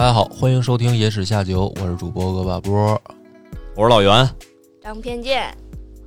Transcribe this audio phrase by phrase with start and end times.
[0.00, 2.98] 大家好，欢迎收听《野史下酒》，我是主播恶霸波。
[3.76, 4.26] 我是老袁，
[4.82, 5.54] 张偏见，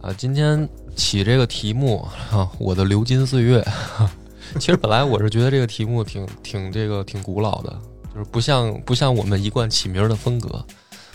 [0.01, 3.63] 啊，今天起这个题目啊， 我的流金岁月。
[4.59, 7.79] 其实本来我是觉得这个题目挺挺这个挺古老的，
[8.11, 10.65] 就是不像不像我们一贯起名的风格。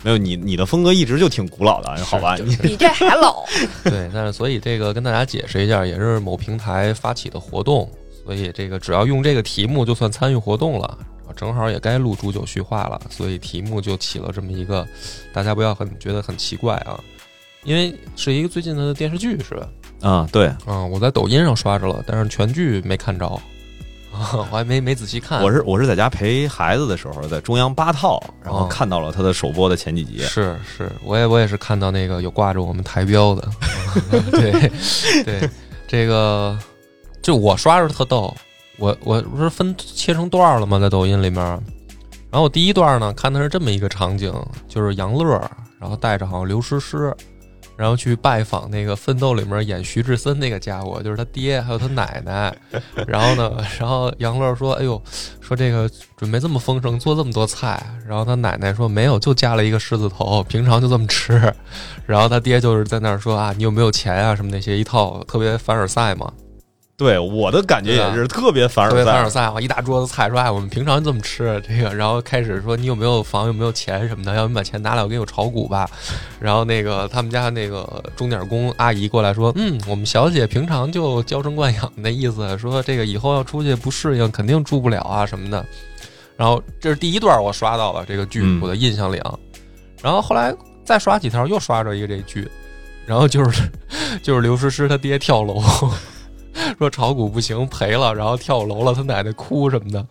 [0.04, 2.36] 没有你你的风格一直就挺古老的，好吧？
[2.36, 3.44] 你 比这还老。
[3.82, 7.90] 对，但是所以这个跟大家解释一下，也是某平台发起的活动，
[8.24, 10.96] 所以这个只要用这个题目就算参与活动了。
[11.38, 14.86] 正好也该录煮酒叙话了，所以题目就起了这么一个，
[15.32, 16.98] 大家不要很觉得很奇怪啊，
[17.62, 19.68] 因为是一个最近的电视剧是吧？
[20.02, 23.26] 啊，对，啊，我在抖音上刷着了，但是全剧没看着，
[24.12, 25.42] 啊， 我还没没仔细看。
[25.42, 30.18] 我是我是在家陪孩子的时候，在中央八套，然后看到了他的首播的前几集。
[30.18, 33.48] 是是，我也我也是看到那个有挂着我们台标的，
[34.32, 34.70] 对
[35.24, 35.50] 对，
[35.86, 36.58] 这个
[37.22, 38.34] 就我刷着特逗。
[38.78, 40.78] 我我不是分切成段了吗？
[40.78, 41.42] 在抖音里面，
[42.30, 44.32] 然后我第一段呢看的是这么一个场景，
[44.68, 45.38] 就是杨乐，
[45.80, 47.14] 然后带着好像刘诗诗，
[47.76, 52.54] 然后去拜访那个《奋斗》里面演徐志森那个家伙，就是他爹还有他奶奶。
[53.06, 55.00] 然后呢，然后杨乐说：“哎呦，
[55.40, 61.52] 说这个准备这么丰盛，做这么多菜。”然后他奶奶说：“没有，就加了一个狮子头，平常就这么吃。
[62.06, 64.34] ”然后他爹就是在那儿说：“啊，你有没有钱啊？
[64.34, 66.32] 什么那些一套特别凡尔赛嘛。”
[66.98, 69.54] 对我的感觉也是特别凡尔赛，凡尔赛啊！
[69.60, 75.88] 一大桌子菜，说哎，我们平常这么吃这个，然后开始说你有没有房，有没有钱什么的，要不把钱拿来，我给你炒股吧。
[76.40, 85.64] 然后那个他们家那个钟点工阿姨过来说，嗯，我们小姐平常就娇生惯养那意思，说这个以后要出去不适应，肯定住不了啊什么的。
[86.36, 89.38] 然后这是第一段我刷到了这个剧，我的印象里啊。
[90.02, 90.52] 然后后来
[90.84, 92.50] 再刷几条，又刷着一个这剧，
[93.06, 93.70] 然后就是
[94.20, 95.62] 就是刘诗诗她爹跳楼。
[96.78, 100.06] 说炒股不行赔了，然后跳楼了，他奶奶哭什么的，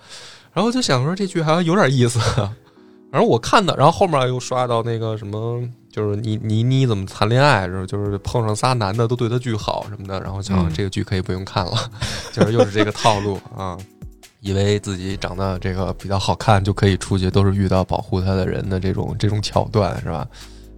[0.54, 2.20] 然后就想说这剧好像有点意思。
[3.10, 11.90] 反正我看的，然后后面又刷到那个什么，就是倪倪妮怎么谈恋爱，就是就是碰上仨男的都对她巨好什么的，然后想这个剧可以不用看了，
[12.34, 13.78] 就是又是这个套路啊，
[14.42, 20.28] 以为自己长得这个比较好看就可以出去，都是遇到保护他的人的这种这种桥段是吧？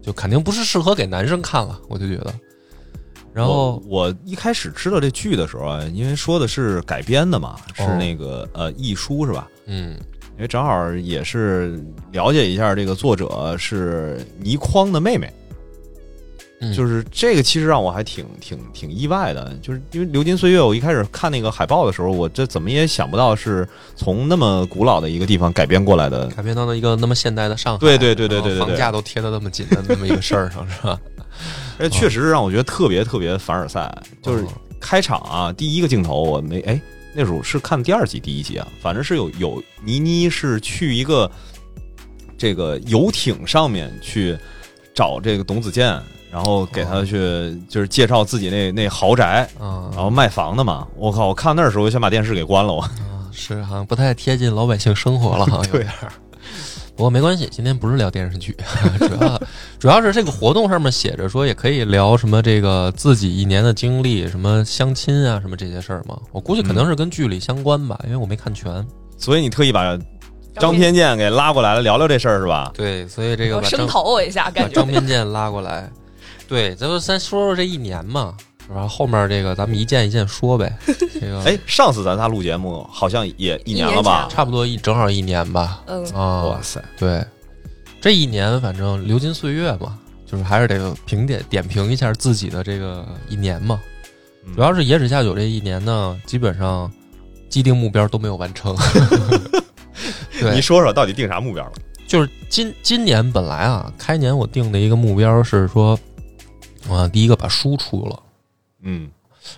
[0.03, 2.33] 就肯定不是适合给男生看了，我就觉得。
[3.33, 9.47] 然后我一开始知道这剧的时候啊，因为说的是改编的嘛，是那个呃译书是吧？
[9.67, 9.91] 嗯，
[10.35, 11.79] 因为正好也是
[12.11, 15.31] 了解一下这个作者是倪匡的妹妹，
[16.75, 30.99] 就是这个其实让我还挺挺挺意外的，就是因为《流金岁月》，我一开始看那个海报的时候，我这怎么也想不到是从那么古老的一个地方改编过来的，改编到了一个那么现代的上海，对对对对对对，房价都贴的那么紧的那么一个事儿上是吧？
[31.79, 33.91] 哎，确实是让我觉得特别特别凡尔赛。
[34.21, 34.45] 就是
[34.79, 36.79] 开场啊，第一个镜头我没哎，
[37.13, 41.29] 那时候是看第二集第一集啊，反正是有有倪妮是去一个
[42.37, 44.37] 这个游艇上面去
[44.93, 45.99] 找这个董子健，
[46.31, 50.87] 然后给他去就是介绍自己那那豪宅，然后卖房的嘛。
[50.95, 52.89] 我靠，我看那时候我想把电视给关了，我
[53.31, 55.89] 是好像不太贴近老百姓生活了，好像有点。
[56.99, 58.53] 不过没关系，今天不是聊电视剧，
[58.99, 59.41] 主要
[59.79, 66.19] 主要是这个活动上面写着说也可以聊什么这个自己一年的经历，什么相亲啊，什么这些事儿嘛。
[66.33, 68.85] 我估计可能是跟剧里相关吧，因为我没看全。
[69.17, 69.97] 所以你特意把
[70.55, 72.69] 张偏见给拉过来了，聊聊这事儿是吧？
[72.75, 75.89] 对，所以这个声讨我一下，感觉张偏见拉过来。
[76.49, 78.35] 对，咱们先说说这一年嘛。
[78.71, 80.77] 然后后面这个咱们一件一件说呗。
[81.19, 84.27] 这个哎，上次咱仨录节目好像也一年了吧？
[84.29, 85.81] 差不多一正好一年吧。
[85.87, 87.25] 嗯啊，哇塞，对，
[87.99, 93.79] 这一年反正流金岁月嘛，就是还是得评点点评一下自己的这个一年嘛。
[94.55, 96.91] 主要是野史下酒这一年呢，基本上
[97.49, 98.75] 既定目标都没有完成。
[100.39, 101.71] 对你说说到底定啥目标了？
[102.07, 105.99] 就是今今年本来啊，开年我定的一个目标是说，
[106.89, 108.17] 啊，第一个把书出了。
[108.81, 109.09] 嗯，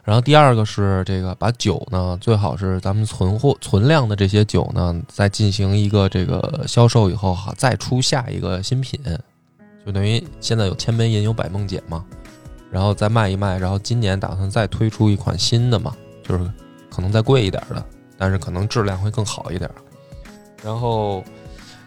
[0.03, 8.99] 然后第二个是这个，把酒呢，最好是咱们存货存量的这些酒呢，再进行一个这个销售以后哈，再出下一个新品，
[9.85, 12.05] 就等于现在有千杯饮有百梦解嘛，
[12.71, 16.51] 然后再卖一卖，然后今年打算再推出一款新的嘛，就是
[16.89, 17.83] 可能再贵一点的，
[18.17, 19.69] 但是可能质量会更好一点，
[20.63, 21.23] 然后。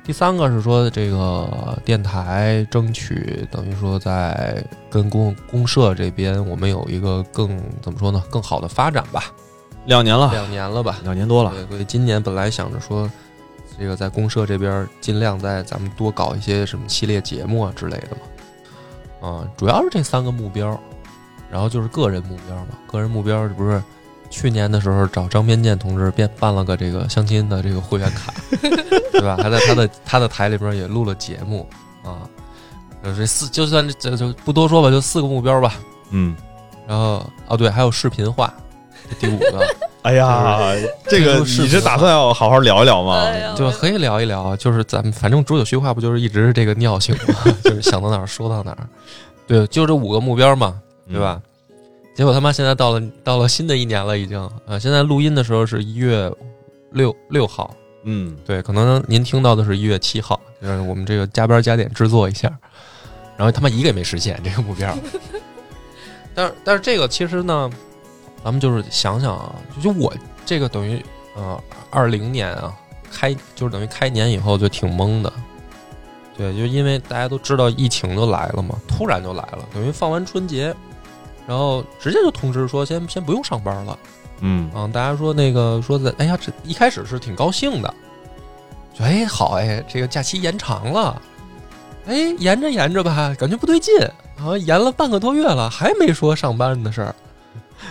[0.05, 8.23] 第三个是说，这个电台争取等于说在跟公公社这边，我们有一个更怎么说呢？
[8.31, 9.33] 更好的发展吧。
[9.87, 10.99] 两年了，两年了吧？
[11.05, 11.51] 两年多了。
[11.53, 13.11] 对，所以今年本来想着说，
[13.79, 19.27] 这个在公社这边尽量在咱们多搞一些什么系列节目啊之类的嘛。
[19.27, 20.79] 啊，主要是这三个目标，
[21.51, 22.79] 然后就是个人目标嘛。
[22.87, 23.83] 个人目标这不是
[24.35, 28.35] 去年的时候找张边健同志变办了个这个相亲的这个会员卡，
[29.13, 29.37] 对吧？
[29.41, 31.65] 还在他的他的台里边也录了节目
[32.03, 32.27] 啊。
[33.03, 35.75] 呃这四就算这就不多说吧，就四个目标吧。
[36.11, 36.35] 嗯，
[36.85, 38.53] 然后哦对，还有视频化，
[39.09, 39.65] 这第五个
[40.03, 40.59] 哎呀，
[41.09, 43.25] 这个你是打算要好好聊一聊吗？
[43.55, 44.57] 就可以聊一聊。
[44.57, 47.55] 就是咱们反正煮酒叙话不就是一直是这个尿性吗？
[47.63, 48.89] 就是想到哪儿说到哪儿。
[49.47, 51.41] 对，就这五个目标嘛，对吧？
[52.15, 54.79] 结果他妈现在到了到了新的一年了，已经啊！
[54.79, 56.33] 现在录音的时候是一月
[56.93, 57.75] 六六号，
[58.05, 58.37] 嗯？
[58.47, 62.49] 对，可能您听到的是一月七号，就是我们这个加班加点制作一下，
[63.37, 64.97] 然后他妈一个也没实现这个目标。
[66.37, 67.69] 但是但是这个其实呢，
[68.45, 70.15] 咱们就是想想啊，就就我
[70.47, 71.05] 这个等于
[71.37, 71.61] 呃
[71.91, 72.73] 二零年啊
[73.11, 75.33] 开就是等于开年以后就挺懵的，
[76.37, 80.75] 对，就因为大家都知道疫情就来了嘛，突然就来了，等于放完春节，
[81.47, 83.99] 然后直接就通知说先先不用上班了。
[84.41, 84.71] 嗯。
[84.75, 87.95] 啊，大家说那个说的，哎呀，这一开始是挺高兴的，
[88.93, 91.21] 就哎好哎，这个假期延长了，
[92.07, 93.93] 哎延着延着吧，感觉不对劲，
[94.39, 97.15] 啊，延了半个多月了，还没说上班的事儿，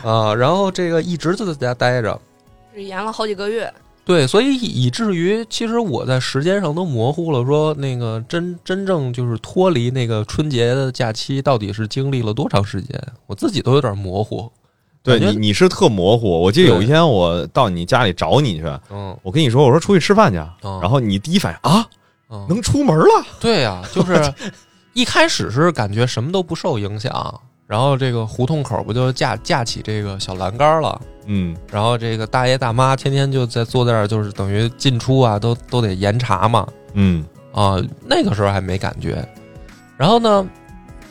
[0.03, 2.19] 啊，然后这个一直就在家待着，
[2.73, 3.71] 是延了好几个月，
[4.05, 14.51] 对，所以以至于其实我在时间上都模糊了，说那个真真正就是脱离那个春节的假期到底是经历了多长时间，我自己都有点模糊，
[15.01, 16.29] 对你你是特模糊。
[16.41, 21.87] 我记得有一天我到你家里找你去，嗯，我跟你说，我说出去吃饭去，嗯然后你第一反应啊，
[22.29, 23.25] 嗯能出门了。
[23.39, 24.33] 对呀、就是
[24.91, 39.25] 一开始是感觉什么都不受影响，然后这个胡同口不就架架起这个小栏杆了，嗯然后这个大爷大妈天天就在坐在这儿，就是等于进出啊都都得严查嘛，嗯啊，那个时候还没感觉。
[39.97, 40.45] 然后呢，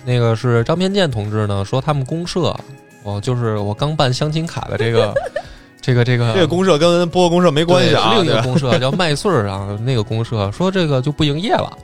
[0.05, 2.55] 那个是张偏健同志呢说他们公社，
[3.03, 5.15] 哦，就是我刚办相亲卡的这个
[5.81, 8.13] 这个这个这个公社跟播客公社没关系啊。
[8.17, 11.79] 另一个公社叫麦穗儿啊，那个公社说这个就不营业了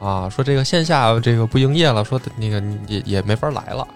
[0.00, 3.86] 啊，说这个线下这个不营业了，说那个也也没法来了。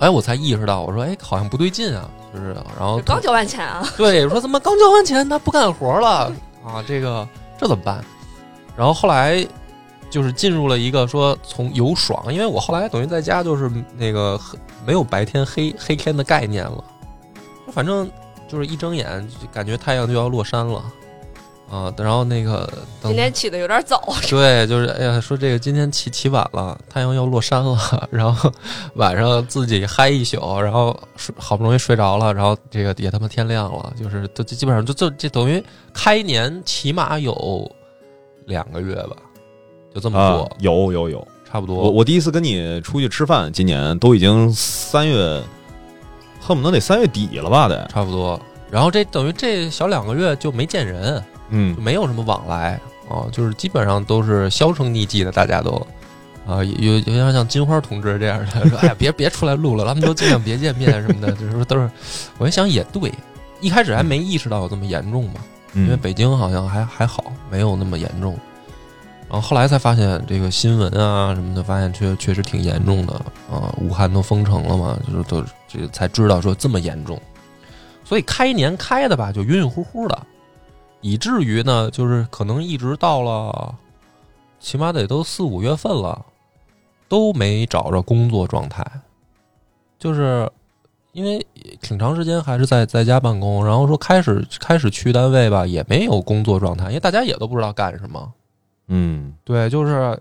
[0.00, 6.32] 哎，我才意识到，我说哎，好像不对劲啊，就是然后刚交完钱啊，对说怎么刚交完钱他不干活了
[6.64, 6.82] 啊？
[6.88, 8.02] 这个这怎么办？
[8.76, 9.46] 然后后来
[10.08, 16.82] 就是进入了一个说从有爽，因为我后来等于在家就是那个黑没有白天黑黑天的概念了，
[17.66, 18.10] 就反正
[18.48, 20.82] 就是一睁眼就感觉太阳就要落山了
[21.70, 21.92] 啊。
[21.96, 22.68] 然后那个
[23.02, 27.78] 今天起的有点早，对，就是哎呀，说这个今天起起晚了，太阳要落山了，
[28.10, 28.52] 然后
[28.94, 35.62] 晚上自己嗨一宿，然后睡好不容易睡着了，然后这个也他妈天亮了，就是都基本上就就这等于
[35.94, 37.70] 开年起码有
[38.46, 39.16] 两个月吧，
[39.94, 41.28] 就这么啊过，，有有有。
[41.52, 41.74] 差不多。
[41.76, 45.42] 我我第一次跟你出去吃饭，今年都已经三月，
[46.40, 47.66] 恨不得得三月底了吧？
[47.66, 48.40] 得，差不多。
[48.70, 51.20] 然后这等于这小两个月就没见人，
[51.50, 55.86] 嗯就没有什么往来啊，就是基本上都是销声匿迹的，大家都
[56.46, 61.90] 啊，有有点像金花同志这样的，说哎呀别别出来录了，咱们都尽量别见面什么的，就是说都是。
[62.38, 63.12] 我一想也对，
[63.60, 65.40] 一开始还没意识到有这么严重嘛，
[65.74, 68.38] 因为嗯北京好像还还好，没有那么严重。
[69.28, 73.14] 然后后来才发现这个新闻啊什么的，发现确确实挺严重的
[73.48, 77.20] 啊，武汉都封城了嘛，就是都这才知道说这么严重。
[78.04, 80.18] 所以开年开的吧，就晕晕乎乎的，
[81.00, 83.74] 以至于呢，就是可能一直到了，
[84.58, 86.24] 起码得都四五月份了，
[87.08, 88.84] 都没找着工作状态，
[89.98, 90.50] 就是
[91.12, 91.44] 因为
[91.80, 98.32] 挺长时间还是在在家办公，然后说开始开始去单位吧，也没有工作状态，因为大家也都不知道干什么。
[98.88, 100.20] 嗯对，就是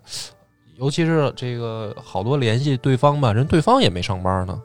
[0.77, 4.61] 尤其是这个好多联系对方吧，人对方也没上班呢，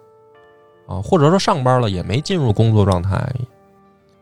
[0.86, 3.28] 啊，或者说上班了也没进入工作状态，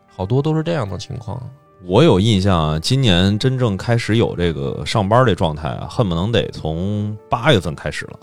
[0.07, 1.39] 好多都是这样的情况。
[1.85, 8.19] 我有印象啊，今年真正开始有这个上班这状态啊，恨不能得从八月份开始了。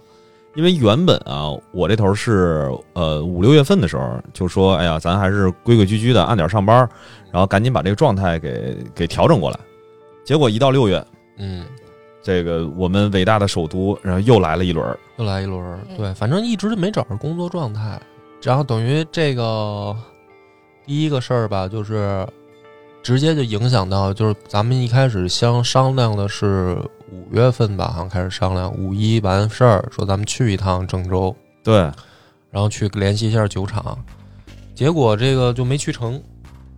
[0.55, 6.88] 因为原本啊，我这头是呃五六月份的时候就说，哎呀，咱还是规规矩矩的按点上班，
[7.31, 9.61] 然后赶紧把这个状态给给调整过来。
[10.25, 11.05] 结果一到六月，
[11.37, 11.67] 嗯，
[12.23, 14.99] 这个我们伟大的首都，然后又来了一轮。
[15.19, 18.00] 又来一轮对，反正一直就没找着工作状态，
[18.43, 19.95] 然后等于这个
[20.87, 22.26] 第一个事儿吧，就是
[23.02, 26.76] 直接就影响到，就是咱们一开始相商量的是
[27.11, 31.76] 五月份吧，好像开始商量五一完事儿，说咱们去一趟郑州，对，
[32.50, 33.99] 然后去联系一下酒厂，
[34.75, 36.23] 结果这个就没去成，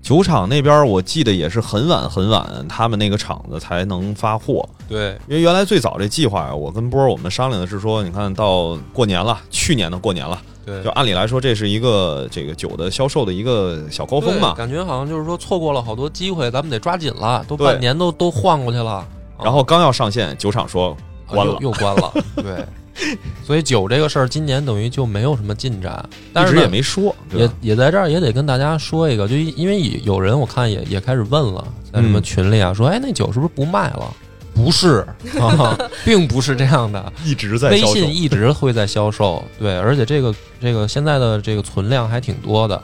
[0.03, 4.69] 酒厂那边我记得也是很晚很晚，他们那个厂子才能发货。
[4.89, 10.83] 对，因为原来最早这计划呀，我跟波儿我们商量的是说，你看到过年了，去年的过年了，对。
[10.83, 14.55] 就按理来说，这是一个这个酒的销售的一个小高峰嘛。
[14.55, 19.07] 感觉好像就是说错过了好多机会，咱们得抓紧了，都半年都都晃过去了，
[19.41, 20.97] 然后刚要上线，酒厂说
[21.29, 21.53] 啊关了。
[21.61, 22.67] 又又关了，对，
[23.45, 27.51] 所以酒这个事儿今年等于就没有什么进展，但一直是也没说，也？
[27.61, 34.15] 也在这儿也得跟大家说一个，就因因为有人我看也也开始问了，在什么嗯群里啊，说哎那酒是不是不卖了？
[34.55, 34.99] 不是，
[35.41, 37.11] 啊、并不是这样的。
[37.25, 37.95] 一直在微销售。
[37.95, 42.83] 信一直会在销售，对，而且这个这个现在的这个存量还挺多的，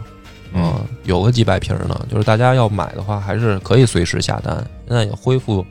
[0.55, 2.07] 嗯啊，有个几百瓶呢。
[2.11, 4.57] 就是大家要买的话，还是可以随时下单。
[4.89, 5.63] 现在也恢复，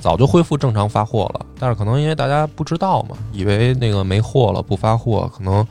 [0.00, 5.66] 早就恢复正常发货了，但是可能因为大家不知道嘛，以为那个没货了不发货，可能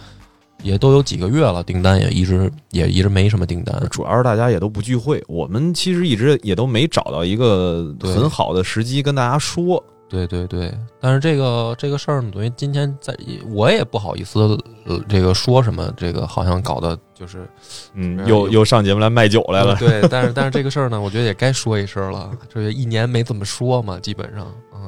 [0.62, 3.76] 也都有几个月了，订单也一直也一直没什么订单。
[3.90, 9.84] 主要是大家也都不聚会，我们其实一直也都没找到一个很好的时机跟大家说。
[10.10, 13.16] 对对对，但是这个这个事儿呢，等于今天在，
[13.52, 14.40] 我也不好意思，
[14.86, 17.48] 呃，这个说什么，这个好像搞得就是
[17.94, 19.76] 嗯，又又上节目来卖酒来了。
[19.76, 22.32] 对，但是但是这个事儿呢，我觉得也该说一声了。
[22.52, 24.82] 这一年没怎么说嘛，基本上，嗯，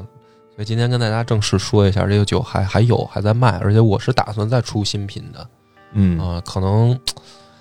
[0.55, 5.47] 所以今天跟大家正式说一下，这个酒还还有还在卖，而且我是打算再出新品的
[5.93, 6.99] 嗯啊、可能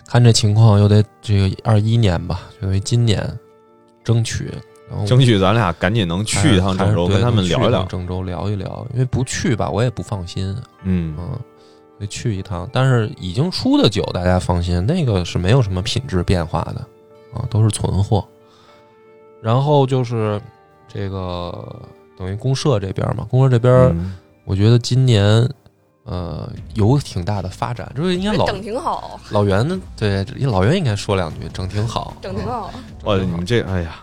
[0.09, 3.39] 看这情况又得这个二一年吧，因为今年
[4.03, 4.51] 争取。
[4.91, 7.85] 然后争取咱俩赶紧能去一趟郑州，跟他们聊一聊。
[7.85, 10.55] 郑州聊一聊，因为不去吧，我也不放心。
[10.83, 11.39] 嗯嗯，
[11.99, 12.69] 得去一趟。
[12.73, 16.81] 但是已经出的酒，大家放心，那个是没有什么品质变化的
[17.33, 18.27] 啊，都是存货。
[19.41, 20.41] 然后就是
[20.87, 21.81] 这个
[22.19, 25.49] 等于公社这边嘛，公社这边，嗯我觉得今年
[26.05, 32.71] 呃有挺大的发展，就是应该老整挺好，老袁呢，对老袁应该说两句，整挺好，整挺好。
[33.05, 34.03] 哇，整挺好你们这哎呀，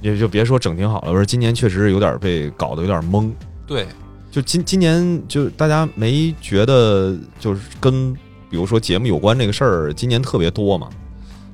[0.00, 3.30] 也就别说整挺好了，我说今年确实有点被搞得有点懵。
[3.66, 3.86] 对
[4.30, 8.12] 就今今年就大家没觉得就是跟
[8.48, 10.88] 比如说节目有关这个事儿，今年特别多嘛？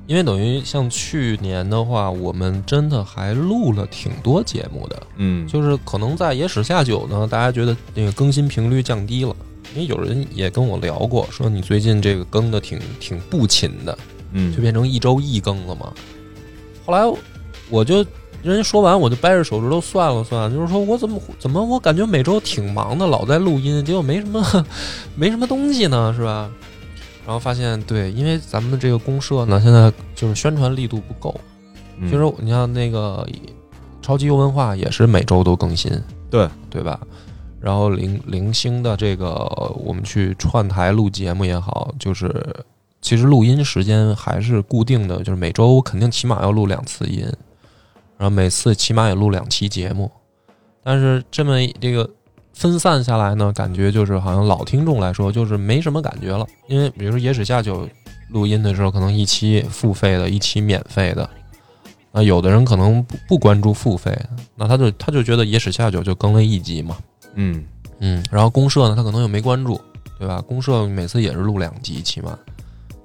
[0.05, 9.35] 因为等于像去年的话，我们真的还录了挺多节目的，嗯，就是可能在野史下酒呢，大家觉得那个更新频率降低了，
[9.75, 13.97] 因为有人也跟我聊过，说你最近这个更的挺挺不勤的，
[14.31, 15.91] 嗯就变成一周一更了嘛。
[16.85, 17.19] 后来
[17.69, 18.05] 我就
[18.43, 24.65] 人家说完，我就掰着手指头算了算，就是说我怎么怎么我感觉每周挺忙的，老在录音，结果没什么
[25.15, 26.49] 没什么东西呢，是吧？
[27.25, 31.39] 然后发现对，因为咱们的这个公社呢，现在就是宣传力度不够，
[31.99, 32.09] 嗯。
[32.09, 33.27] 其实你像那个
[34.01, 35.91] 超级优文化也是每周都更新，
[36.29, 36.47] 对。
[36.69, 36.99] 对吧？
[37.59, 39.33] 然后零零星的这个
[39.83, 42.31] 我们去串台录节目也好，就是
[43.01, 47.25] 其实录音时间还是固定的，就是每周我肯定起码要录两次音，
[48.17, 50.11] 然后每次起码也录两期节目。
[50.83, 52.09] 但是这么这个
[52.53, 57.87] 分散下来呢，感觉就是好像老听众来说就是没什么感觉了，因为比如说野史下酒
[58.29, 61.29] 录音的时候，可能一期付费的，一期免费的。
[62.11, 64.17] 那有的人可能不不关注付费，
[64.55, 66.97] 那他就他就觉得野史下酒就更了一集嘛，
[67.35, 67.63] 嗯
[67.99, 69.79] 嗯，然后公社呢，他可能又没关注，
[70.17, 70.41] 对吧？
[70.41, 72.39] 公社每次也是录两集起码，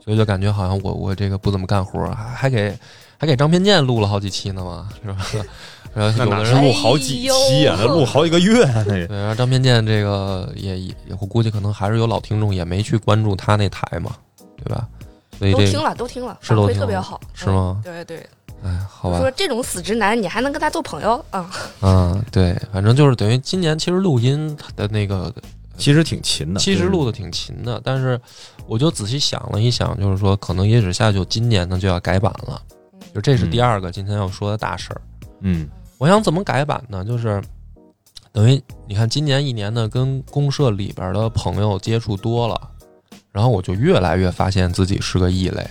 [0.03, 2.75] 所以就感觉好像我我这个不怎么干活，还还给
[3.23, 5.47] 还给张片健录了好几期呢嘛，是吧？
[5.95, 7.77] 然后那哪是有的人录好几期啊？
[7.79, 14.11] 哎录好几个月啊，那个对，然后张片健这个也也我估计可能还是有老听众也没去关注他那台嘛，
[14.57, 14.89] 对吧？
[15.39, 18.27] 所以这个都听了，都听了，反是都听了馈特别好，是吗嗯对对，
[18.65, 21.49] 哎，好吧，说这种死直男，你还能跟他做朋友啊？
[21.81, 25.33] 嗯，对，反正就是等于今年其实录音的那个
[25.79, 26.59] 其实挺勤的。
[26.59, 28.21] 其实录的挺勤的，但是
[28.67, 32.61] 我就仔细想了一想，就是说可能野史下酒今年呢就要改版了，
[33.15, 35.01] 就这是第二个今天要说的大事儿。
[35.41, 37.05] 嗯我想怎么改版呢？
[37.05, 37.43] 就是
[38.33, 42.71] 等于你看今年一年呢，跟公社里边的朋友接触多了，
[43.31, 45.67] 然后我就越来越发现自己是个异类。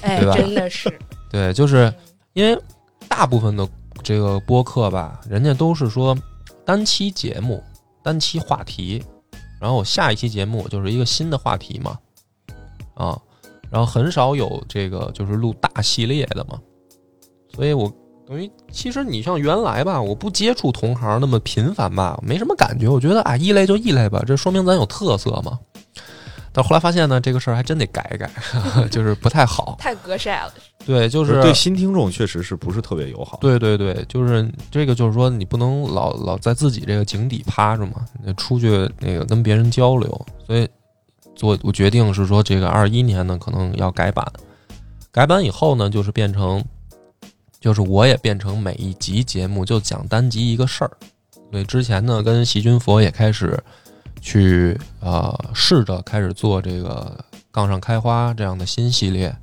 [0.00, 0.98] 哎对吧，真的是，
[1.30, 1.92] 对，就是
[2.32, 2.58] 因为
[3.06, 3.68] 大部分的
[4.02, 6.16] 这个播客吧，人家都是说
[6.64, 7.62] 单期节目、
[8.02, 9.04] 单期话题，
[9.60, 11.98] 然后我下一期节目就是一个新的话题嘛，
[12.94, 13.20] 啊，
[13.70, 16.58] 然后很少有这个就是录大系列的嘛，
[17.54, 17.90] 所以我
[18.26, 25.58] 等于其实你像原来吧，我不接触同行那么频繁吧，没什么感觉，我觉得啊异类就异类吧，这说明咱有特色嘛。
[26.52, 28.28] 但后来发现呢，这个事儿还真得改一改，
[28.90, 29.76] 就是不太好。
[29.78, 30.52] 太隔晒了。
[30.84, 33.38] 对，就就是对新听众确实是不是特别友好？
[33.40, 40.26] 对对对，就是这个，就是说你不能老老在自己这个井底趴着嘛，你出去那个跟别人交流。
[40.44, 40.68] 所以
[41.34, 44.26] 做我决定是说，这个二一年呢可能要改版，
[45.10, 46.62] 改版以后呢，就是变成，
[47.60, 50.90] 就是我也变成每一集节目就讲单集一个事儿。
[51.50, 53.58] 所以之前呢，跟细菌佛也开始
[54.20, 57.18] 去呃试着开始做这个
[57.50, 59.34] 杠上开花这样的新系列，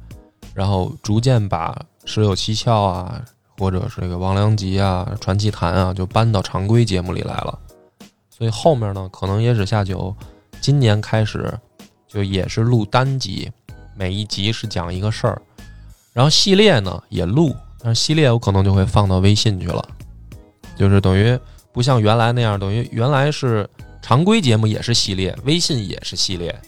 [0.54, 3.22] 然后逐渐把十有七窍啊，
[3.58, 7.60] 或者是这个王良吉啊、传奇谈啊，就搬到常规节目里来了。
[8.30, 10.16] 所以后面呢，可能野史下酒
[10.62, 11.52] 今年开始
[12.18, 13.48] 就也是录单集，
[13.96, 15.40] 每一集是讲一个事儿，
[16.14, 19.88] 然后系列呢也录，但是系列我可能就会放到微信去了，
[20.76, 21.40] 就是等于
[21.72, 23.70] 不像原来那样，等于原来是
[24.02, 26.60] 常规节目也是系列，微信也是系列，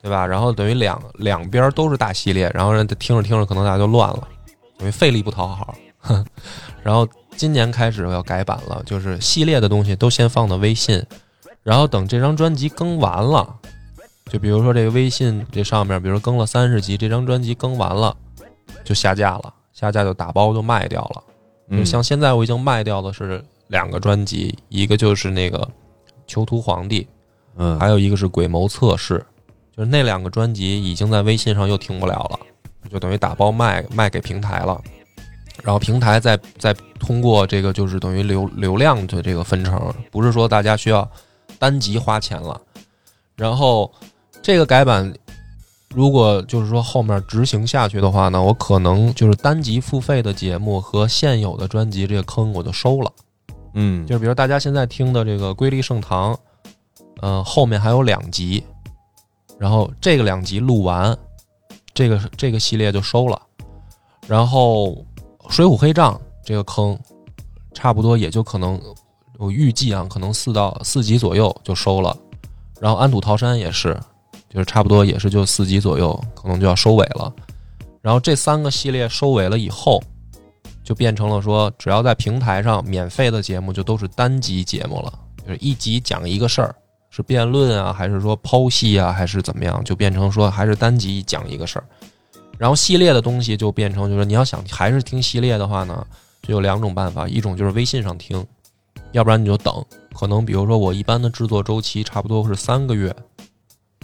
[0.00, 0.26] 对吧？
[0.26, 4.26] 然后等于两两边都是大系列，然后人听着听着可能大家就乱了，
[4.78, 5.76] 等于费力不讨好。
[6.82, 11.04] 然后今年开始要改版了，就是系列的东西都先放到微信，
[11.62, 13.54] 然后等这张专辑更完了，
[14.30, 18.14] 就比如说这个微信这上面，比如说更了三十集，这张专辑更完了
[18.84, 21.22] 就下架了，下架就打包就卖掉了。
[21.70, 25.58] 就嗯像现在我已经卖掉的是两个专辑，一个就是那个
[26.26, 27.02] 《囚徒皇帝》，
[27.56, 29.14] 嗯，还有一个是《鬼谋测试》，
[29.76, 32.38] 就是那两个专辑已经在微信上又听不了了，
[32.90, 34.80] 就等于打包卖卖给平台了，
[35.62, 41.08] 然后平台再再通过这个就是等于流流量的这个分成，不是说大家需要
[41.58, 42.60] 单集花钱了，
[43.34, 43.92] 然后
[44.46, 45.12] 这个改版。
[45.92, 53.10] 如果就是说后面执行下去的话呢，我可能就是单集付费的节目和现有的专辑这个坑我就收了。
[53.74, 56.32] 嗯，就是比如大家现在听的这个《瑰丽盛唐》，
[57.22, 58.62] 呃，后面还有两集，
[59.58, 61.16] 然后这个两集录完，
[61.92, 63.42] 这个这个系列就收了。
[64.28, 64.90] 然后
[65.48, 66.96] 《水浒黑账》这个坑，
[67.74, 68.80] 差不多也就可能
[69.38, 72.16] 我预计啊，可能四到四集左右就收了。
[72.78, 73.98] 然后《安土桃山》也是，
[74.56, 77.30] 就是差不多也是就四集左右，可能就要收尾了。
[78.00, 80.02] 然后这三个系列收尾了以后，
[80.82, 85.12] 就变成了说，只要在平台上免费的节目就都是单集节目了，
[85.46, 86.74] 就是一集讲一个事儿，
[87.10, 91.84] 是辩论啊，还是说剖析啊，还是怎么样，就变成说还是单集讲一个事儿。
[92.56, 96.06] 然后系列的东西就变成就是你要想还是听系列的话呢，
[96.40, 98.42] 就有两种办法，一种就是微信上听，
[99.12, 103.14] 要不然你就等，可能比如说我一般的制作周期差不多是三个月，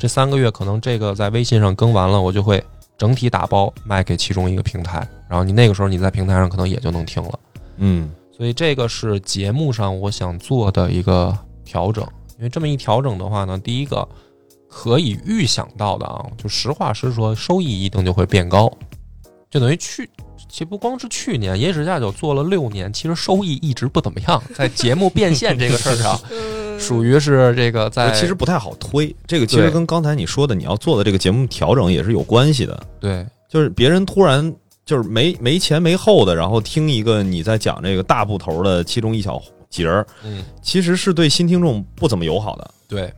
[0.03, 2.61] 这三个月可能这个在微信上更完了，我就会
[2.99, 7.39] 整体打包卖给其中一个平台，然后你那个时候你在平台上可能也就能听了。
[7.77, 11.33] 嗯所以这个是节目上我想做的一个
[11.65, 12.05] 调整，
[12.37, 14.09] 因为这么一调整的话呢，第一个
[14.69, 18.69] 可以预想到的啊，就实话实说，收益一定就会变高，
[19.53, 20.11] 就等于去。
[20.53, 26.21] 其实不光是去年，野史下酒做了六年，其实收益一直不怎么样，在节目变现这个事儿上，
[26.79, 29.17] 属于是这个在其实不太好推。
[29.27, 32.79] 这个其实跟刚才你说的你要做的这个节目调整也是有关系的。
[33.01, 42.71] 对就是别人突然就是没没前没后的，然后听一个你在讲这个大部头的其中一小节儿，嗯其实是对新听众不怎么友好的。
[42.87, 43.11] 对，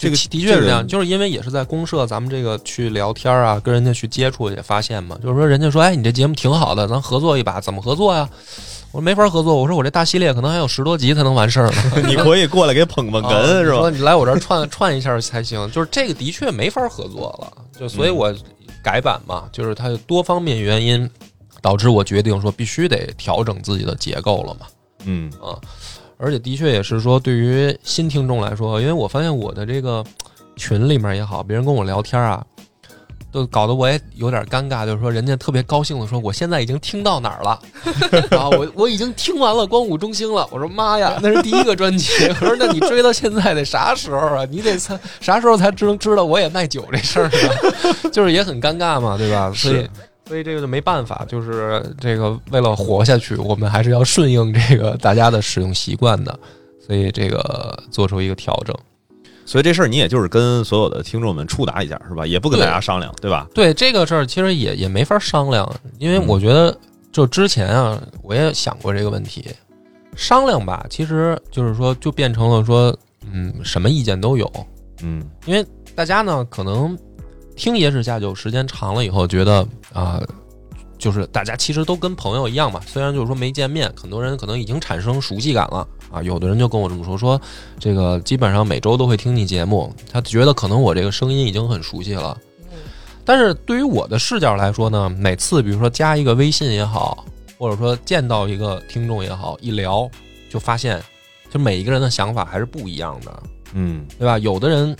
[0.00, 8.26] 这个的确是这样，就是因为也是在公社，咱们这个去聊天啊，跟人家去接触也发现嘛，就是说人家说，哎，你这节目挺好的，咱合作一把，怎么合作呀？
[8.92, 13.76] 我说没法合作，我说我这大系列可能还有十多集才能完事儿呢， 你可以过来给捧捧啊哏是吧？
[13.76, 18.34] 你说你来我这儿串串一下才行，就是这个的确没法合作了，就所以我
[18.82, 21.08] 改版嘛，就是它有多方面原因
[21.60, 24.66] 导致我决定说必须得调整自己的结构了嘛。
[25.04, 25.30] 嗯
[26.20, 30.04] 而且的确也是说，对于新听众来说，因为我发现我的这个
[30.54, 32.44] 群里面也好，别人跟我聊天啊，
[33.32, 37.58] 都搞得我也有点尴尬，就是说人家特别高兴的说，我现在已经听到哪儿了，
[38.30, 40.46] 然后我我已经听完了《光武中兴》了。
[40.50, 42.06] 我说妈呀，那是第一个专辑。
[42.28, 44.44] 我说那你追到现在得啥时候啊？
[44.50, 48.10] 你得才啥时候才知知道我也卖酒这事儿呢？
[48.12, 49.50] 就是也很尴尬嘛，对吧？
[49.54, 49.88] 所以。
[50.30, 56.38] 所以这个就没办法，就是这个为了活下去，我们还是要顺应这个大家的使用习惯的，
[56.86, 58.72] 所以这个做出一个调整。
[59.44, 62.24] 所以这事儿你也就是跟所有的听众们触达一下是吧？
[62.24, 63.48] 也不跟大家商量对吧？
[63.52, 66.78] 对这个事儿，其实也也没法商量，因为嗯我觉得
[67.10, 69.44] 就之前啊，我也想过这个问题，
[70.14, 72.96] 商量吧，其实就是说就变成了说，
[73.32, 74.48] 嗯，什么意见都有，
[75.02, 75.66] 嗯因为
[75.96, 76.96] 大家呢可能
[77.60, 80.18] 听野史下酒时间长了以后，觉得啊、
[80.96, 86.22] 就是大家其实都跟朋友一样嘛，虽然就是说没见面，很多人可能已经产生熟悉感了啊。
[86.22, 87.38] 有的人就跟我这么说，说
[87.78, 92.34] 这个基本上每周都会听你节目，他觉得可能我这个声音已经很熟悉了。
[93.26, 97.26] 但是对于我的视角来说呢，每次比如说加一个微信也好，
[97.58, 100.10] 或者说见到一个听众也好，一聊
[100.48, 100.98] 就发现，
[101.50, 103.42] 就每一个人的想法还是不一样的。
[103.74, 104.36] 嗯对吧？
[104.38, 104.96] 有的人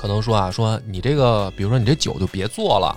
[0.00, 2.96] 可能说啊，说你这个，比如说你这酒就别做了，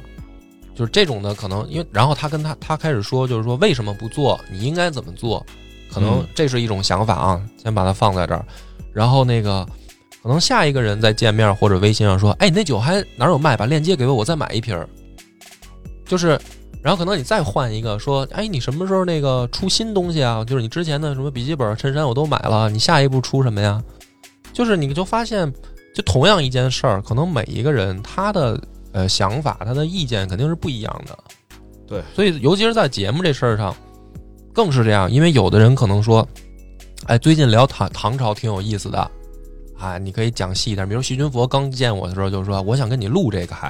[0.73, 4.39] 就是这种的可能，因为然后他跟他他开始说，就是说为什么不做？
[4.49, 5.45] 你应该怎么做？
[5.91, 8.45] 可能嗯这是一种想法啊，先把它放在这儿。
[8.93, 9.67] 然后那个
[10.21, 13.57] 可能下一个人再见面或者微信上说，哎，你那酒还哪儿有卖？
[13.57, 14.87] 把链接给我，我再买一瓶儿。
[16.05, 16.39] 就是，
[16.81, 20.41] 然后可能你再换一个说，哎，你什么时候那个出新东西啊？
[20.45, 23.83] 就是你之前的什么笔记本、衬衫我都买了，你下一步出什么呀？
[24.53, 25.51] 就是你就发现，
[25.93, 28.59] 就同样一件事儿，可能每一个人他的
[28.91, 31.17] 呃想法、他的意见肯定是不一样的。
[31.87, 33.75] 对，所以尤其是在节目这事儿上，
[34.53, 36.27] 更是这样，因为有的人可能说，
[37.05, 39.11] 哎，最近聊唐唐朝挺有意思的，
[39.77, 40.87] 啊，你可以讲细一点。
[40.87, 43.69] 比如徐君佛刚见我的时候，就是说我想跟你录这个，还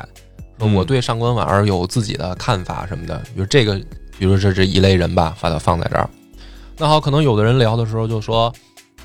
[0.60, 3.18] 说嗯我对上官婉儿有自己的看法什么的。
[3.34, 3.76] 比如这个，
[4.18, 6.10] 比如这这一类人吧，把它放在这儿。
[6.78, 8.54] 那好，可能有的人聊的时候就说，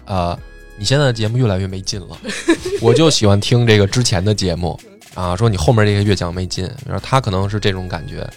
[0.05, 0.39] 呃，
[0.79, 2.17] 你现在的节目越来越没劲了，
[2.81, 4.79] 我就喜欢听这个之前的节目
[5.15, 5.35] 啊。
[5.37, 8.29] 说你后面这个越讲没劲，然后他可能是这种感觉。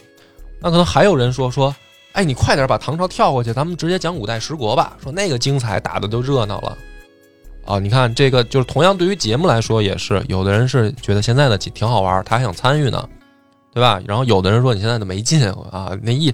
[0.60, 1.74] 那可能还有人说说，
[2.14, 4.98] 哎，你快点把唐朝跳过去，咱们直接讲五代十国吧。
[5.02, 6.78] 说那个精彩，打的都热闹了。
[7.66, 13.08] 啊，你看这个就是同样对于节目来说也是，有的人是觉得现在的挺好玩，他还想参与呢，
[13.72, 14.02] 对吧？
[14.08, 16.34] 然后有的人说你现在的没劲啊，那意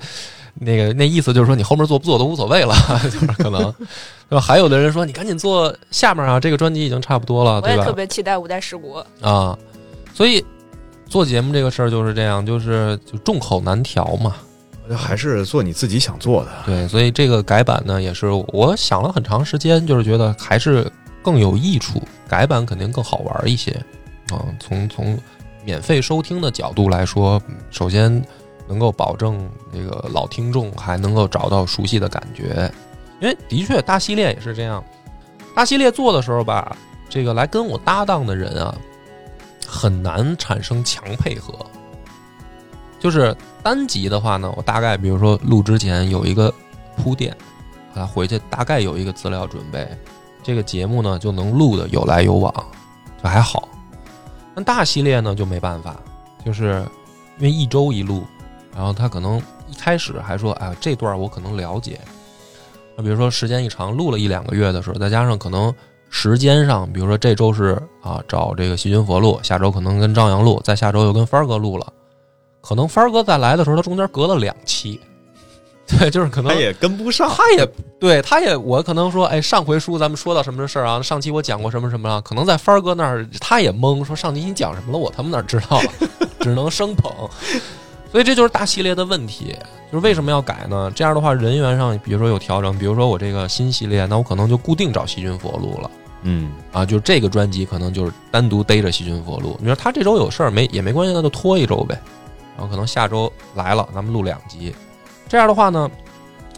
[0.54, 3.74] 那个那意思就是说你后面做不做都无所谓了， 就是可能，
[4.30, 4.42] 对吧？
[4.42, 7.86] 还有的人说你赶紧做下面啊，这个专辑已经差不多了，我也对吧？
[7.86, 9.06] 特别期待五代十国。
[9.22, 9.58] 啊，
[10.14, 10.44] 所以
[11.08, 14.36] 做节目这个事儿就是这样，就是就众口难调嘛。
[14.96, 16.52] 还是做你自己想做的。
[16.66, 20.90] 对，所以这个改版呢，也是我想了很长时间，就是觉得还是
[21.22, 23.72] 更有益处，改版肯定更好玩一些。
[24.30, 25.20] 啊，从从
[25.66, 28.24] 免费收听的角度来说，嗯首先
[28.66, 32.72] 能够保证这个老听众还能够找到熟悉的感觉，
[33.20, 34.84] 因为的确大系列也是这样。
[35.56, 36.76] 大系列做的时候吧，
[37.10, 38.76] 这个来跟我搭档的人啊，
[39.68, 41.54] 很难产生强配合。
[43.00, 46.54] 就是单集的话呢，我大概比如说录之前有一个
[46.96, 47.36] 铺垫，
[47.96, 49.88] 啊，回去大概有一个资料准备，
[50.44, 52.54] 这个节目呢就能录的有来有往，
[53.22, 53.68] 就还好。
[54.56, 55.96] 那大系列呢就没办法，
[56.44, 56.84] 就是
[57.38, 58.24] 因为一周一录，
[58.76, 62.00] 然后他可能一开始还说，哎，这段我可能了解。
[62.98, 65.72] 那比如说时间一长，录了一两个月的时候，再加上可能
[66.10, 71.86] 时间上，比如说这周是啊找这个细菌佛录，下周可能跟张扬录，再下周又跟帆儿哥录了，
[72.60, 75.00] 可能帆儿哥再来的时候，他中间隔了两期，
[75.88, 77.68] 对，就是可能他也跟不上，他也
[78.00, 81.00] 对，他也我可能说，哎，上回书咱们说到什么事儿啊？
[81.02, 82.20] 上期我讲过什么什么啊？
[82.22, 84.98] 可能在帆儿哥那儿他也懵，说上期你讲什么了？
[84.98, 85.84] 我他妈哪知道啊？
[86.42, 87.12] 只能生捧。
[88.12, 89.56] 所以这就是大系列的问题，
[89.92, 90.92] 就是为什么要改呢？
[90.96, 95.92] 这样的话，人员上比如说有调整，比如说我这个新系列，那我可能就固定找细菌佛录了。
[96.24, 99.56] 嗯，啊，就是这个专辑可能就是单独逮着细菌佛录。
[99.60, 102.00] 你说他这周有事儿没也没关系，那就拖一周呗。
[102.56, 104.74] 然后可能下周来了，咱们录两集。
[105.28, 105.90] 这样的话呢，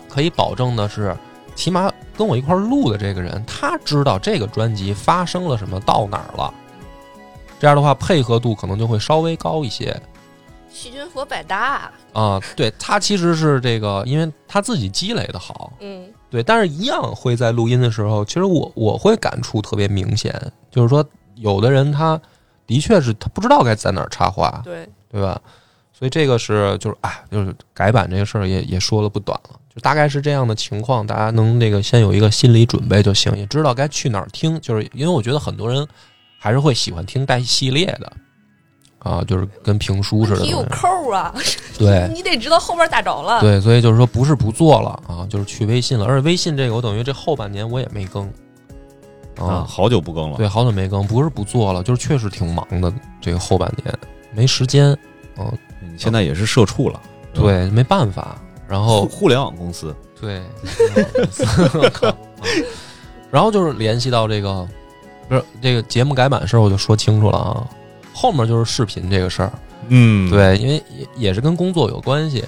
[0.07, 1.15] 可以保证的是，
[1.55, 6.53] 起码跟我一块儿录的这个人，他知道这个专辑发生了什么，到哪儿了。
[7.59, 9.93] 这样的话，配合度可能就会稍微高一些
[10.71, 12.39] 细菌佛百搭，啊。
[12.55, 20.33] 对他其实是这个，因为他自己积累的好，嗯，对，但是一样会在录音的时候，其实我我会感触特别明显，
[20.71, 21.03] 就是说
[21.35, 22.19] 有的人他
[22.67, 25.41] 的确是他不知道该在哪儿插话，对，对吧？
[25.91, 35.85] 所以这个是就是哎，就是改版这个事儿也也说了不短了，就大概是这样的情况，大家能那个先有一个心理准备就行，也知道该去哪儿听，就是因为我觉得很多人
[36.37, 38.13] 还是会喜欢听带系列的。
[38.99, 41.33] 啊，就是跟评书似的题有，扣啊，
[41.77, 43.41] 对， 你得知道后边咋着了。
[43.41, 46.05] 对，所以就是说不是不做了啊，就是去微信了。
[46.05, 48.31] 而且微信这个，我等于这后半年我也没更
[49.37, 50.37] 啊，好久不更了。
[50.37, 53.97] 对，好久没更，不是不做了，就是确实挺忙的，这个后半年
[54.33, 54.91] 没时间，
[55.37, 56.99] 嗯，嗯现在也是社畜了，
[57.33, 58.37] 对，没办法。
[58.67, 60.43] 然后互互联网公司，对，
[63.31, 64.67] 然后就是联系到这个，
[65.27, 67.67] 不是这个节目改版事儿，我就说清楚了啊。
[68.19, 69.51] 后面就是视频这个事儿，
[69.87, 72.43] 嗯，对，因为也也是跟工作有关系，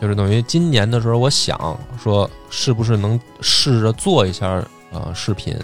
[0.00, 5.56] 就是等于今年的时候，我想说是不是能试着做一下呃视频，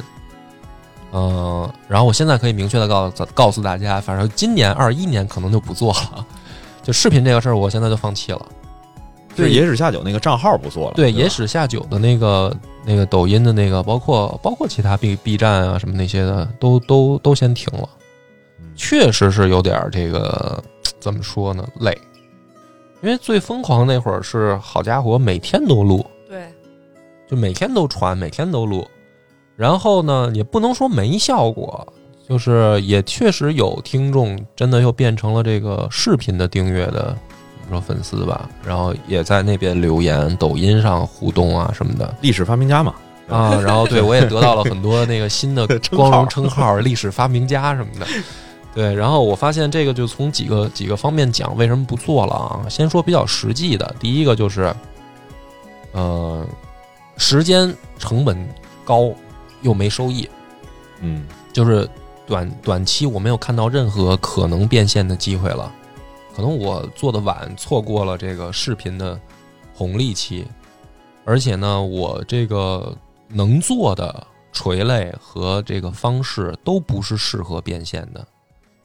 [1.12, 6.26] 嗯、然后我现在可以明确的告诉告诉大家，反正今年二一年可能就不做了，
[6.82, 8.44] 就视频这个事儿，我现在就放弃了。
[9.36, 12.56] 就是野史下酒那个账号不做了，对，野史下酒的那个
[12.86, 17.86] 那个抖音的那个，包括包括其他 B B 站啊什么那些的，都都都先停了。
[18.76, 20.62] 嗯确实是有点儿这个
[21.00, 21.96] 怎么说呢，累。
[23.02, 26.46] 因为最疯狂那会儿是好家伙，每天都录，对，
[27.28, 28.86] 就每天都传，每天都录。
[29.54, 31.86] 然后呢，也不能说没效果，
[32.28, 37.16] 就是也确实有听众真的又变成了这个视频的订阅的，
[37.60, 42.12] 怎么说粉丝吧，然后也在那边留言，抖音上互动啊什么的。
[42.22, 42.94] 历史发明家嘛，
[43.28, 48.06] 啊，然后对我也得到了很多那个新的 光荣称号，历史发明家什么的。
[48.76, 52.68] 对，然后我发现这个就从几个几个方面讲，为什么不做了啊？
[52.68, 54.70] 先说比较实际的，第一个就是，
[55.92, 56.46] 呃，
[57.16, 58.46] 时间成本
[58.84, 59.10] 高
[59.62, 60.28] 又没收益，
[61.00, 61.88] 嗯，就是
[62.26, 65.72] 短短期我没有看到任何可能变现的机会了，
[66.36, 69.18] 可能我做的晚，错过了这个视频的
[69.72, 70.46] 红利期，
[71.24, 72.94] 而且呢，我这个
[73.26, 78.22] 能做的垂类和这个方式都不是适合变现的。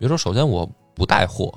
[0.01, 1.53] 比如说，首先我不带货，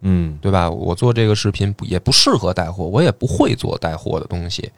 [0.00, 0.68] 嗯，对吧？
[0.68, 4.68] 我做这个视频也不适合带货，我也不会做带货的东西，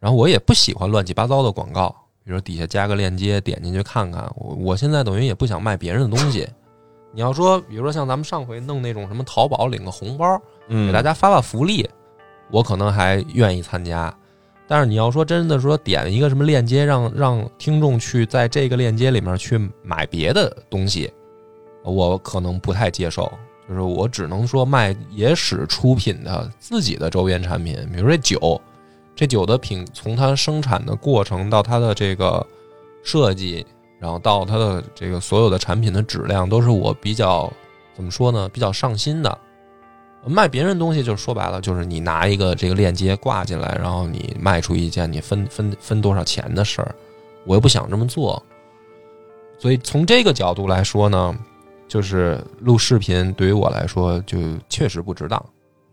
[0.00, 4.32] 然后我也不喜欢乱七八糟的广告，比如说底下加个链接，点进去看看。
[4.34, 6.48] 我我现在等于也不想卖别人的东西。
[7.12, 10.40] 你要说，比如说像咱们上回弄那种什么淘宝领个红包，
[10.70, 11.86] 给大家发发福利，
[12.50, 14.10] 我可能还愿意参加。
[14.66, 21.12] 但是你要说真的说点一个什么链接，让让听众去在这个链接里面去买别的东西。
[21.84, 23.30] 我可能不太接受，
[23.68, 28.60] 就是我只能说卖野史出品的自己的周边产品，比如这酒，
[29.16, 32.46] 这酒的品从它生产的过程到它的这个
[33.02, 33.66] 设计，
[33.98, 37.52] 然后到它的这个所有的产品的质量，都是我比较
[37.94, 38.48] 怎么说呢？
[38.48, 39.38] 比较上心的。
[40.24, 46.94] 卖别人东西，就是说白了，就是你拿一个这个链接挂进来，然后你卖出一件，你分分分多少钱的事儿，
[47.44, 48.40] 我又不想这么做。
[49.58, 51.36] 所以从这个角度来说呢。
[51.92, 55.44] 就是录视频对于我来说就确实不值当，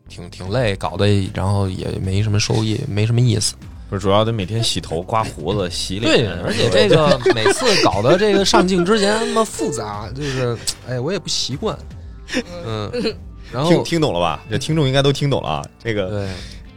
[0.08, 3.54] 挺挺累，搞得然后也没什么收益，没什么意思。
[3.90, 6.10] 不是主要得每天洗头、刮胡子、洗脸。
[6.10, 10.58] 对，而且这个每次搞得这个上镜之前那么复杂，就是
[10.88, 11.78] 哎，我也不习惯。
[12.66, 12.90] 嗯，
[13.52, 14.42] 然后听听懂了吧？
[14.50, 15.66] 这听众应该都听懂了啊。
[15.84, 16.30] 这个对。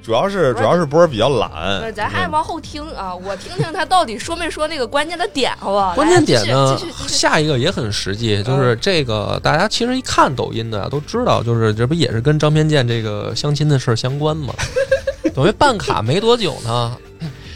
[0.02, 5.94] 主要是主要是波儿比较懒，咱还往后听啊， 我听听他到底说没说那个关键的点，好不好？
[5.96, 14.52] 关键点呢，下一个也很实际，就是这个大家其实一看抖音的都知道，就是这不也是跟张偏见这个相亲的事儿相关吗？
[15.34, 16.96] 等于办卡没多久呢，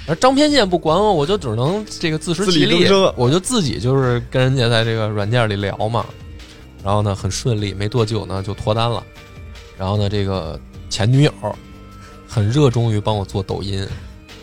[0.06, 6.06] 而张偏见不管我，我就只能这个自食其力，我就自己就是跟人家在这个软件里聊嘛，
[6.84, 9.02] 然后呢很顺利，没多久呢就脱单了，
[9.76, 11.32] 然后呢这个前女友。
[12.36, 13.82] 很热衷于帮我做抖音，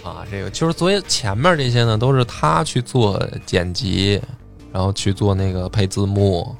[0.03, 4.19] 啊，这个就是所以前面这些呢都是他去做剪辑，
[4.71, 6.55] 然后去做那个配字幕，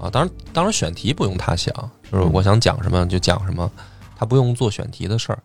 [0.00, 1.70] 啊，当然当然选题不用他想，
[2.10, 3.70] 就是我想讲什么就讲什么，
[4.16, 5.38] 他不用做选题的事儿，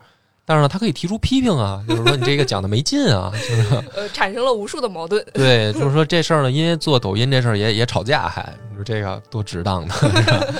[0.45, 10.53] 但是呢他可以提出批评啊，就是说你这个讲的没劲啊，就是呃产生了无数的矛盾，对，就是说这事儿呢，因为做抖音这事儿也也吵架，还你说这个多值当的，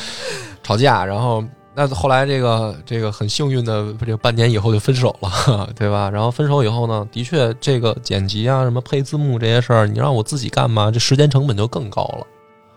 [0.61, 1.41] 吵架，然后。
[1.81, 6.09] 那后来这个这个很幸运的，这个半年以后就分手了， 对吧？
[6.09, 10.91] 然后分手以后呢，的确这个剪辑啊、什么配字幕这些事儿，你让我自己干嘛？
[10.91, 12.27] 这时间成本就更高了。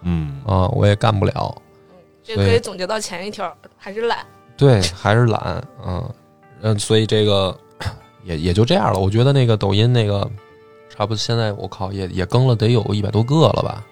[0.02, 1.52] 嗯啊，我也干不了。
[2.22, 4.24] 这可以总结到前一条，还是懒。
[4.56, 5.60] 对，还是懒。
[5.84, 6.14] 嗯
[6.60, 7.52] 嗯，所以这个
[8.22, 9.00] 也也就这样了。
[9.00, 10.30] 我觉得那个抖音那个，
[10.88, 13.84] 差不多现在我靠也也更了得有一百多个了吧，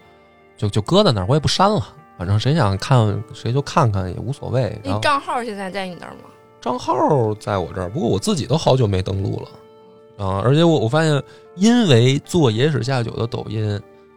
[0.57, 1.85] 就就搁在那儿，我也不删了。
[2.21, 4.79] 反正谁想看谁就看看也无所谓。
[4.85, 6.29] 那账号现在在你那儿吗？
[6.61, 10.43] 账号在我这儿，不过我自己都好久没登录了啊！
[10.45, 11.23] 而且我我发现，
[11.57, 13.67] 因为做野史下酒的抖音，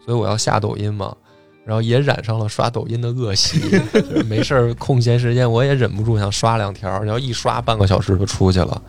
[0.03, 1.15] 所以我要下抖音嘛，
[1.63, 3.61] 然后也染上了刷抖音的恶习。
[4.27, 8.81] 没事儿空闲时间，我也忍不住想刷两条，然后一刷半个小时就出去了。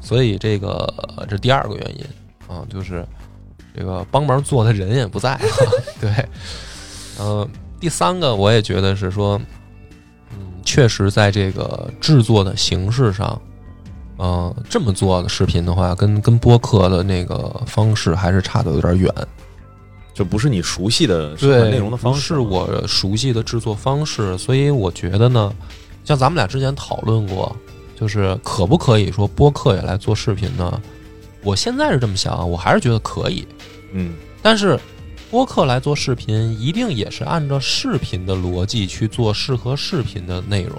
[0.00, 0.90] 所以这个
[1.28, 2.06] 这第二个原因
[2.48, 3.06] 啊，就是
[3.76, 5.38] 这个帮忙做的人也不在。
[6.00, 6.10] 对，
[7.20, 7.46] 嗯。
[7.86, 9.40] 第三个，我也觉得是说，
[10.32, 13.40] 嗯，确实在这个制作的形式上，
[14.16, 19.08] 呃，这么做的视频的话，跟跟播客的那个方式还是差的有点远，
[20.12, 25.54] 就不是你熟悉的对内容的方式，是我熟悉的制作方式，所以我觉得呢，
[26.04, 27.54] 像咱们俩之前讨论过，
[27.94, 30.82] 就是可不可以说播客也来做视频呢？
[31.44, 33.46] 我现在是这么想，我还是觉得可以，
[33.92, 34.76] 嗯，但是。
[35.30, 40.78] 播客来做视频，一定也是按照视频的逻辑去做适合视频的内容，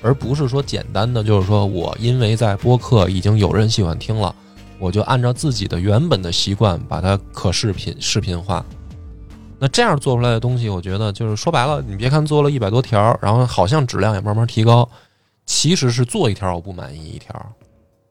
[0.00, 4.34] 而不是说简单的就是说我因为在播客已经有人喜欢听了，
[4.78, 8.64] 我就按照自己的原本的习惯把它可视频视频化。
[9.58, 14.88] 那这样做出来的东西，我觉得就是说白了，你别看做了一百多条，然后好像质量也慢慢提高，
[15.44, 17.34] 其实是做一条我不满意一条，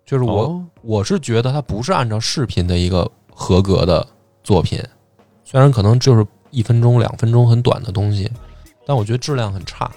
[0.05, 4.07] 就是我我是觉得它不是按照视频的一个合格的
[4.43, 4.79] 作品。
[5.49, 8.29] 虽然可能就是一分钟、两分钟很短的东西，
[8.85, 9.89] 但我觉得质量很差，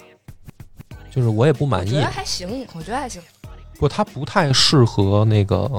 [1.11, 1.91] 就是我也不满意。
[1.91, 3.21] 我觉得还行，我觉得还行。
[3.77, 5.69] 不，它不太适合那个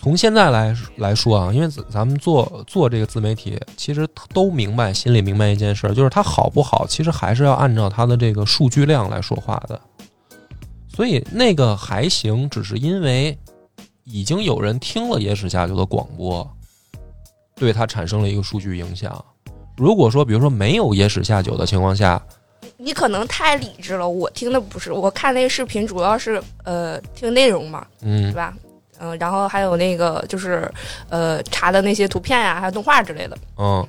[0.00, 9.80] 从现在来来说啊，因为咱咱们做做这个自媒体，其实都明白，心里明白一件事儿，就是它好不好，其实还是要按照它的这个数据量来说话的。
[10.88, 13.38] 所以那个还行，只是因为
[14.02, 16.48] 已经有人听了野史下酒的广播，
[17.62, 19.24] 对它产生了一个数据影响。
[19.76, 22.20] 如果说，比如说没有野史下酒的情况下，
[22.76, 28.52] 你可能太理智了，我听的不是，我看那个视频主要是呃听内容嘛，嗯对，吧？
[28.98, 30.68] 嗯、然后还有那个就是
[31.08, 33.86] 呃查的那些图片呀、还有动画之类的，嗯，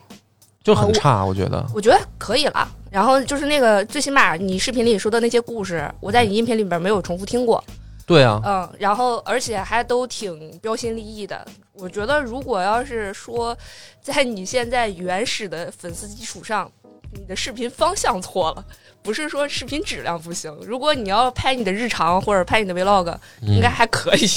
[0.64, 1.66] 就很差，我觉得。
[1.74, 2.68] 我觉得可以了。
[2.92, 7.64] 然后就是那个最起码你视频里说的那些故事，我在你音频里边没有重复听过，
[8.06, 11.46] 对啊，嗯，然后而且还都挺标新立异的。
[11.74, 13.58] 我觉得如果要是说
[14.02, 16.70] 在你现在原始的粉丝基础上，
[17.13, 18.66] 你的视频方向错了，
[19.02, 20.52] 不是说视频质量不行。
[20.66, 24.28] 如果你要拍你的日常或者拍你的 vlog，应该嗯，还可以。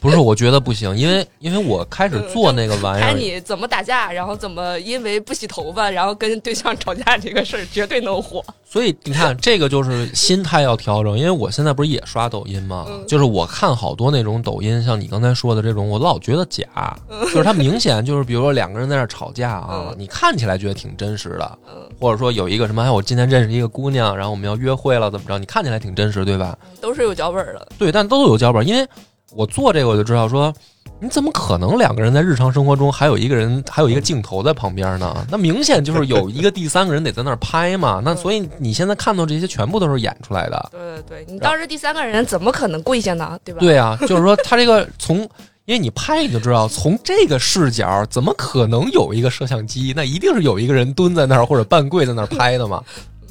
[0.00, 8.42] 不是，我觉得不行，因为因为我开始做那个玩意拍儿，你怎么打架，然后怎么因为不洗头发，然后跟对象吵架这个事儿，绝对能火。
[8.70, 11.18] 所以你看， 这个就是心态要调整。
[11.18, 12.84] 因为我现在不是也刷抖音吗？
[12.88, 25.38] 嗯就是我看好多那种抖音，像你刚才说的这种，我老觉得假，就是它明显就是，比如说两个人在那吵架啊，嗯你看起来觉得挺真实的，嗯，或者说有一个什么，哎，我今天认识一个姑娘，然后我们要约会了，怎么着？
[25.38, 26.56] 你看起来挺真实，对吧？
[26.80, 27.68] 都是有脚本的。
[27.78, 28.86] 对，但都有脚本，因为
[29.32, 30.52] 我做这个我就知道说，
[31.00, 35.14] 你怎么可能两个人在日常生活中还有一个人还有一个镜头在旁边呢？
[35.30, 38.02] 那明显就是有一个第三个人得在那儿拍嘛。
[38.04, 40.68] 那所以你现在看到这些全部都是演出来的。
[40.72, 43.38] 对对对，你当时第三个人怎么可能跪下呢？
[43.44, 43.60] 对吧？
[43.60, 45.18] 对啊，就是说他这个从，
[45.66, 49.92] 因为你拍你就知道，从这个视角怎么可能有一个摄像机？
[49.94, 52.82] 那一定是有一个人蹲在那儿或者半跪在那儿拍的嘛，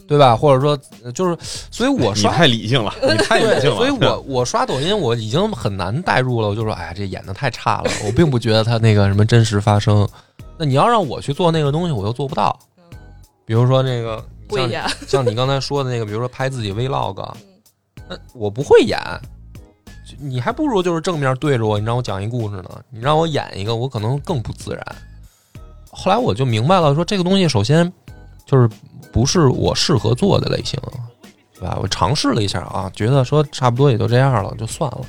[0.07, 0.35] 对吧？
[0.35, 1.37] 或者说呃就是，
[1.69, 3.75] 所以我你刷太理性了，你太理，性了。
[3.75, 10.07] 所以 我我刷抖音我已经很难代入了，我就说，哎呀，这演的太差了，我并不觉得他那个什么真实发生。
[10.57, 12.57] 那你要让我去做那个东西，我又做不到。
[13.45, 14.69] 比如说那个像。
[15.07, 17.27] 像你刚才说的那个，比如说拍自己 vlog，
[18.09, 18.99] 那我不会演，
[20.19, 24.83] 你还不如就是正面对着我，你让我讲一故事呢，你让我演一个，我可能更不自然。
[25.91, 27.91] 后来我就明白了，说这个东西首先
[28.47, 28.67] 就是
[29.11, 30.79] 不是我适合做的类型，
[31.53, 31.77] 对吧？
[31.79, 35.01] 我尝试了一下啊，觉得说差不多也就这样了，就算了。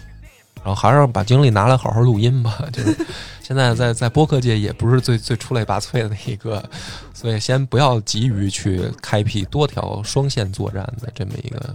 [0.57, 2.59] 然后还是把精力拿来好好录音吧。
[2.73, 2.95] 就是
[3.41, 6.63] 现在在在播客界也不是最最出类拔萃的那一个，
[7.15, 11.75] 所以先不要急于去开辟多条双线作战的这么一个。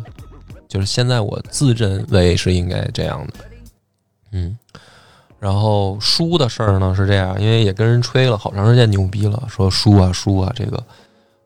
[0.67, 3.33] 就是现在我自认为是应该这样的，
[4.31, 4.57] 嗯。
[5.39, 10.81] 然后书的事儿呢是这样，因为也跟人吹了好长时间牛逼了，说书啊书啊，这个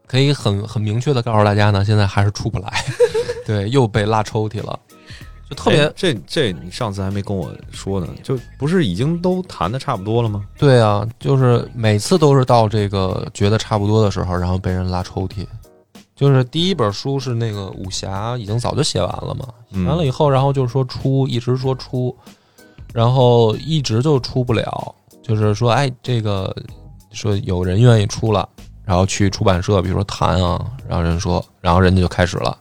[0.07, 2.71] 可以很很明确的告诉大家呢，现在还是出不来，
[3.45, 4.79] 对，又被拉抽屉了，
[5.49, 10.43] 就特别哎这这你上次还没跟我说呢，就不是已经都谈的差不多了吗？
[10.57, 15.45] 对啊，就是每次都是到这个觉得差不多的时候，然后被人拉抽屉。
[16.15, 22.15] 就是第一本书是那个武侠，已经早就写完了嘛，嗯完了以后，然后就是说出，一直说出，
[22.91, 24.95] 然后一直就出不了。
[25.21, 26.55] 就是说，哎，这个
[27.11, 28.47] 说有人愿意出了，
[28.87, 32.57] 然后去出版社，比如说谈啊，然后人说，然后人家就开始了，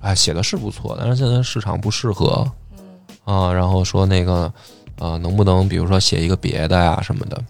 [0.00, 2.46] 哎，写的是不错，但是现在市场不适合
[3.24, 4.52] 啊，然后说那个，
[4.98, 7.42] 呃，能不能比如说写一个别的呀、什么的，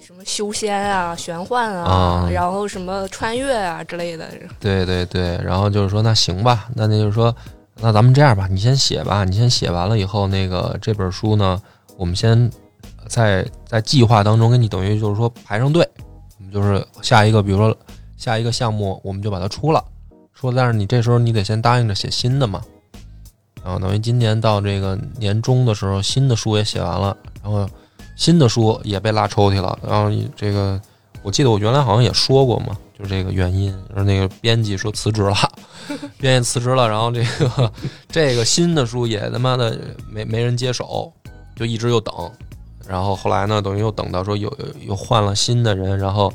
[0.00, 2.28] 什么修仙啊、玄幻啊，啊。
[2.28, 4.28] 然后什么穿越啊之类的。
[4.58, 7.32] 对对对，然后就是说那行吧，那那就是说，
[7.80, 11.62] 那咱们这样吧，你先写吧，你先写完了以后，那个这本书呢，
[11.96, 12.50] 我们先
[13.06, 16.05] 在在计划当中给你等于就是说排上队，我
[16.52, 17.76] 就是下一个，比如说
[18.16, 19.84] 下一个项目，我们就把它出了，
[20.32, 22.62] 说但是你这时候你得先答应着写新的嘛，
[23.62, 27.68] 然后等于今年到这个年终的时候，新的书也写完了，然后
[28.14, 30.80] 新的书也被拉抽屉了，然后这个
[31.22, 35.36] 我记得我原来好像也说过嘛，就是这个原因，就是那个编辑说辞职了，
[36.18, 37.72] 编辑辞职了，然后这个
[38.08, 39.78] 这个新的书也他妈的
[40.08, 41.12] 没没人接手，
[41.54, 42.14] 就一直又等，
[42.88, 46.32] 然后后来呢，等于又等到说又又换了新的人，然后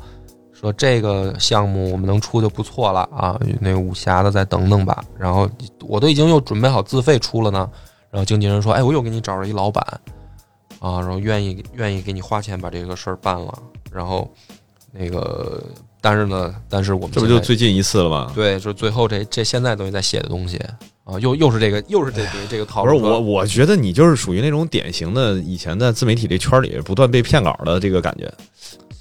[0.52, 5.48] 说这个项目我们能出就不错了啊，那武侠的再等等吧，然后
[5.80, 7.70] 我都已经又准备好自费出了呢，
[8.10, 9.84] 然后经纪人说，哎，我又给你找了一老板。
[10.80, 13.56] 啊，然后愿意愿意给你花钱把这个事儿办了，
[13.92, 14.28] 然后
[14.90, 15.62] 那个
[16.02, 18.32] 但是呢，但是我们这不就最近一次了吗？
[18.34, 20.58] 对，就是最后这这现在等于在写的东西
[21.04, 22.98] 啊，又又是这个又是这个这个套路。
[22.98, 28.30] 不是我，我觉得你就是属于那种典型的以前在自媒体这圈里不断被骗稿的这个感觉。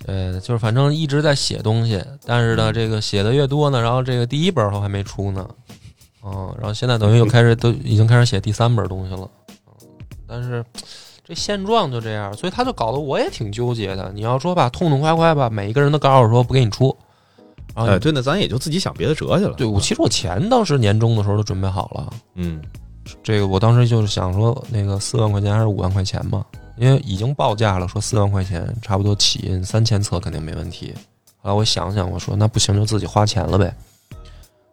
[0.05, 5.47] 呃，就是反正一直在写东西，但是呢，这个写的越多呢，然后这个第一本儿都还没出呢，
[6.23, 9.29] 嗯，然后现在等于又开始都已经开始写第三本东西了，
[9.67, 9.87] 嗯，
[10.27, 10.63] 但是
[11.31, 14.11] 这这现状就这样，所以他就搞得我也挺纠结的。
[14.13, 16.93] 你要说吧，痛痛快快吧，每一个人都告诉说不给你出，
[17.73, 19.53] 然后哎，对，那咱也就自己想别的辙去了。
[19.53, 22.61] 对我其实我钱当时年终的时候都准备好了，嗯，
[23.23, 30.93] 这个我当时就是想说那个四万块钱还是五万块钱嘛，因为已经报价了，说四万块钱差不多起印三千册肯定没问题。
[31.37, 33.73] 后来我想想，我说那不行就自己花钱了呗。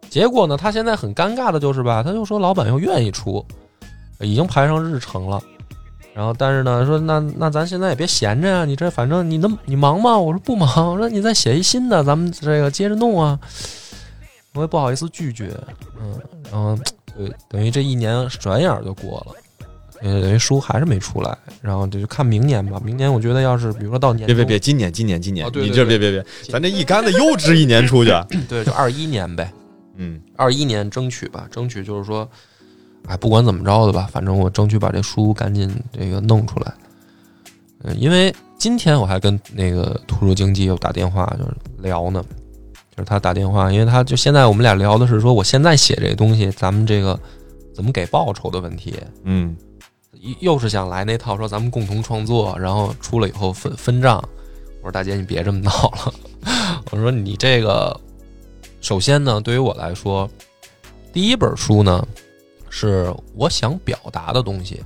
[0.09, 3.45] 结果呢，他现在很尴尬的就是吧，他就说老板又愿意出，
[4.19, 5.41] 已经排上日程了。
[6.19, 10.19] 然后但是呢，说那那咱现在也别闲着呀，你这反正你那你忙吗？
[10.19, 13.39] 我说不忙，我说你再写一新的，咱们这个接着弄啊。
[14.53, 15.57] 我也不好意思拒绝，
[15.97, 16.19] 嗯，
[16.51, 16.77] 然后
[17.15, 19.67] 对，等于这一年转眼儿就过了，
[20.01, 22.81] 呃，等于书还是没出来，然后这就看明年吧。
[22.83, 28.11] 明年我觉得要是比如说到年别别别，今年今年今年哦，对你这别别别，咱这一竿子又支一年出去。
[28.49, 29.49] 对，就二一年呗，
[29.95, 32.29] 嗯二一年争取吧，争取就是说，
[33.07, 36.73] 哎，不管怎么着的吧，反正我争取把这书赶紧这个弄出来。
[37.83, 42.23] 嗯，因为今天我还跟那个图书经济又打电话，就是聊呢，
[42.95, 47.19] 就是他打电话，因为他就现在我们俩聊的是说，我现在写这东西，咱们这个
[47.73, 48.95] 怎么给报酬的问题。
[49.23, 49.55] 嗯
[50.41, 54.21] 又是想来那套说咱们共同创作，然后出了以后分分账。
[54.81, 56.13] 我说大姐你别这么闹了，
[56.91, 57.97] 我说你这个
[58.81, 60.29] 首先呢，对于我来说，
[61.13, 62.05] 第一本书呢
[62.69, 64.81] 是我想表达的东西，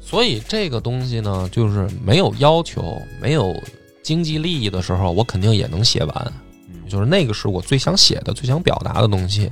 [0.00, 3.54] 所以这个东西呢就是没有要求、没有
[4.02, 6.32] 经济利益的时候，我肯定也能写完。
[6.88, 9.50] 就是那个是我最想写的、最想表达的东西。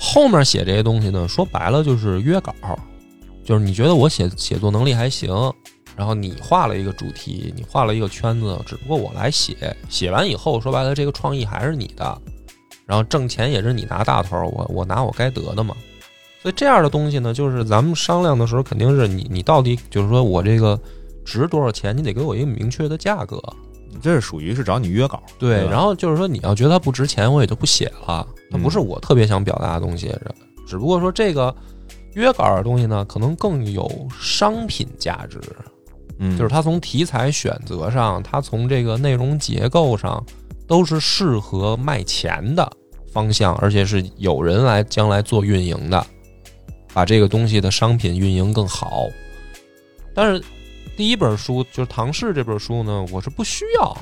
[0.00, 2.52] 后面写这些东西呢，说白了就是约稿，
[3.44, 5.30] 就是你觉得我写写作能力还行，
[5.94, 9.54] 然后你画了一个主题，你画了一个圈子，只不过我来写，
[9.88, 12.20] 写完以后说白了这个创意还是你的，
[12.84, 15.76] 然后挣钱也是你拿大头，我我拿我该得的嘛。
[16.44, 20.78] 所以这样的东西呢，就是咱们商量的时候，肯定是你你到底就是说我这个
[21.24, 23.42] 值多少钱，你得给我一个明确的价格。
[23.88, 25.22] 你这是属于是找你约稿。
[25.38, 28.26] 对，对然后就是说你要觉得它不值钱，我也就不写了。
[28.50, 30.14] 它不是我特别想表达的东西，
[30.66, 31.56] 只不过说这个
[32.12, 33.90] 约稿的东西呢，可能更有
[34.20, 35.40] 商品价值。
[36.18, 40.22] 嗯，就是它从题材选择上，它从这个内容结构上，
[40.66, 42.70] 都是适合卖钱的
[43.10, 46.06] 方向，而且是有人来将来做运营的，
[46.94, 49.08] 把这个东西的商品运营更好。
[50.14, 50.42] 但是
[50.96, 53.96] 第一本书就是唐氏这本书呢，我是不需要，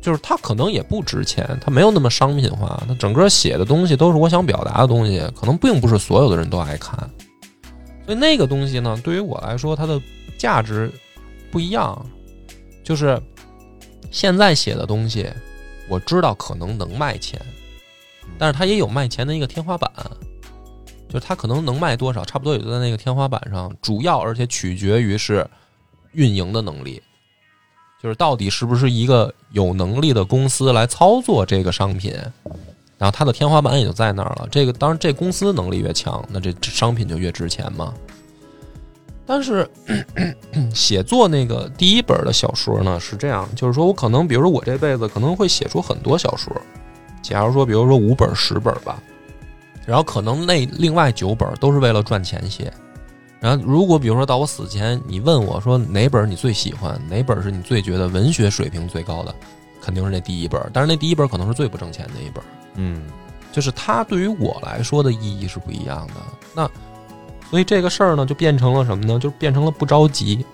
[0.00, 6.98] 就是它可能也不值钱，它没有那么商品化，它整个写的东西都是我想表达的东西，可能并不是所有的人都爱看。
[8.06, 10.00] 所以那个东西呢，对于我来说，它的
[10.38, 10.90] 价值
[11.50, 12.06] 不一样，
[12.82, 13.20] 就是
[14.10, 15.26] 现在写的东西，
[15.88, 17.38] 我知道可能能卖钱，
[18.38, 19.90] 但是它也有卖钱的一个天花板，
[21.14, 25.46] 就是它可能能卖多少，差不多也就在那个天花板上，主要而且取决于是
[26.10, 27.00] 运营的能力，
[28.02, 32.12] 就是到底是不是一个有能力的公司来操作这个商品。
[32.98, 34.48] 然后它的天花板也就在那儿了。
[34.50, 37.94] 这个当然，这公司能力越强，那这商品就越值钱嘛。
[39.24, 39.70] 但是
[40.74, 46.52] 写作那个第一本的小说呢是这样，就是说我可能，比如说我这辈子可能会写出很多小说，
[47.22, 49.00] 假如说比如说五本十本吧，
[49.86, 52.72] 然后可能那另外九本都是为了赚钱写。
[53.40, 59.34] 然后如果比如说到我死前，你问我说哪本你最喜欢，哪本是你最觉得文学水平最高的，
[59.82, 60.60] 肯定是那第一本。
[60.72, 62.42] 但是那第一本可能是最不挣钱的一本。
[62.76, 63.02] 嗯
[63.52, 66.14] 就是它对于我来说的意义是不一样的。
[66.54, 66.68] 那
[67.50, 69.18] 所以这个事儿呢，就变成了什么呢？
[69.18, 70.44] 就变成了不着急，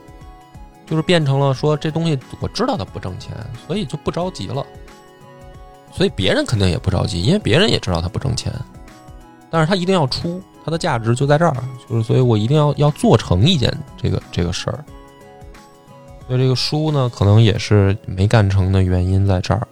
[0.84, 3.32] 就是变成了说这东西我知道它不挣钱，
[3.66, 4.66] 所以就不着急了。
[5.92, 8.52] 所以别人肯定也不着急，因为别人也知道它不挣钱，
[9.50, 11.54] 但是它一定要出，它的价值就在这儿，
[11.88, 14.84] 就是所以我一定要要做成一件这个这个事儿。
[16.26, 19.66] 所以这个书呢，可能也是没干成的原因在这儿。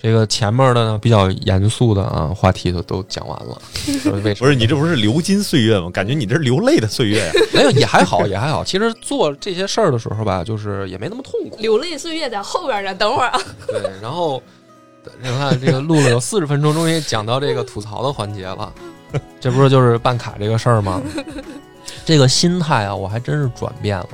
[0.00, 5.88] 这个前面的呢比较严肃的啊话题都都讲完了， 为什么不是你这不是流金岁月吗？
[5.90, 7.32] 感觉你这是流泪的岁月呀。
[7.54, 8.64] 没有也还好也还好。
[8.64, 11.56] 其实做这些事儿的时候吧，就是也没那么痛苦。
[11.60, 14.42] 流泪岁月在后边呢，等会儿啊，对，然后
[15.22, 18.72] 你看这个录了有四十分钟，终于讲到这个吐槽的环节了。
[19.40, 21.00] 这不是就是办卡这个事儿吗？
[22.04, 24.08] 这个心态啊，我还真是转变了。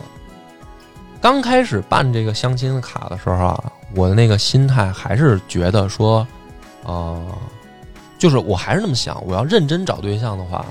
[1.21, 6.27] 刚开始办这个相亲卡的时候啊，我的那个心态还是觉得说，
[6.85, 7.23] 呃，
[8.19, 10.65] 就是我还是那么想，我要认真找对象的话，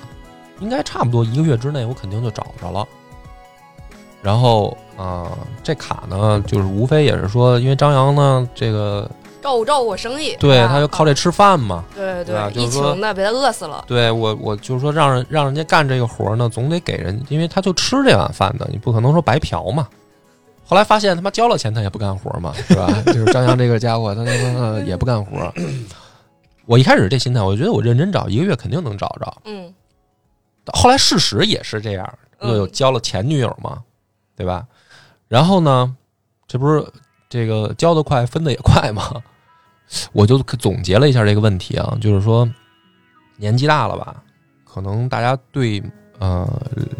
[0.59, 2.85] 应该差不多一个月之内，我肯定就找着了。
[4.21, 5.29] 然后啊、
[5.63, 9.09] 这卡呢，就是无非也是说，因为张扬呢，这个
[9.41, 11.83] 照顾照顾我生意，对，他就靠这吃饭嘛。
[11.95, 13.83] 对对对，疫就是说情的被他饿死了。
[13.87, 19.87] 对我，我就是说让人让人家干这个活呢，总得给人，因为他就吃这碗饭的，你不可能说白嫖嘛。
[20.65, 22.87] 后来发现他妈交了钱他也不干活嘛，是吧？
[23.05, 25.53] 就是张扬这个家伙，他他妈也不干活。
[26.65, 29.33] 我一开始这心态，我觉得我认真找一个月肯定能找着。
[29.45, 29.73] 嗯
[30.73, 33.81] 后来事实也是这样，嗯又有交了前女友嘛，
[34.35, 34.65] 对吧？
[35.29, 35.95] 然后呢，
[36.45, 36.85] 这不是
[37.29, 39.21] 这个交的快，分的也快嘛？
[40.11, 42.49] 我就总结了一下这个问题啊，就是说
[43.37, 44.21] 年纪大了吧，
[44.65, 45.81] 可能大家对
[46.19, 46.47] 呃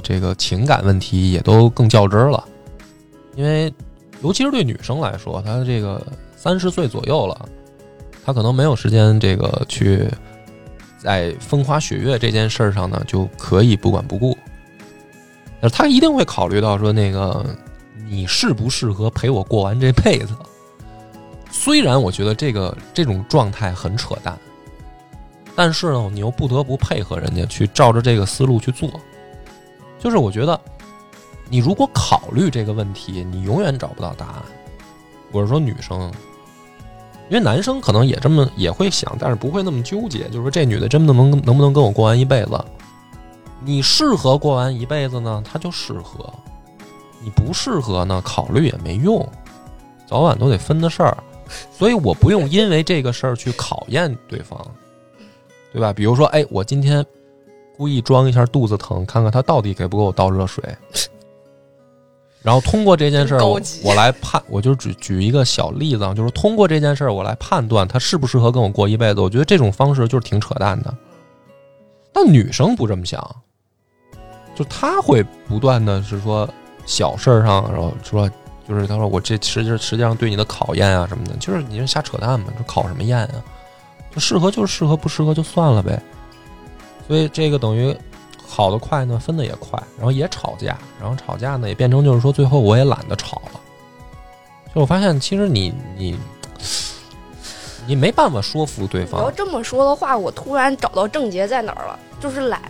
[0.02, 2.44] 这个情感问题也都更较真了，
[3.36, 3.74] 因为
[4.22, 6.02] 尤其是对女生来说，她这个
[6.36, 7.50] 三十岁左右了，
[8.26, 10.10] 她可能没有时间这个去
[10.98, 14.38] 在风花雪月这件事儿上呢，就可以不管不顾。
[15.74, 17.46] 她一定会考虑到说，那个
[18.06, 20.36] 你适不适合陪我过完这辈子。
[21.50, 24.38] 虽然我觉得这个这种状态很扯淡，
[25.56, 28.90] 但是呢，你又不得不配合人家去照着这个思路去做。
[30.00, 30.60] 就是我觉得，
[31.50, 34.44] 你如果考虑这个问题，你永远找不到答案。
[35.32, 36.12] 我是说女生，
[37.30, 40.26] 因为男生可能也这么也会想，但是不会那么纠结。
[40.30, 42.64] 就是说这女的真的能能不能跟我过完一辈子？
[43.64, 46.32] 你适合过完一辈子呢，她就适合；
[47.24, 49.28] 你不适合呢，考虑也没用，
[50.06, 51.18] 早晚都得分的事儿。
[51.72, 54.60] 所以我不用因为这个事儿去考验对方，
[55.72, 55.94] 对吧？
[55.94, 57.06] 比如说，哎，我今天
[57.78, 60.62] 故意装一下肚子疼，看看他到底给不给我倒热水，
[62.42, 63.40] 然后通过这件事儿，
[63.84, 69.22] 我来判，我就举举一个小例子啊，就是通过这件事儿，我来判断他适不适合跟我过一辈子。
[69.22, 70.94] 我觉得这种方式就是挺扯淡的。
[72.12, 73.36] 但女生不这么想，
[74.56, 76.50] 就她会不断的是说
[76.88, 78.28] 小事儿上，然后说
[78.68, 83.44] 就是他说我这实际实际上对你的考验啊什么的，就是你是瞎扯淡嘛，这考什么验啊？
[84.12, 86.02] 就适合就是适合，不适合就算了呗。
[87.08, 87.96] 所以这个等于
[88.48, 93.60] 好的快呢，分的也快，然后也吵架，然后吵架呢也变成就是说最后我也懒得吵了。
[94.74, 96.18] 就我发现其实你你
[97.86, 102.62] 你没办法说服对方你要，这么说的话，我突然找到症结在哪儿了，就是懒。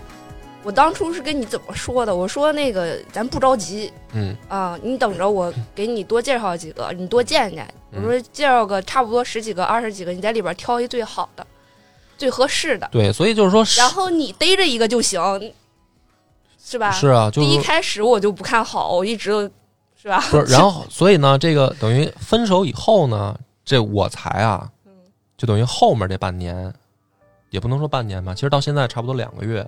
[0.67, 2.13] 我当初是跟你怎么说的？
[2.13, 7.65] 我说那个咱不着急嗯啊，你等着我给你多介绍几个，你多见见。
[7.93, 11.47] 我嗯说介绍个差不多十几个、二十几个，你在里边挑一最好的、
[12.17, 15.53] 最合适的，对，所以就是说然后你逮着一个就行，
[16.61, 16.91] 是吧？
[16.91, 19.43] 是啊，就是第一开始我就不看好，我一直都
[19.95, 20.19] 是吧？
[20.29, 24.69] 不是，然后 所以呢，这个等于分手以后呢，这我才啊，
[25.37, 26.73] 就等于后面这半年，
[27.51, 29.65] 也不能说半年吧，其实到现在差不多两个月，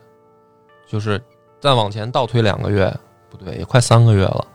[0.92, 1.22] 就是
[1.62, 2.92] 再往前倒推两个月，
[3.30, 4.48] 不对，也快三个月了。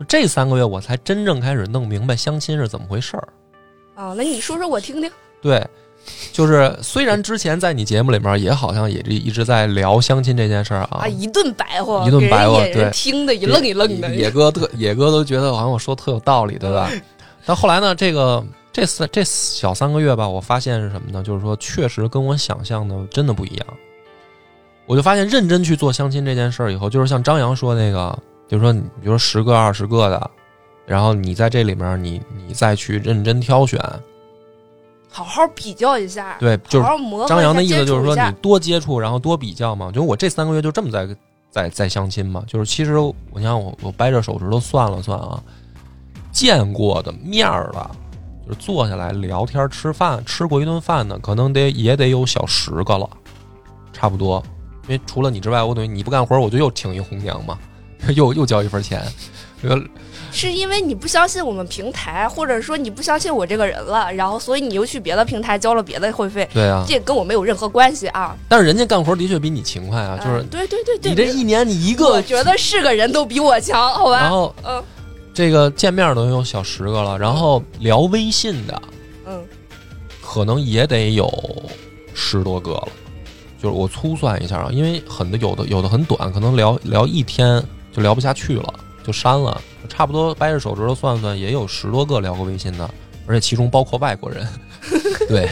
[0.00, 3.28] 就这三个月，我才真正开始弄明白相亲是怎么回事儿。
[3.94, 5.10] 啊，那你说说我听听。
[5.42, 5.64] 对，
[6.32, 14.12] 就是虽然之前在你节目里面也好像也一一直在聊相亲这件事儿啊啊，，一顿白话，一顿白话对听的一愣一愣的。
[14.14, 16.90] 野哥特野哥都觉得好像我说特有道理，对吧？
[17.46, 21.22] 但后来呢，这个这三这小三个月吧，我发现是什么呢？
[21.22, 23.66] 就是说，确实跟我想象的真的不一样。
[24.86, 28.16] 我就发现，认真去做相亲这件事儿以后，就是像张扬说那个，
[28.46, 30.30] 就是说，你比如说十个、二十个的，
[30.86, 33.80] 然后你在这里面，你你再去认真挑选，
[35.08, 39.86] 好好比较一下，对，就是好好磨合一下张扬的意思就是说，接触一下你多接触，然后多比较嘛。
[39.88, 41.08] 就是我这三个月就这么在
[41.50, 42.44] 在在相亲嘛。
[42.46, 45.42] 就是其实我你看我我掰着手指头算了算啊，
[46.30, 47.90] 见过的面儿的，
[48.46, 53.08] 就是坐下来聊天吃饭吃过一顿饭的，可能得也得有小十个了，
[53.92, 54.44] 差不多。
[54.86, 57.58] 因为除了你之外，我等于你不干活，我就又请一红娘嘛，
[58.14, 59.02] 又又交一份钱。
[59.62, 59.82] 这个
[60.30, 68.36] 是因为你不相信我们平台，或者说你不相信我这个人了，然后所以你又去别的平台交了别的会费，对啊，这跟我没有任何关系啊。
[68.48, 74.20] 但是人家干活的确比你勤快啊，就是嗯对对对对，你这一年你一个我，觉得是个人都比我强，好吧？
[74.20, 74.82] 然后嗯
[75.32, 78.82] 这个见面都有小十个了，然后聊微信的
[79.26, 79.42] 嗯，
[80.20, 81.32] 可能也得有
[82.12, 82.88] 十多个了。
[83.64, 89.58] 就是我粗算一下啊，因为很多有的有的很短，可能聊聊一天就聊不下去了，就删了。
[89.88, 92.86] 差不多掰着手指头算算，也有十多个聊过微信的，
[93.26, 94.46] 而且其中包括外国人。
[95.28, 95.48] 对，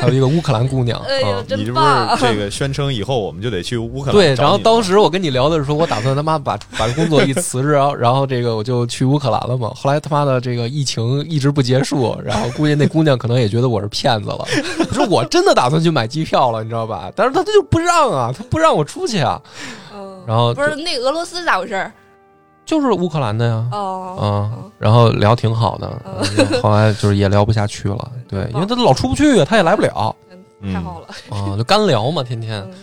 [0.00, 1.00] 还有一个乌克兰姑娘。
[1.08, 1.80] 哎呦，嗯真你这不！
[1.80, 9.70] 是这个宣称以后我们就得去乌克兰对，然后当时我跟你聊的时候，我打算他妈把把工作一辞职，然后然后这个我就去乌克兰了嘛。
[9.74, 14.44] 后来他妈的这个疫情一直不结束，然后估计那姑娘可能也觉得我是骗子了。
[14.90, 17.10] 我说我真的打算去买机票了，你知道吧？
[17.14, 19.40] 但是他他就不让啊，他不让我出去啊。
[19.94, 21.92] 嗯，然后不是那俄罗斯咋回事儿？
[22.64, 23.68] 就是乌克兰的呀。
[23.72, 26.62] 哦，嗯，然后聊挺好的，嗯。
[26.62, 30.14] 后来就是也聊不下去了， 对，因为他老出不去啊，他也来不了。
[30.60, 32.62] 嗯，太好了， 啊，就干聊嘛，天天。
[32.62, 32.74] 嗯。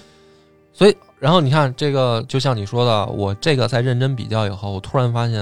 [0.73, 5.35] 所以，然后你看这个，就像你说的，我这个在认真比较以后，我突然发现，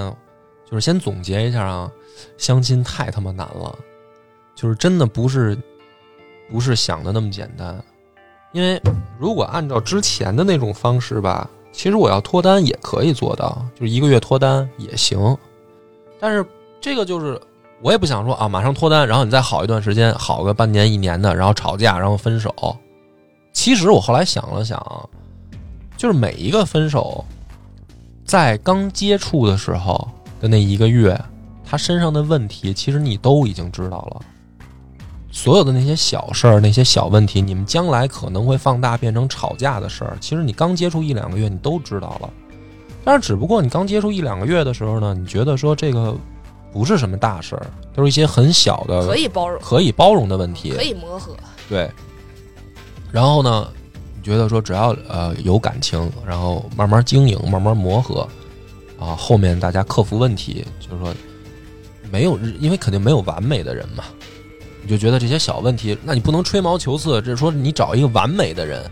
[0.69, 1.89] 就是先总结一下啊，
[2.37, 3.73] 相亲太他妈难了，
[4.55, 5.57] 就是真的不是
[6.51, 7.77] 不是想的那么简单。
[8.51, 8.81] 因为
[9.19, 15.37] 如果按照之前的那种方式吧，其实我要脱单也可以做到，就是一个月脱单也行。
[16.19, 16.45] 但是
[16.81, 17.39] 这个就是
[17.81, 22.53] 我也不想说啊，马上脱单，然后你再好一段时间，好个半年一年的，然后吵架，然后分手。
[23.53, 25.09] 其实我后来想了想，
[25.95, 27.23] 就是每一个分手，
[28.25, 30.07] 在刚接触的时候
[30.41, 31.19] 的那一个月，
[31.65, 34.21] 他身上的问题，其实你都已经知道了。
[35.31, 40.17] 所有的那些小事儿、那些小问题，你们将来可能会放大变成吵架的事儿。
[40.19, 42.29] 其实你刚接触一两个月，你都知道了。
[43.03, 46.15] 但是只不过你刚接触一两个月的时候呢，你觉得说这个
[46.73, 50.71] 不是什么大事儿，都是一些很小的可以包容，可以包容的问题。
[50.71, 51.35] 可以磨合，
[51.69, 51.89] 对。
[53.11, 53.67] 然后呢，
[54.15, 58.27] 你觉得说只要呃有感情，然后慢慢经营，慢慢磨合，
[58.99, 61.13] 啊，后面大家克服问题，就是说
[62.11, 64.03] 没有，因为肯定没有完美的人嘛。
[64.81, 68.83] 你就觉得这些小问题，那你不能吹毛求疵，这是说你找一个完美的人，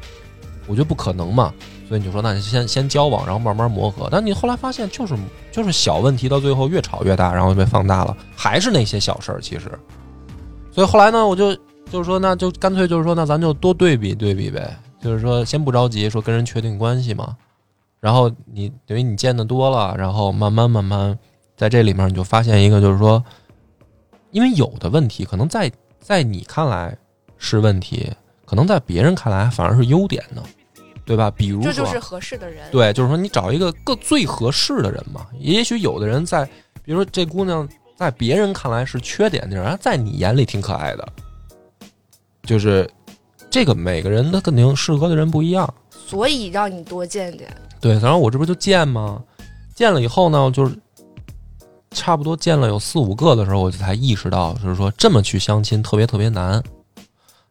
[0.68, 1.54] 我觉得不可能嘛。
[1.88, 4.10] 所以你就说，那你先先交往，然后慢慢磨合。
[4.12, 5.16] 但你后来发现，就是
[5.54, 9.40] 就是小问题，到最后越吵越大，然后就被放大了，还是那些小事儿。
[9.40, 9.72] 其实，
[10.70, 11.56] 所以后来呢，我就
[11.90, 14.78] 就是说，那就干脆就是说，那咱就多对比对比呗。
[15.00, 17.38] 就是说，先不着急说跟人确定关系嘛，
[18.02, 21.18] 然后你等于你见的多了，然后慢慢慢慢
[21.56, 23.24] 在这里面你就发现一个，就是说，
[24.32, 26.98] 因为有的问题可能在在你看来
[27.38, 28.12] 是问题，
[28.46, 30.44] 可能在别人看来反而是优点呢，
[31.06, 31.32] 对吧？
[31.32, 32.70] 比如说，这就是合适的人。
[32.72, 35.28] 对，就是说你找一个个最合适的人嘛。
[35.40, 36.46] 也许有的人在，
[36.84, 41.08] 比如说这姑娘在别人看来是缺点的人，在你眼里挺可爱的，
[42.44, 42.90] 就是
[43.50, 45.72] 这个每个人他肯定适合的人不一样。
[45.90, 47.48] 所以让你多见见。
[47.82, 49.24] 对，然后我这不就见吗？
[49.76, 50.76] 见了以后呢，就是
[51.92, 56.62] 差不多见了有四五个的时候，我就才意识到，就是说这么去相亲特别特别难。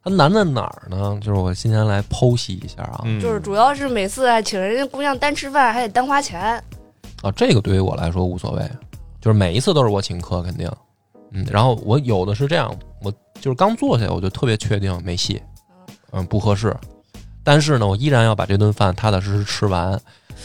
[0.04, 1.18] 它难在哪儿呢？
[1.20, 3.00] 就是我今天来剖析一下啊。
[3.04, 6.40] 嗯就是主要是每次还请人家姑娘单吃饭还得单花钱，
[7.22, 8.62] 啊，这个对于我来说无所谓，
[9.20, 10.70] 就是每一次都是我请客，肯定。
[11.32, 12.72] 嗯，然后我有的是这样，
[13.02, 13.10] 我
[13.40, 15.42] 就是刚坐下，我就特别确定没戏，
[16.12, 16.72] 嗯，不合适。
[17.42, 20.00] 但是呢，我依然要把这顿饭踏踏实实吃完。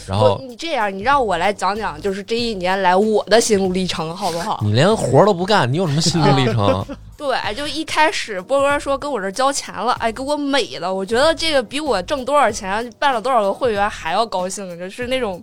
[0.06, 4.60] 然后，你这样，你让我来讲讲，就是这一年来我的心路历程，好不好？
[4.62, 6.84] 你连活儿都不干，你有什么心路历程？
[7.16, 15.40] 对，就一开始波哥说跟我这儿交钱了，哎，给我美的，我觉得这个比我挣多少钱、办了多少个会员还要高兴，就是那种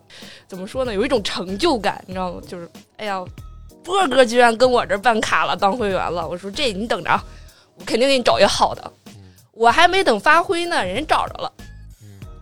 [0.48, 2.42] 怎么说呢，有一种成就感，你知道吗？
[2.48, 3.24] 就是哎呀，
[3.82, 7.24] 波哥居然跟我这儿办卡了，当会员了，我说这你等着啊，
[7.78, 8.92] 我肯定给你找一个好的。
[9.54, 11.52] 我还没等发挥呢，人家找着了，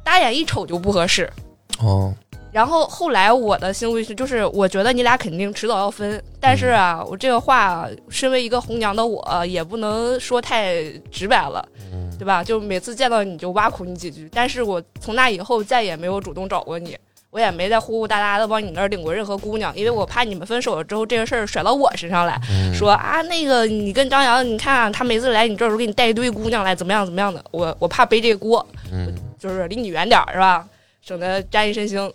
[0.03, 1.31] 大眼一瞅就不合适。
[1.79, 2.13] 哦，
[2.51, 11.63] 然后后来我的心路历程就是，我觉得你俩肯定迟早要分，但是啊，我这个话，身为一个红娘的我，也不能说太直白了，
[11.93, 12.43] 嗯对吧？
[12.43, 16.97] 就每次见到你就挖苦你几句，但是我从那以后再也没有主动找过你，
[17.29, 30.65] 我也没再呼呼哒哒的往你那儿领过任何姑娘，因为我怕你们分手了之后这个事儿甩到我身上来，嗯说啊那个你跟张扬，你看、啊、他每次来你这儿都给你带一堆姑娘来，怎么样怎么样的，我我怕背这个锅，嗯就是离你远点儿是吧？
[31.07, 32.11] 省得沾一身腥。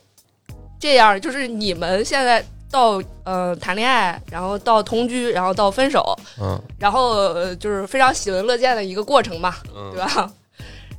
[0.78, 10.30] 这样就是你们现在到呃谈恋爱，然后到同居，然后到分手，嗯然后、呃、就是非常喜闻乐见的一个过程嘛，嗯对，吧？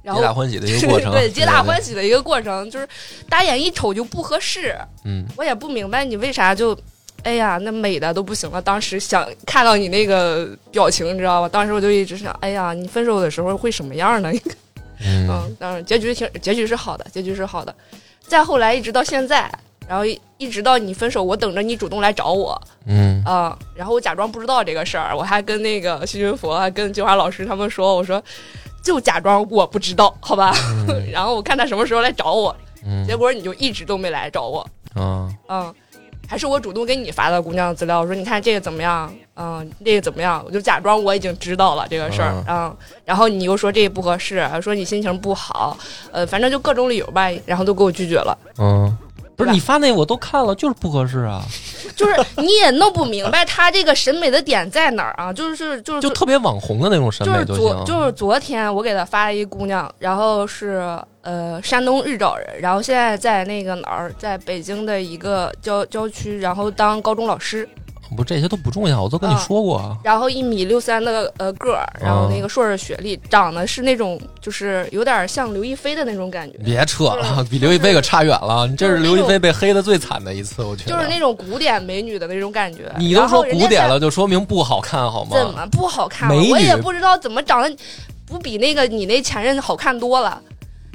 [0.01, 2.87] 然后皆后大欢喜的一个过程，对，皆大欢喜的一个过程，就是
[3.27, 4.75] 打眼一瞅就不合适。
[5.03, 6.77] 嗯我也不明白你为啥就，
[7.23, 8.61] 哎呀，那美的都不行了。
[8.61, 11.49] 当时想看到你那个表情，你知道吧？
[11.49, 14.31] 当时我就一直想，哎呀，你分手的时候会什么样呢？
[14.99, 17.73] 嗯嗯，当然结局挺结局是好的，结局是好的。
[18.27, 19.51] 再后来一直到现在，
[19.87, 28.21] 然后一一直到你分手，我等着你主动来找我嗯啊、然后我假装不知道这个事儿，我还跟那个徐云佛、还跟金华老师他们说，我说
[28.81, 30.53] 就假装我不知道，好吧？
[31.11, 35.73] 然后我看他什么时候来找我，嗯结果你就一直都没来找我，嗯嗯。
[36.25, 39.13] 还是我主动给你发的姑娘资料，我说你看这个怎么样？
[39.35, 40.43] 嗯，这个怎么样？
[40.45, 45.77] 我就假装我已经知道了这个事儿，嗯，然后你又说这个不合适，说你心情不好，
[46.11, 48.37] 呃，反正就各种理由吧，然后都给我拒绝了。
[48.59, 48.95] 嗯，
[49.35, 51.41] 不不是你发那我都看了，就是不合适啊，
[51.95, 55.33] 就是你也弄不明白他这个审美的点在哪儿啊？
[55.33, 57.59] 就是就是就特别网红的那种审就是美就是。
[57.59, 67.67] 昨就是昨天我给他发了一姑娘，然后是呃山东日照人，然后现在在那个哪儿，在北京的一个郊郊区，然后当高中老师，
[68.13, 69.97] 不，这些都不重要，我都跟你啊说过啊。
[70.03, 78.67] 然后一米六三的呃个儿，然后那哦个硕士学历，长得是那种就是有点像刘亦菲的那种感觉，别扯了，比刘亦菲可差远了。
[78.67, 80.91] 你这是刘亦菲被黑的最惨的一次，我觉得。
[80.91, 82.91] 就是那种古典美女的那种感觉。
[82.97, 85.31] 你都说古典了，就说明不好看好吗？
[85.37, 87.75] 怎么不好看我也不知道怎么长得
[88.25, 90.41] 不比那个你那前任好看多了。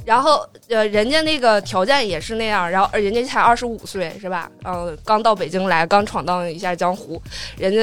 [0.05, 4.49] 然后呃，人家那个条件也是那样，然后呃人家才二十五岁是吧？
[4.63, 7.21] 呃，刚到北京来，刚闯荡一下江湖，
[7.57, 7.79] 人家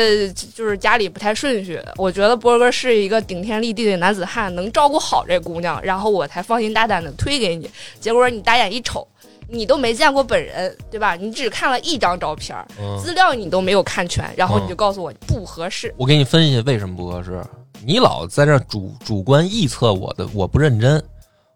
[0.55, 1.81] 就是家里不太顺序。
[1.97, 7.71] 我觉得波哥是一个顶天立地的男子汉，能照顾好这姑娘，然后我才放心大胆的推给你。
[8.01, 9.07] 结果你大眼一瞅，
[9.49, 11.15] 你都没见过本人，对吧？
[11.15, 15.95] 你只看了一张照片，嗯，资料你都没有看全，然后你嗯就告诉我不合适。
[15.97, 17.41] 我给你分析为什么不合适。
[17.85, 21.01] 你老在这主主观臆测我的，我不认真。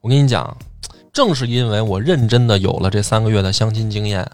[0.03, 0.57] 我跟你讲，
[1.13, 4.27] 正是因为我认真的有了这三个月的相亲经验，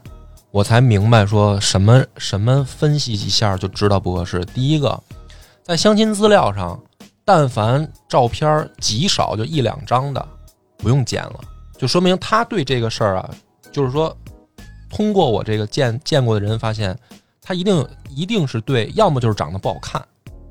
[0.53, 4.45] 我才明白说什么什么分析一下就知道不合适。
[4.55, 5.03] 第一个，
[5.65, 6.81] 在相亲资料上，
[7.25, 10.29] 但凡照片极少就一两张的，
[10.77, 11.41] 不用剪了，
[11.77, 13.29] 就说明他对这个事儿啊，
[13.73, 14.17] 就是说，
[14.89, 16.97] 通过我这个见见过的人发现，
[17.43, 20.01] 他一定一定是对，要么就是长得不好看，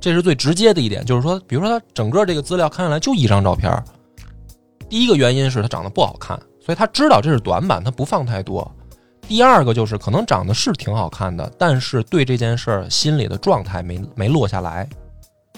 [0.01, 3.71] 这是最直接的一点，就是说，比如说他整个这个资料看下来就一张照片，
[4.95, 8.65] 第一个原因是他长得不好看，所以他知道这是短板，他不放太多。
[9.27, 14.87] 第二个就是可能长得是挺好看的，但是对这件事儿心里的状态没没落下来，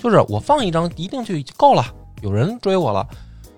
[0.02, 1.86] 就是我放一张一定就够了，
[2.24, 3.08] 有人追我了，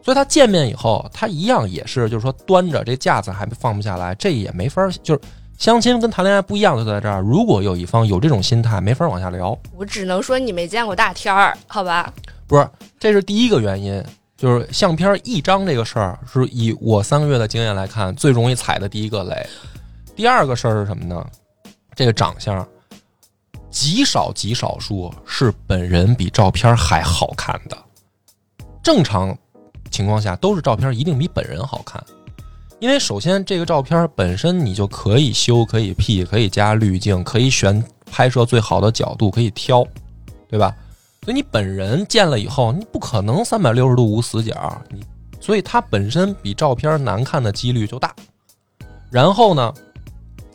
[0.03, 5.21] 所以他见面以后，他一样也是就是说端着这架子还放不下来，这也没法儿就是
[5.57, 9.57] 相亲跟谈恋爱不一样，就在这儿，如果有一方有这种心态，没法儿往下聊。
[9.77, 12.13] 我只能说你没见过大天儿，好吧？
[12.47, 12.67] 不是，
[12.99, 14.03] 这是第一个原因，
[14.39, 19.45] 就是相片一张这个事儿，是以我三个月的经验来看，最容易踩的第一个雷。
[20.15, 21.25] 第二个事儿是什么呢？
[21.93, 22.65] 这个长相，
[23.69, 27.77] 极少极少数是本人比照片还好看的。
[28.81, 29.37] 正常
[29.91, 32.01] 情况下都是照片一定比本人好看，
[32.79, 39.85] 因为首先这个照片本身你就可以修、可以 P、可以加滤镜、可以选拍摄最好的角度、可以挑，
[40.49, 40.73] 对吧？
[41.23, 45.03] 所以你本人见了以后，你不可能三百六十度无死角，你
[45.39, 48.13] 所以它本身比照片难看的几率就大。
[49.11, 49.73] 然后呢，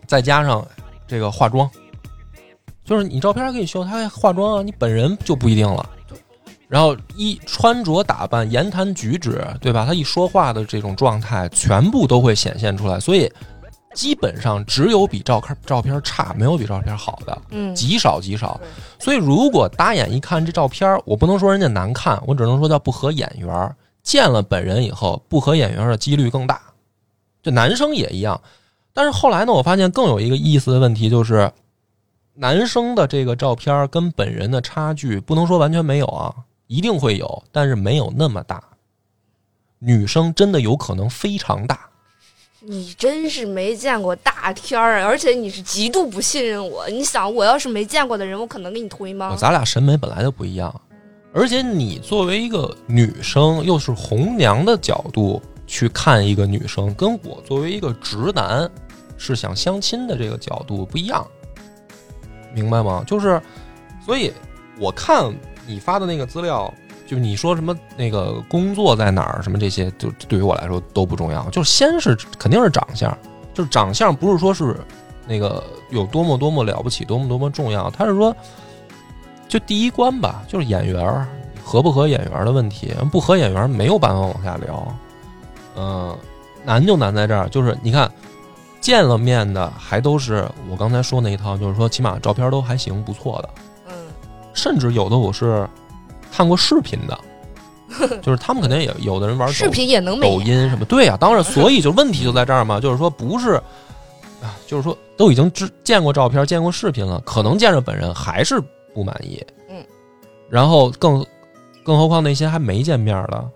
[0.07, 0.67] 再加上
[1.07, 1.69] 这个化妆，
[2.85, 5.89] 就是你照片可以修，他化妆啊，你本人就不一定了。
[6.67, 9.85] 然后一穿着打扮、言谈举止，对吧？
[9.87, 12.99] 他一说话的这种状态，全部都会显现出来。
[12.99, 13.31] 所以
[13.95, 17.43] 基本上只有比照片照片差，没有比照片好的。
[17.51, 18.61] 嗯，极少极少。
[18.99, 23.77] 所以如果打眼一看这照片，我不能说人家难看，我只能说叫不合眼缘。
[24.03, 26.61] 见了本人以后，不合眼缘的几率更大。
[27.43, 28.39] 这男生也一样。
[28.93, 31.51] 但是后来呢，我发现更有一个意思的问题就是，
[32.35, 36.35] 男生的这个照片跟本人的差距，不能说完全没有啊，
[36.67, 38.63] 一定会有，但是没有那么大。
[39.79, 41.89] 女生真的有可能非常大。
[42.67, 46.89] 你真是没见过大天儿，而且你是极度不信任我。
[46.89, 49.37] 你想，我要是没见过的人，我可能给你推吗？
[49.39, 50.75] 咱俩审美本来就不一样，
[51.35, 58.71] 而且你作为一个女生，又是红娘的角度去看一个女生，跟我作为一个直男
[59.19, 61.27] 是想相亲的这个角度不一样，
[62.55, 63.05] 明白吗？
[63.07, 63.41] 就是，
[64.07, 64.33] 所以
[64.79, 65.31] 我看
[65.67, 66.73] 你发的那个资料，
[67.07, 73.17] 就你说什么那个工作在哪儿，什么这些，就对于我来说都不重要，就是先是肯定是长相，
[73.53, 74.77] 就是长相不是说是
[75.27, 78.35] 那个有多么多么了不起，多么多么重要，他是说。
[79.47, 81.29] 就第一关吧，就是眼缘
[81.63, 84.97] 合不合眼缘的问题，不合眼缘没有办法往下聊。
[85.77, 86.17] 嗯、
[86.65, 88.11] 难就难在这儿，就是你看
[88.81, 93.51] 见了面的还都是我刚才说那一套，就是说起码照片都还行，不错的，
[93.91, 93.95] 嗯，
[94.55, 95.69] 甚至有的我是
[96.35, 97.19] 看过视频的，
[98.21, 103.53] 就是他们肯定也有的人玩抖视频也能抖音什么，对呀、当然，所以就问题就在这儿嘛，就是说不是
[104.43, 108.61] 啊，就是说都已经知见过照片、见过视频了，可能见着本人还是
[108.93, 109.77] 不满意，嗯，
[110.51, 111.25] 然后更
[111.85, 113.49] 更何况那些还没见面的，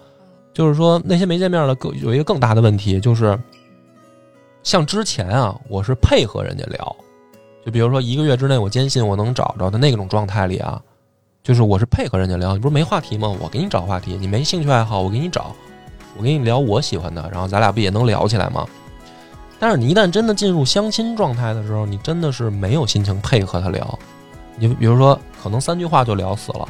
[0.55, 3.39] 就是说那些没见面的更有一个更大的问题，就是
[4.63, 6.97] 像之前啊，我是配合人家聊，
[7.67, 10.81] 就比如说一个月之内我坚信我能找着的那种状态里啊，
[11.43, 13.35] 就是我是配合人家聊，你不是没话题吗？
[13.41, 15.55] 我给你找话题，你没兴趣爱好，我给你找，
[16.17, 18.67] 我给你聊我喜欢的，然后咱俩不也能聊起来吗？
[19.59, 23.99] 但是你一旦真的进入相亲状态的时候，你真的是没有心情配合他聊。
[24.57, 26.69] 你比如说，可能三句话就聊死了，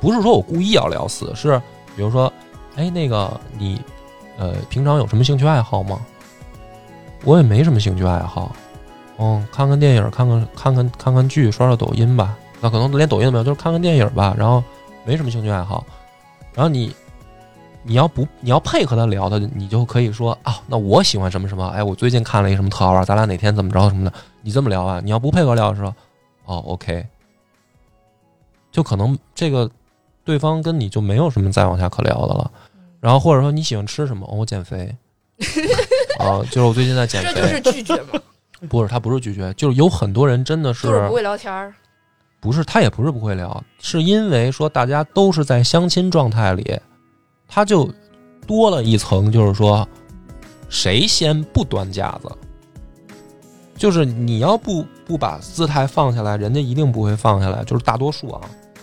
[0.00, 1.60] 不是说我故意要聊死，是
[1.94, 2.32] 比如说，
[2.76, 3.80] 哎，那个你，
[4.36, 6.00] 呃，平常有什么兴趣爱好吗？
[7.24, 8.54] 我也没什么兴趣爱好，
[9.18, 12.36] 嗯，看看电影，看看看看看看剧，刷刷抖音吧。
[12.62, 14.34] 那可能连抖音都没有，就是看看电影吧。
[14.38, 14.64] 然后
[15.04, 15.84] 没什么兴趣爱好，
[16.54, 16.94] 然后你。
[17.84, 25.00] 你要不你要配合他聊的，你就可以说啊，那我喜欢什么什么，哎，我最近看了一什么特好玩，咱俩哪天怎么着什么的，你这么聊啊？
[25.02, 25.92] 你要不配合聊，的时候
[26.44, 27.04] 哦，OK，
[28.70, 29.68] 就可能这个
[30.24, 32.48] 对方跟你就没有什么再往下可聊的了。
[33.00, 34.24] 然后或者说你喜欢吃什么？
[34.32, 34.94] 我减肥
[36.20, 37.34] 啊， 就是我最近在减肥。
[37.34, 38.20] 这就是拒绝吗？
[38.68, 41.74] 不是，他不是拒绝，就是有很多人真的是就是不会聊天儿。
[42.42, 46.76] 不是，他也不是不会聊，是因为说大家都是在相亲状态里。
[47.46, 47.88] 他就
[48.48, 49.86] 多了一层，就是说，
[50.68, 52.28] 谁先不端架子，
[53.76, 57.62] 就是你要不不把姿态放下来，人家一定不会放下来。
[57.62, 58.40] 就是大多数啊，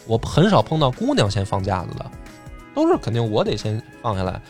[0.08, 2.06] 我很少碰到姑娘先放架子的，
[2.74, 4.42] 都是肯定我得先放下来。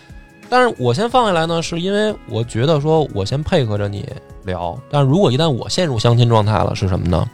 [0.50, 4.08] 但是我先放下来呢，是因为我觉得说我先配合着你
[4.46, 4.78] 聊。
[4.92, 7.28] 但如果一旦我陷入相亲状态了，是什么呢？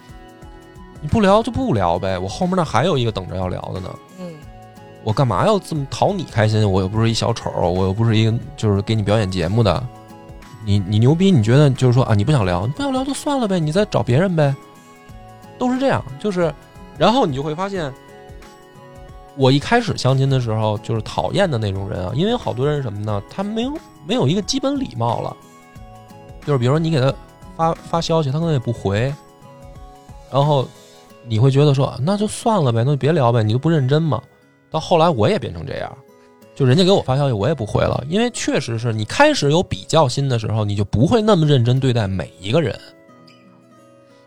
[1.05, 3.95] 你不聊就不聊呗，我后面那还有一个等着要聊的呢。
[4.19, 4.33] 嗯。
[5.03, 6.69] 我干嘛要这么讨你开心？
[6.69, 9.87] 我又不是一小丑，我又不是一个就是给你表演节目的。
[10.65, 11.29] 你你牛逼？
[11.29, 14.55] 你觉得就是说啊，你不想聊，你不想聊就算了呗，你再找别人呗。
[15.59, 16.51] 都是这样，就是，
[16.97, 17.93] 然后你就会发现，
[19.35, 23.21] 我一开始相亲的时候就是讨厌的那种人啊，因为好多人什么呢？
[23.29, 23.77] 他没有
[24.07, 25.37] 没有一个基本礼貌了，
[26.47, 27.13] 就是比如说你给他
[27.55, 29.13] 发发消息，他可能也不回，
[30.31, 30.67] 然后
[31.27, 34.21] 你会觉得说那就算了呗，那就别聊呗，你都不认真嘛。
[34.71, 35.97] 到后来我也变成这样，
[36.53, 42.77] 就人家给我发消息我也不回了，因为确实是你开始有比较心的时候，你就不会那么认真对待每一个人。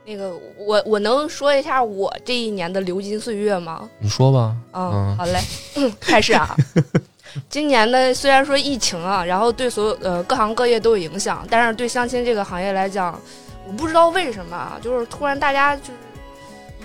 [0.05, 3.87] 那个我我能说一下我这一年的流金岁月吗？
[3.99, 4.57] 你说吧。
[4.73, 5.39] 嗯，好嘞，
[6.01, 6.57] 开始啊。
[7.51, 13.21] 今年呢，虽然说疫情啊，然后对所有呃各行各业都有影响，但是对相亲这个行业来讲，
[13.67, 15.93] 我不知道为什么啊，就是突然大家就是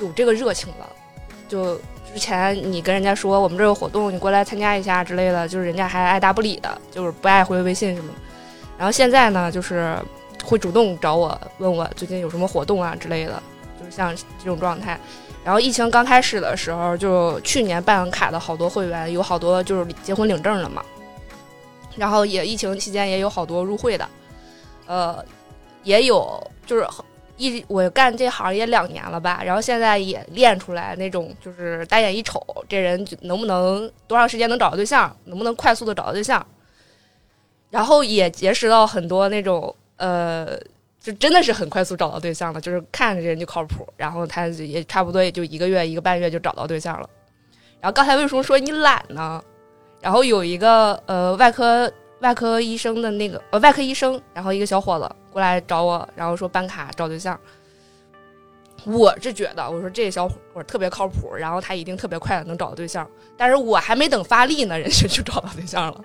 [0.06, 0.89] 有这个热情了，
[1.47, 1.80] 就。
[2.14, 8.20] 之前你跟人家说我们这有活动，你过来参加一下之类的，就是人家还爱答不理的，就是不爱回微信什么的。
[8.78, 9.97] 然后现在呢，就是
[10.45, 13.41] 会主动找我，问我最近有什么活动啊之类的，
[13.80, 14.99] 就是像这种状态。
[15.43, 20.84] 然后疫情刚开始的时候，就去年办卡的好多会员，有好多就是结婚领证了嘛。
[21.95, 24.08] 然后也疫情期间也有好多入会的，
[24.86, 25.26] 呃，
[25.82, 26.88] 也有就是。
[27.38, 36.46] 一我干这行也两年了吧，然后现在也练出来那种就是单眼一瞅，这人能不能多长时间能找到对象，能不能快速的找到对象，
[37.70, 40.58] 然后也结识到很多那种呃，
[41.00, 47.10] 就真的是很快速找到对象的，就是看着这人就靠谱，然后他也差不多也就一个月一个半月就找到对象了。
[47.82, 49.44] 然后刚才为什么说你懒呢？
[50.02, 51.92] 然后有一个呃外科
[52.24, 55.15] 外科医生的那个呃外科医生，然后一个小伙子。
[55.32, 57.38] 过来找我，然后说办卡找对象。
[58.86, 63.09] 我是觉得，我说这小伙特别靠谱，然后他一定特别快的能找到对象。
[63.36, 66.01] 但是我还没等发力呢，人家就找到对象了。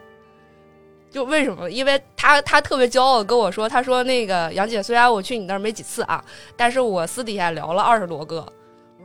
[1.11, 1.71] 就为什么？
[1.71, 6.25] 因为他他特别骄傲跟我说，他说那个杨姐，虽然我去你那儿没几次啊，
[6.57, 8.47] 但是我私底下聊了二十多个。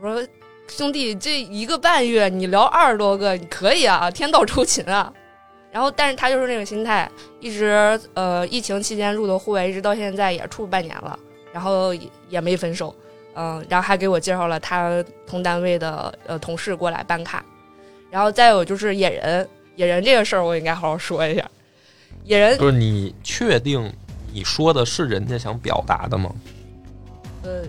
[0.00, 0.26] 说
[0.68, 5.12] 兄弟，这一个半月你聊二十多个，你可以啊，天道酬勤啊。
[5.74, 7.10] 然后，但是他就是那种心态，
[7.40, 11.18] 一直呃，疫情期间入的户外，一直到现在也处半年了，
[11.52, 12.94] 然后也也没分手，
[13.34, 17.44] 嗯，然后还给我介绍了他同单位的呃同事过来办卡，
[18.08, 21.44] 然后再有就是野人，野人这个事儿我应该好好说一下，
[22.22, 23.92] 野人就是你确定
[24.32, 26.32] 你说的是人家想表达的吗？
[27.42, 27.62] 呃，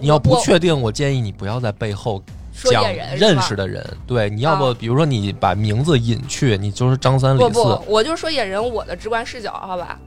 [0.00, 2.20] 你要不确定，我建议你不要在背后。
[2.52, 2.84] 讲
[3.16, 7.48] 认识的人，对，你要不比如说你把名字隐去，你就是张三李四。
[7.48, 9.98] 不不，我就说野人，我的直观视角，好吧？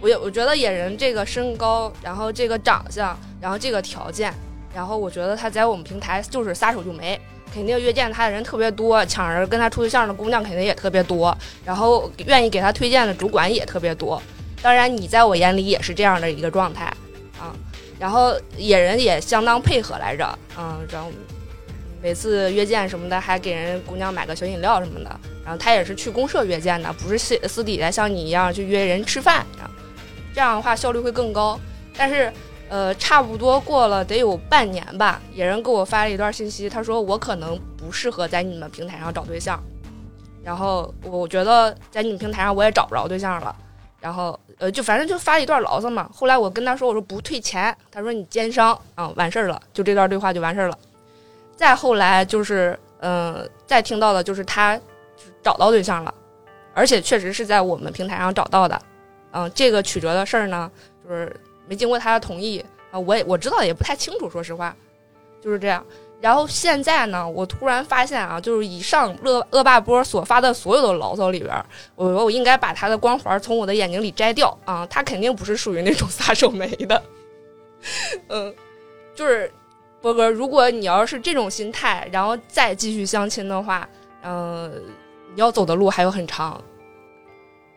[0.00, 4.34] 我我觉得野人这个身高，然后这个长相，然后这个条件，
[4.74, 7.20] 然后我觉得他在我们平台就是撒手就没，
[7.54, 14.20] 肯定约见他的人特别多，抢着跟他处对象的姑娘肯定也特别多，然后愿意给他推荐的主管也特别多。
[14.60, 16.86] 当然，你在我眼里也是这样的一个状态
[17.38, 17.54] 啊。
[17.98, 21.08] 然后野人也相当配合来着，嗯，然后。
[22.02, 25.20] 每次约见什么的，还给人姑娘买个小饮料什么的。
[25.44, 29.46] 然后他也是去公社约见的，不是私私底下像你一样去约人吃饭。
[30.34, 31.58] 这样的话效率会更高。
[31.96, 32.32] 但是，
[32.68, 39.62] 呃，差不多过了得有半年吧，野人给我发了一段信息，他说我可能不适合在你们平台上找对象。
[40.42, 43.54] 然后我觉得在你们平台上我也找不着对象了。
[44.00, 46.10] 然后呃，就反正就发了一段牢骚嘛。
[46.12, 50.78] 后来我跟他说，我说不退钱，他说你奸商啊，完事儿了，就这段对话就完事儿了。
[51.62, 54.76] 再后来就是，嗯、再听到的就是他
[55.40, 56.12] 找到对象了，
[56.74, 58.82] 而且确实是在我们平台上找到的。
[59.30, 60.68] 嗯、这个曲折的事儿呢，
[61.04, 61.32] 就是
[61.68, 64.74] 没经过他的同意啊、我也我知道也不太清楚，说实话，
[65.40, 65.86] 就是这样。
[66.20, 77.00] 然后现在呢，我突然发现啊，就是以上恶恶霸波所发的所有的牢骚里边儿，我我应该把他的光环从我的眼睛里摘掉啊，他肯定不是属于那种撒手没的。
[78.28, 78.52] 嗯，
[79.14, 79.48] 就是
[80.02, 83.88] 波哥，如果你要是这种心态，然后再继续相亲的话，
[84.24, 84.70] 嗯、
[85.34, 86.62] 你要走的路还有很长。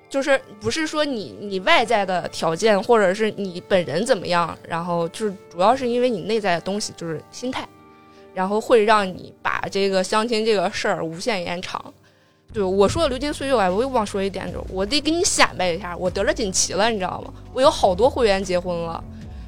[0.08, 7.68] 就是不是说你你外在的条件，或者是你本人怎么样，然后就是主要是因为你内在的东西，就是心态，
[8.34, 11.94] 然后会让你把这个相亲这个事儿无限延长。
[12.54, 17.34] 对我说的流金岁月，我又忘说一点，就我得给你显摆一下，我得了锦旗了，你知道吗？
[17.52, 19.04] 我有好多会员结婚了，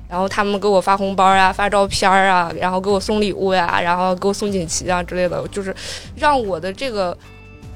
[0.10, 5.76] 然后他们给我发红包啊、发照片啊，然后给我送礼物呀，然后给我送锦旗啊之类的，就是
[6.16, 7.18] 让我的这个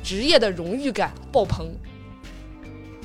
[0.02, 1.70] 职业的荣誉感爆棚。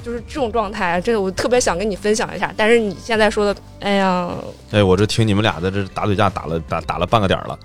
[0.04, 2.54] 就是这种状态，这个我特别想跟你分享一下。
[2.56, 4.30] 但是你现在说的，哎呀，
[4.70, 7.58] 哎，我这听你们俩在这打嘴架打了打打了半个点了。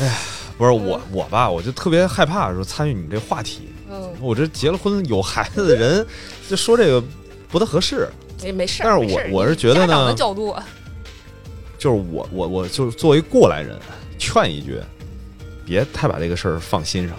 [0.00, 0.12] 哎呀，
[0.58, 3.70] 不是我我吧，我就特别害怕说参与你们这话题。
[3.90, 6.06] 嗯，我这结了婚有孩子的人，
[6.46, 7.02] 就说这个
[7.48, 8.06] 不太合适。
[8.42, 8.82] 没没事。
[8.84, 10.54] 但是我我是觉得呢角度，
[11.78, 13.78] 就是我我我就是作为过来人，
[14.18, 14.80] 劝一句，
[15.64, 17.16] 别太把这个事儿放心上，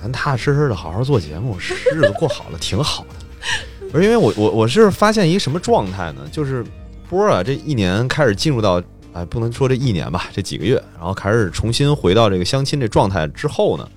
[0.00, 3.88] 咱踏踏实实的好好做节目，日子过好了挺好的。
[3.90, 6.28] 不是因为我我我是发现一个什么状态呢？
[6.30, 6.64] 就是
[7.08, 8.82] 波儿啊，这一年开始进入到
[9.14, 13.88] 哎，不能说这一年吧，这几个月，然后开始重新回到这个相亲这状态之后呢，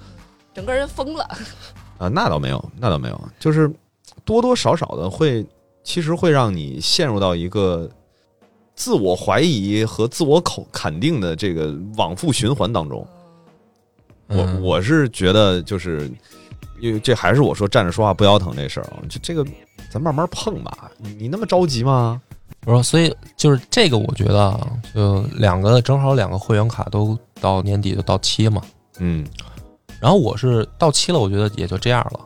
[0.54, 1.24] 整个人疯了。
[1.98, 3.70] 啊，那倒没有，那倒没有，就是
[4.24, 5.46] 多多少少的会，
[5.84, 7.90] 其实会让你陷入到一个
[8.76, 13.06] 自我怀疑和自我口肯定的这个往复循环当中。
[14.28, 16.10] 我嗯我是觉得，就是
[16.80, 19.46] 因为这还是我说站着说话不腰疼这事儿啊，就这个
[19.90, 20.90] 咱慢慢碰吧。
[20.98, 22.22] 你你那么着急吗？
[22.66, 28.62] 我说，所以就是这个，我觉得啊，就两个正好两个会员卡都到年底就到期嘛。
[29.00, 29.26] 嗯，
[30.00, 32.20] 然后我是到期了，我觉得也就这样了。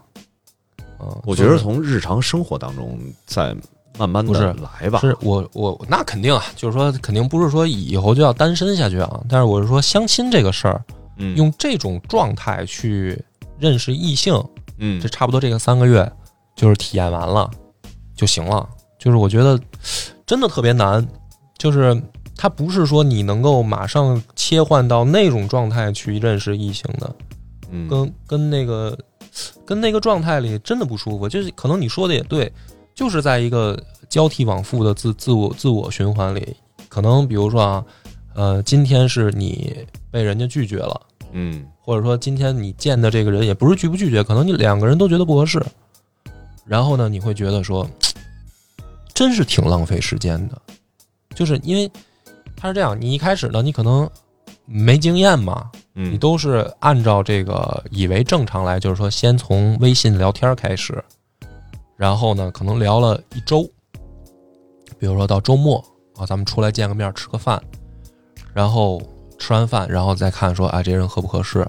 [1.06, 3.56] 嗯，我觉得从日常生活当中再
[3.97, 4.99] 慢慢的来吧。
[4.99, 10.84] 是我我那肯定啊，就是说肯定不是说以后就要单身下去啊，但是我是说相亲这个事儿，
[11.18, 13.22] 嗯，用这种状态去
[13.60, 14.34] 认识异性，
[14.78, 16.12] 嗯这差不多这个三个月
[16.56, 17.49] 就是体验完了
[18.16, 18.68] 就行了。
[18.97, 19.60] 就是我觉得
[20.26, 21.06] 真的特别难，
[21.58, 22.01] 就是
[22.36, 27.16] 它不是说你能够马上切换到那种状态去认识异性的，
[27.70, 28.97] 嗯跟跟那个
[29.66, 31.28] 跟那个状态里真的不舒服。
[31.28, 32.52] 就是可能你说的也对，
[32.94, 36.56] 就是在一个交替往复的自自我自我循环里，
[36.90, 37.86] 可能比如说啊，
[38.34, 39.76] 呃，今天是你
[40.10, 41.02] 被人家拒绝了。
[41.38, 45.64] 嗯或者说今天你见的这个人也不是拒不拒绝，可能你两个人都觉得不合适，
[46.66, 47.86] 然后呢，你会觉得说，
[49.14, 50.60] 真是挺浪费时间的，
[51.36, 51.92] 就是因为
[52.56, 54.10] 他是这样，你一开始呢，你可能
[54.66, 61.03] 没经验嘛，嗯，你都是按照这个以为正常来，就是说先从微信聊天开始，
[61.95, 63.63] 然后呢，可能聊了一周，
[64.97, 65.84] 比如说到周末
[66.16, 67.61] 啊，咱们出来见个面吃个饭，
[68.53, 69.01] 然后
[69.38, 71.68] 吃完饭，然后再看说啊这人合不合适。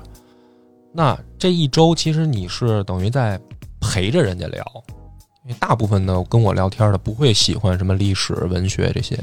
[0.92, 3.38] 那这一周其实你是等于在
[3.80, 4.64] 陪着人家聊，
[5.44, 9.18] 因为大部分的跟我聊天的不会喜欢什么历史、文学这些，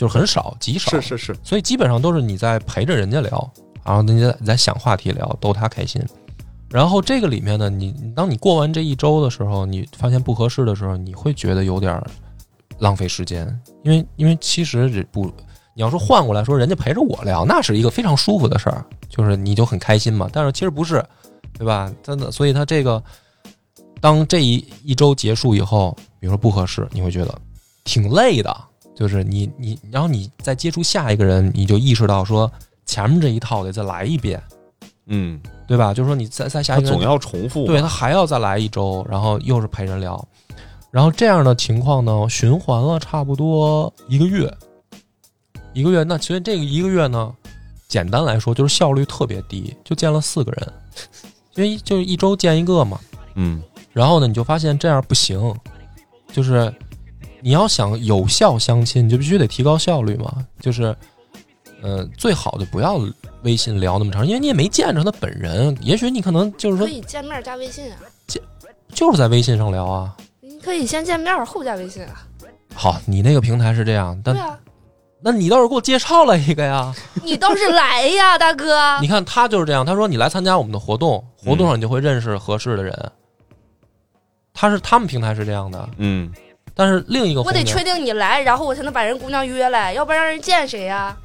[0.00, 0.92] 就是很少极少。
[0.92, 3.52] 是是是，所以基本上都是你在陪着人家聊，
[3.84, 6.02] 然后你在你在想话题聊，逗他开心。
[6.70, 12.06] 然后这个里面呢，你你当你过完这一周的时候，你发现不合适的时候，你会觉得有点儿
[12.78, 13.46] 浪费时间，
[13.82, 15.26] 因为因为其实这不，
[15.74, 20.30] 你要说换过来说，人家陪着我聊，那是一个非常舒服的事儿，就是你就很开心嘛。
[20.32, 21.04] 但是其实不是，
[21.58, 21.92] 对吧？
[22.02, 23.02] 真的，所以他这个
[24.00, 27.38] 当这一一周结束以后，比如说不合适，你会觉得
[27.84, 28.56] 挺累的，
[29.00, 32.52] 就是你你，然后你再接触下一个人，你就意识到说
[32.84, 34.38] 前面这一套得再来一遍，
[35.06, 35.94] 嗯，对吧？
[35.94, 40.22] 就是说你再再下一个人，总要重复，对他还要再来一周，然后又是陪人聊，
[40.90, 44.54] 然后这样的情况呢，循环了差不多一个月，
[45.72, 46.02] 一个月。
[46.02, 47.34] 那其实这个一个月呢，
[47.88, 50.72] 简单来说就是效率特别低，就见了四个人，
[51.54, 53.00] 因为就是一周见一个嘛。
[53.34, 53.62] 嗯
[53.94, 55.54] 然后呢，你就发现这样不行，
[56.32, 56.70] 就是
[57.42, 60.46] 你要想有效相亲，你就必须得提高效率嘛。
[60.60, 60.94] 就是，
[61.82, 63.00] 呃，最好就不要
[63.42, 67.98] 微信聊那么长，因为你也没见着他本人，也许你可能就是说可以见面加微信啊。
[68.26, 68.42] 见
[68.92, 70.16] 就是在微信上聊啊。
[70.40, 72.26] 你可以先见面后加微信啊。
[72.74, 74.58] 好，你那个平台是这样，但对啊，
[75.22, 76.94] 那你倒是给我介绍了一个呀。
[77.22, 78.98] 你倒是来呀， 大哥。
[79.00, 83.12] 你看他就是这样，他说你来参加我们的活动，活动上你就会认识合适的人。
[84.52, 86.30] 他是他们平台是这样的，嗯，
[86.74, 91.16] 但是另一个我得确定你来，然后我才能把人姑娘约来，要不然让人见谁呀？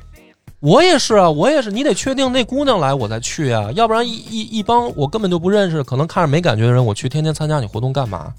[0.61, 8.33] 我也是啊，我也是，你得确定那姑娘来我再去啊，要不然一一一帮我根本就不认识，可能看着没感觉的人，我去天天参加你活动干嘛？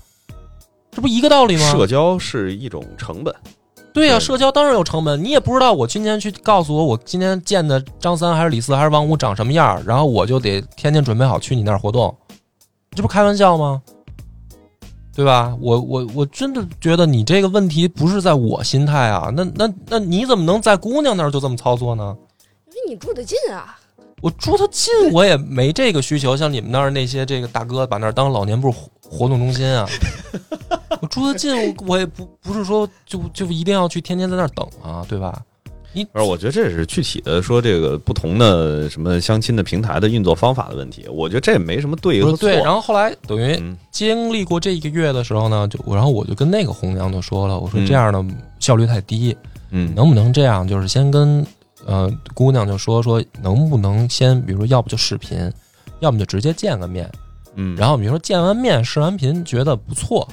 [0.90, 1.70] 这不一个道理吗？
[1.70, 3.32] 社交是一种成本，
[3.92, 12.12] 对呀、对社交当然有成本，你也不知道我今天去告诉我我今天见的张三还是李四还是王五长什么样，然后我就得天天准备好去你那儿活动，
[12.92, 13.80] 这不开玩笑吗？
[15.16, 15.56] 对吧？
[15.62, 22.14] 我我我真的觉得你这个问题不是在我心态啊，那那那你怎么能在姑娘那儿就这么操作呢？
[22.68, 23.78] 因为你住得近啊。
[24.20, 26.36] 我住得近，我也没这个需求。
[26.36, 29.88] 像你们那儿那些这个大哥，把那儿当老年部活活动中心啊。
[31.00, 35.42] 我住得近，我我也不不是说就就一定要去天天在那儿等啊，对吧？
[35.96, 41.06] 你不是，我觉得这是具体的说这个不同的什么相亲的平台的运作方法的问题。
[41.08, 42.36] 我觉得这也没什么对和错。
[42.36, 48.22] 不对，然后后来等于嗯经历过这一个月的时候呢，就然后我就跟那个红娘就说了，我说嗯这样的
[48.60, 49.34] 效率太低，
[49.70, 50.68] 嗯，能不能这样？
[50.68, 51.46] 就是先跟
[51.86, 55.50] 呃姑娘就说说，能不能先比如说，要不就视频，
[56.00, 57.10] 要么就直接见个面。
[57.54, 60.28] 嗯，然后比如说见完面视完频觉得不错，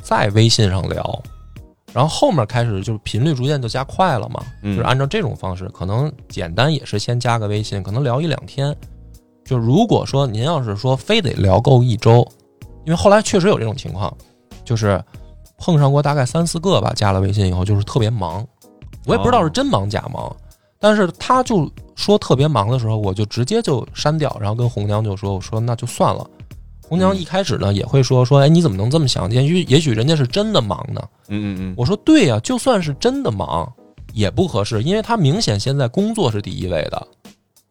[0.00, 1.22] 在微信上聊，
[1.92, 8.74] 然后后面开始就是频率逐渐就加快了嘛，嗯就是按照这种方式，可能简单也是先加个微信，可能聊一两天。
[9.44, 12.26] 就如果说您要是说非得聊够一周，
[12.86, 14.16] 因为后来确实有这种情况，
[14.64, 15.02] 就是
[15.58, 18.46] 碰上过大概三四个吧，加了微信以后就是特别忙，
[19.04, 20.34] 我也不知道是真忙假忙，
[20.78, 26.24] 但是他就说特别忙的时候，我就直接就删掉，然后跟红娘就说：“我说那就算了。”
[26.92, 29.30] 红娘一开始呢也会说说：“哎，你怎么能这么想？
[29.32, 31.02] 也许也许人家是真的忙呢。
[31.28, 33.66] 嗯嗯嗯”我说：“对呀、就算是真的忙，
[34.12, 37.08] 也不合适，因为他明显现在工作是第一位的。”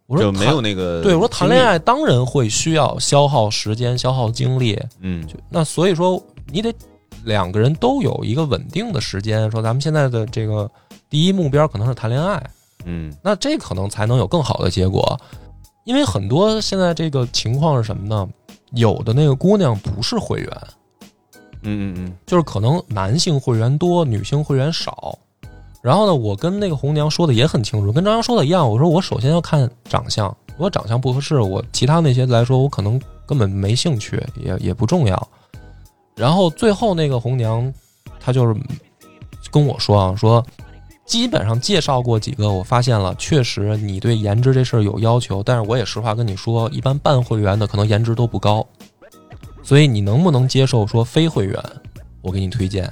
[0.09, 6.19] 我嗯，说：“就没有那个对，我说谈恋爱当然会需要消耗时间、消耗精力，嗯，就那所以说
[6.51, 6.73] 你得
[7.23, 9.51] 两个人都有一个稳定的时间。
[9.51, 10.67] 说咱们现在的这个
[11.11, 12.43] 第一目标可能是谈恋爱，
[12.85, 15.15] 嗯那这可能才能有更好的结果。
[15.83, 18.27] 因为很多现在这个情况是什么呢？
[18.71, 20.49] 有的那个姑娘不是会员，
[21.63, 25.17] 嗯嗯嗯就是可能男性会员多，女性会员少。
[25.81, 28.69] 然后呢，我跟那个红娘说的也很清楚，跟张扬说的一样。
[28.69, 35.27] 我说我首先要看长相，如果长相不合适，我其他那些来说，我可能根本没兴趣，也也不重要。
[36.15, 37.73] 然后最后那个红娘，
[38.19, 38.55] 她就是
[39.49, 40.45] 跟我说啊，说
[41.11, 48.65] 基本上介绍过几个，我发现了，确实你对颜值这事儿有要求，但是我也实话跟你说，一般办会员的可能颜值都不高，
[49.61, 51.61] 所以你能不能接受说非会员，
[52.21, 52.89] 我给你推荐。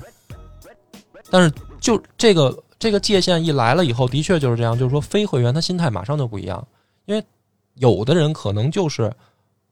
[1.29, 1.49] 但是
[1.79, 6.67] 就这个这个界限一来了以后，的确就是这样，就是说非会员他心态马上就不一样，
[7.05, 7.23] 因为
[7.75, 9.09] 有的人可能就是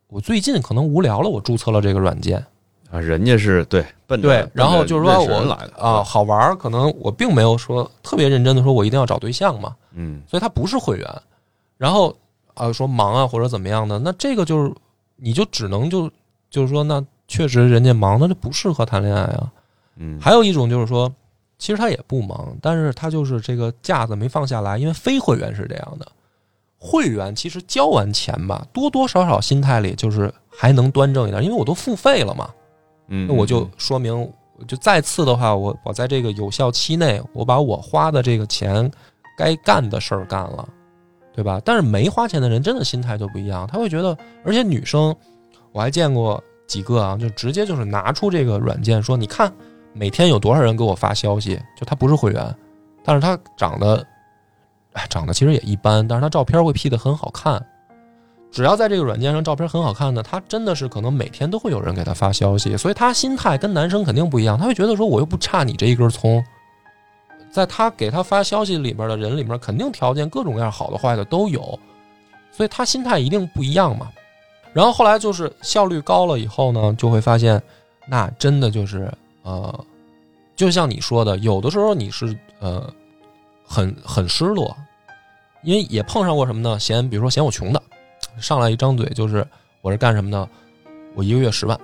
[0.08, 2.46] 我最近可能无聊了，我注册了这个软件，
[2.90, 11.22] 啊，人家是对奔着对，然后就是说我啊，好玩儿，可能我并没有说特别认真的说我一定要找对象嘛，嗯所以他不是会员，
[11.78, 12.16] 然后
[12.54, 14.74] 啊说忙啊或者怎么样的，那这个就是
[15.18, 16.10] 你就只能就
[16.50, 19.52] 就是说那确实人家忙，那就不适合谈恋爱啊。
[19.98, 21.12] 嗯，还有一种就是说，
[21.58, 26.08] 其实他也不忙，但是他就是这个架子没放下来，因为非会员是这样的。
[26.80, 32.48] 会员其实交完钱吧，多多少少心态里就是还能端正一点，因为我都付费了嘛，
[33.08, 34.30] 嗯那我就说明，
[34.68, 38.90] 就再次的话，我我在这个有效期内，我把我花的这个钱
[39.38, 40.68] 该干的事儿干了，
[41.34, 41.62] 对吧？
[41.64, 45.16] 但是没花钱的人真的心态就不一样，他会觉得，而且女生
[45.72, 49.52] 我还见过几个啊，就直接就是拿出这个软件说，你看
[49.94, 52.56] 每天有多少人给我发消息，就他不是会员，
[53.04, 54.06] 但是他长得，
[54.94, 57.64] 哎，长得其实也一般，但是他照片会 P 的很好看。
[58.58, 66.44] 只要在这个软件上照片很好看的，他真的是可能每天都会有人给他发消息，所以他心态跟男生肯定不一样，他会觉得说我又不差你这一根葱，
[67.52, 71.80] 在他给他发消息里边的人里面，肯定条件各种各样好的坏的都有，
[72.52, 74.12] 所以他心态一定不一样嘛。
[74.74, 77.62] 然后后来就是效率高了以后呢，就会发现，
[78.08, 79.14] 那真的就是
[79.44, 79.86] 呃，
[80.56, 82.92] 就像你说的，有的时候你是呃
[83.64, 84.76] 很很失落，
[85.62, 86.80] 因为也碰上过什么呢？
[86.80, 87.80] 嫌比如说嫌我穷的，
[88.40, 89.46] 上来一张嘴就是
[89.82, 90.48] 我是干什么的，
[91.16, 91.80] 我一个月十万，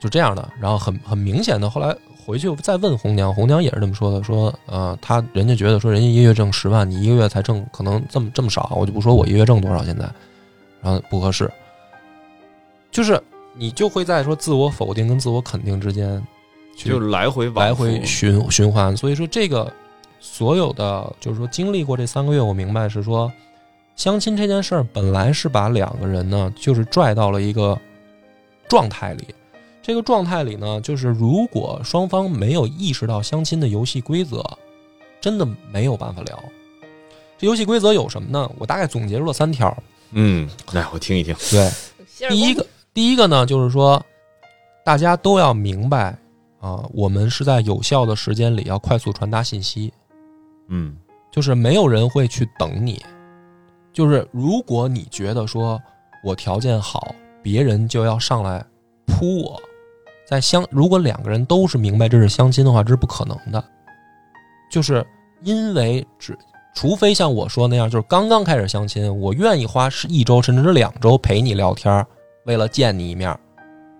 [0.00, 0.48] 就这样的。
[0.60, 1.94] 然后很很明显的，后来
[2.24, 10.08] 回去再问红娘，红娘也是这么说的，说呃，他人家觉得说人家一个月挣十万，你一个月才挣可能这么这么少，我就不说我一个月挣多少现在，
[10.80, 11.50] 然后不合适，
[12.90, 13.20] 就是
[13.54, 16.24] 你就会在说自我否定跟自我肯定之间
[16.76, 18.96] 就来回来回循循环。
[18.96, 19.72] 所以说，这个
[20.20, 23.30] 所有的就是说经历过这三个月，我明白是说，
[23.94, 27.78] 相亲这件事儿本来是把两个人呢，就是拽到了一个
[28.68, 29.26] 状态里。
[29.82, 34.44] 这个状态里呢，就是如果双方没有意识到相亲的游戏规则，
[35.20, 36.42] 真的没有办法聊。
[37.36, 38.50] 这游戏规则有什么呢？
[38.58, 39.76] 我大概总结出了三条。
[40.12, 41.34] 嗯，来我听一听。
[41.50, 41.70] 对，
[42.28, 44.00] 第一个，第一个呢，就是说，
[44.84, 46.16] 大家都要明白
[46.60, 49.92] 啊，我们是在有效的时间里要快速传达信息，
[50.68, 50.96] 嗯
[51.30, 53.02] 就是没有人会去等你。
[53.92, 55.80] 就是如果你觉得说
[56.24, 58.64] 我条件好，别人就要上来
[59.06, 59.60] 扑我，
[60.26, 63.62] 在相如果两个人都是明白这是相亲的话，这是不可能的。
[64.70, 65.06] 就是
[65.42, 66.38] 因为只
[66.74, 72.06] 除非像我说那样，就是刚刚开始相亲，我愿意花是一周甚至是两周陪你聊天，
[72.46, 73.38] 为了见你一面，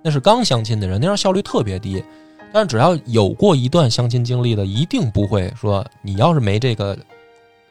[0.03, 2.03] 那是刚相亲的人，那样效率特别低。
[2.55, 6.97] 但是只要有过一段相亲经历的，一定不会说你要是没这个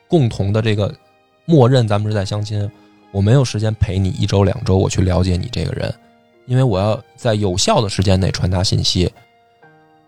[0.08, 0.94] 共同的这个
[1.46, 2.70] 默认，咱们是在相亲，
[3.12, 5.94] 我没有时间陪你一周两周，我去了解你这个人，
[6.46, 9.12] 因为我要在有效的时间内传达信息。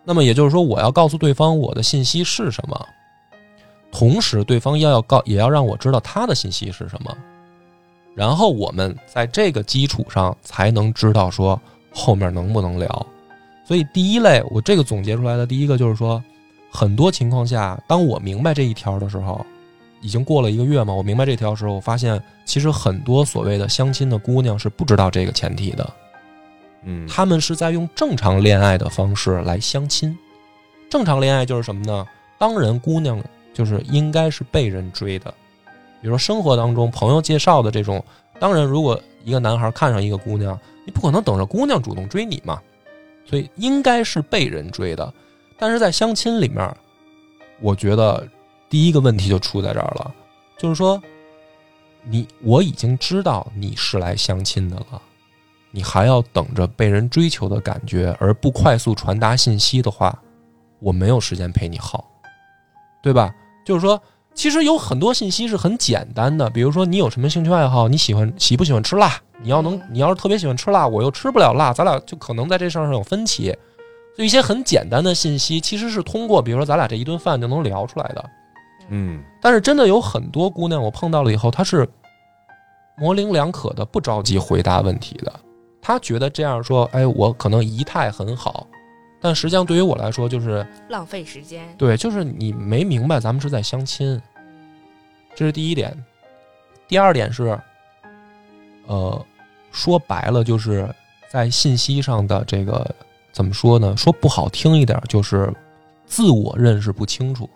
[0.05, 2.87] 那么也就是说，我要告诉对方我的信息是什么，
[3.91, 7.15] 同时对方要要告也要让我知道他的信息是什么，
[8.15, 11.59] 然后我们在这个基础上才能知道说
[11.91, 13.07] 后面能不能聊。
[13.65, 16.21] 所以第一类，我这个总结出来的第一个就是说，
[16.69, 19.45] 很多情况下，当我明白这一条的时候，
[20.03, 25.93] 已经过了一个月嘛，我明白这条时候，我发现其实很多所谓的相亲的姑娘是不知道这个前提的。
[26.83, 30.15] 嗯，他们是在用正常恋爱的方式来相亲。
[30.89, 32.05] 正常恋爱就是什么呢？
[32.37, 33.23] 当然，姑娘
[33.53, 35.33] 就是应该是被人追的，
[36.01, 38.03] 比如说生活当中朋友介绍的这种。
[38.39, 42.59] 当然，如果一个男孩看上一个姑娘，你不可能等着姑娘主动追你嘛，
[43.25, 45.13] 所以应该是被人追的。
[45.57, 46.75] 但是在相亲里面，
[47.61, 48.27] 我觉得
[48.73, 50.11] 第一个问题就出在这儿了，
[50.57, 50.99] 就是说，
[52.01, 54.99] 你我已经知道你是来相亲的了。
[55.69, 60.17] 你还要等着被人追求的感觉，而不快速传达信息的话，
[60.79, 62.03] 我没有时间陪你耗，
[63.03, 63.31] 对吧？
[63.63, 64.01] 就是说，
[64.33, 69.21] 其实有很多信息是很简单的，比如说你有什么兴趣爱好，你喜欢喜不喜欢吃辣？
[69.43, 73.55] 你要能，你要是特别喜欢吃辣，我又吃不了辣，咱俩就可能在这事儿上有分歧。
[74.17, 78.29] 就一些很简单的信息，其实是通过比如说咱俩这一顿饭就能聊出来的。
[78.89, 81.87] 嗯但是真的有很多姑娘，我碰到了以后，她是
[82.97, 85.33] 模棱两可的，不着急回答问题的。
[85.81, 88.65] 她觉得这样说，哎，我可能仪态很好，
[89.19, 91.75] 但实际上对于我来说，就是浪费时间。
[91.77, 94.21] 对，就是你没明白咱们是在相亲，
[95.35, 95.93] 这是第一点。
[96.87, 97.59] 第二点是，
[98.87, 99.25] 呃，
[99.71, 100.87] 说白了就是
[101.29, 102.89] 在信息上的这个
[103.31, 103.97] 怎么说呢？
[103.97, 105.51] 说不好听一点，就是
[106.05, 107.49] 自我认识不清楚。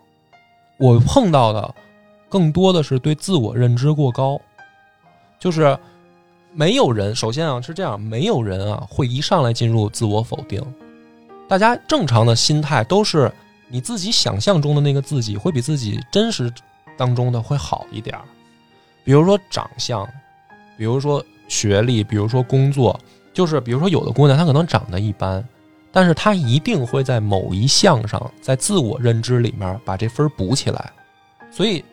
[0.77, 1.75] 我碰到的
[2.29, 4.39] 更多的是对自我认知过高，
[5.39, 5.77] 就是
[6.53, 10.63] 没有人，首先啊是这样，没有人啊会一上来进入自我否定。
[11.47, 13.31] 大家正常的心态都是
[13.69, 16.51] 你自己想象中的那个自己会比自己真实
[16.97, 18.17] 当中的会好一点，
[19.03, 20.07] 比如说长相，
[20.77, 22.99] 比如说学历，比如说工作，
[23.33, 25.47] 就是比如说有的姑娘她可能长得一般，
[25.97, 30.91] 但是他一定会在某一项上，在自我认知里面把这分补起来。
[31.49, 31.83] 所以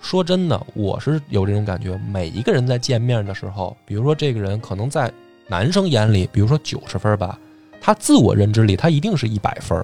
[0.00, 5.12] 说真的，我是有这种感觉，每一个人在见面的时候，比如说这个人可能在
[5.46, 7.38] 男生眼里，比如说九十分吧，
[7.80, 9.80] 他自我认知里他一定是一百分。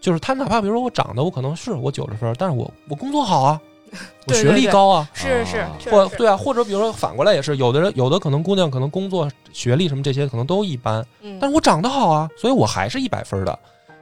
[0.00, 3.60] 就是他哪怕比如说我长得我可能是我九十分，但是我我工作好啊，
[4.26, 11.38] 我学历高啊，是是或对啊，或者比如说反过来也是，有的人有的可能姑娘可能工作学历什么这些可能都一般，嗯。
[11.40, 13.58] 但是我长得好啊，所以我还是一百分的。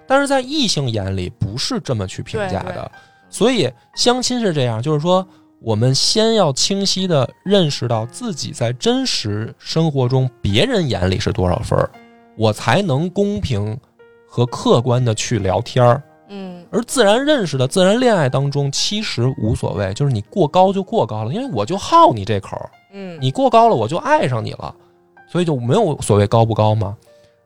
[0.06, 2.72] 但是在异性眼里不是这么去评价对。
[2.72, 2.92] 对的，
[3.30, 5.26] 所以相亲是这样，就是说
[5.60, 11.90] 我们先要清晰的认识到自己在真实生活中别人眼里是多少分儿，
[12.36, 13.78] 我才能公平
[14.26, 16.02] 和客观的去聊天儿。
[16.28, 24.74] 嗯而自然认识的自然恋爱当中，其实无所谓，就是你过高就过高了，因为我就好你这口儿，嗯，你过高了我就爱上你了，
[25.30, 26.96] 所以就没有所谓高不高嘛。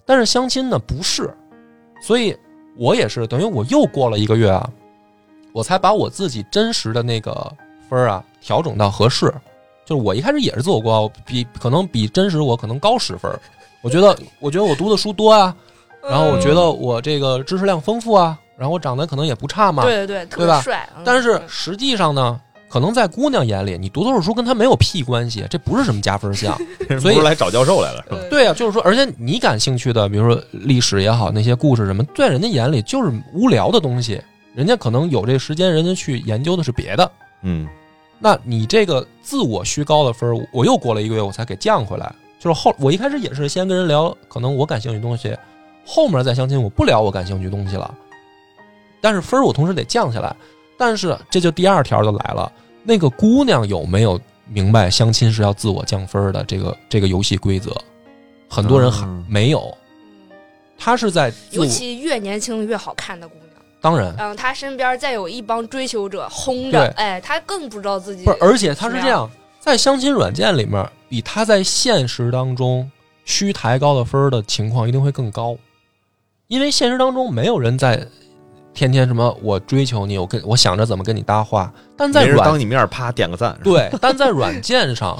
[0.04, 1.28] 但是相亲呢不是，
[2.00, 2.36] 所以
[2.78, 4.70] 我也是等于我又过了一个月啊，
[5.52, 7.52] 我才把我自己真实的那个
[7.90, 9.34] 分儿啊调整到合适。
[9.84, 13.30] 就是我一开始也是自我过高，比可能比真实我可能高十分。
[13.82, 15.54] 我觉得我觉得我读的书多啊，
[16.02, 19.82] 然后我觉得我这个知识量丰富啊，然后我长得可能也不差嘛。
[19.82, 20.88] 对对对，特对吧别帅。
[20.96, 26.56] 嗯但是嗯实际上呢，可能在姑娘眼里，你读多少书跟她没有屁关系，这不是什么加分项。
[27.00, 28.18] 所以来找教授来了是吧？
[28.22, 34.20] 呃对啊，就是说，而且你感兴趣的，比如说历史也好，那些故事什么，在人家眼里就是无聊的东西，
[34.54, 37.10] 人家可能有这时间，人家去研究的是别的。
[37.42, 37.68] 嗯
[38.18, 42.10] 那你这个自我虚高的分，我又过了一个月，我才给降回来。
[42.38, 45.36] 就是后我一开始也是先跟人聊可能我感兴趣的东西，
[45.84, 47.94] 后面再相亲我不聊我感兴趣的东西了，
[49.00, 50.34] 但是分儿我同时得降下来。
[50.78, 52.50] 但是这就第二条就来了，
[52.82, 57.74] 那个姑娘有没有明白相亲是要自我降分的这个这个游戏规则？
[58.48, 59.24] 很多人还嗯。
[59.28, 60.36] 没有，嗯
[60.78, 63.50] 她是在尤其越年轻越好看的姑娘，
[63.80, 64.14] 当然。
[64.18, 72.88] 嗯，她身边再有一帮追求者轰着对，哎，她更不知道自己不是，而且她是这样，在相亲软件里面，比她在现实当中
[73.24, 75.56] 虚抬高的分儿的情况一定会更高，
[76.48, 78.06] 因为现实当中没有人在
[78.76, 85.18] 天天什么我追求你，我跟我想着怎么跟你搭话，但在软当你面啪点个赞，对，但在软件上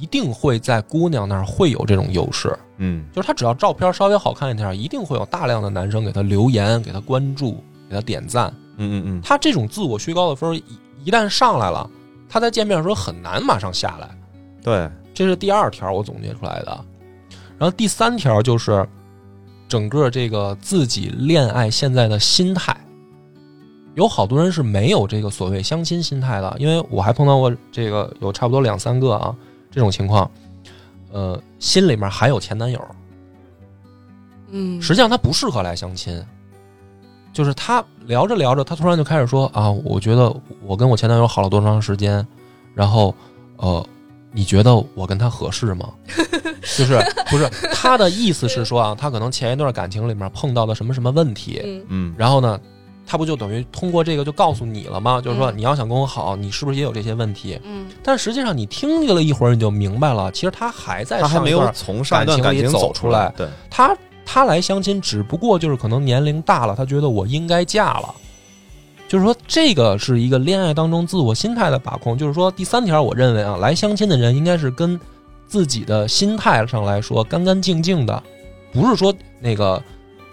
[0.00, 8.46] 一定会在姑娘那儿会有这种优势， 嗯就是她只要照片稍微好看一点，一定会有大量的男生给她留言、给她关注、给她点赞。
[8.78, 10.64] 嗯嗯嗯，她这种自我虚高的分一
[11.04, 11.90] 一旦上来了，
[12.28, 14.08] 她在见面的时候很难马上下来。
[14.62, 16.84] 对，这是第二条我总结出来的。
[17.58, 18.86] 然后第三条就是
[19.68, 22.76] 整个这个自己恋爱现在的心态，
[23.94, 29.34] 有好多人是没有这个所谓相亲心态的，因为我还碰到过这个有差不多两三个啊
[29.70, 30.30] 这种情况，
[31.10, 32.80] 呃，心里面还有前男友，
[34.50, 36.22] 嗯，实际上他不适合来相亲。
[37.32, 40.30] 就是他聊着聊着，他突然就开始说啊，我觉得
[40.62, 42.26] 我跟我前男友好了多长时间，
[42.74, 43.14] 然后
[43.56, 43.82] 呃，
[44.32, 45.88] 你觉得我跟他合适吗？
[46.76, 52.60] 就是不是他的意思是说啊，他可能前一段感情里面碰到了什么什么问题，嗯嗯然后呢，
[53.06, 55.20] 他不就等于通过这个就告诉你了吗？
[55.20, 57.60] 就是说嗯你要想跟我好，你是不是也有这些问题？
[57.64, 68.14] 嗯但实际上你听了一会儿，你就明白了，其实他还在他还没有上一段从上一段感情里走出来对，他他来相亲，只不过就是可能年龄大了，他觉得我应该嫁了。
[69.08, 72.16] 就是说，这个是一个恋爱当中自我心态的把控。
[72.16, 74.98] 就是说，第三条，我认为啊，来相亲的人应该是跟
[75.46, 78.22] 自己的心态上来说干干净净的，
[78.72, 79.82] 不是说那个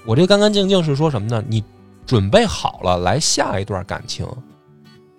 [0.05, 1.43] 我这个干干净净是说什么呢？
[1.49, 1.61] 你
[2.09, 4.25] 准备好了来下一段感情，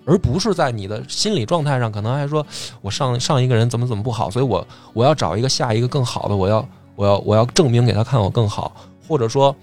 [0.05, 2.45] 而不是在你的心理状态上可能还说
[2.83, 8.75] 我上上一个人怎么怎么不好，所以我我要找一个下一个更好的，我要我要我要证明给他看我更好，
[9.07, 9.55] 或者说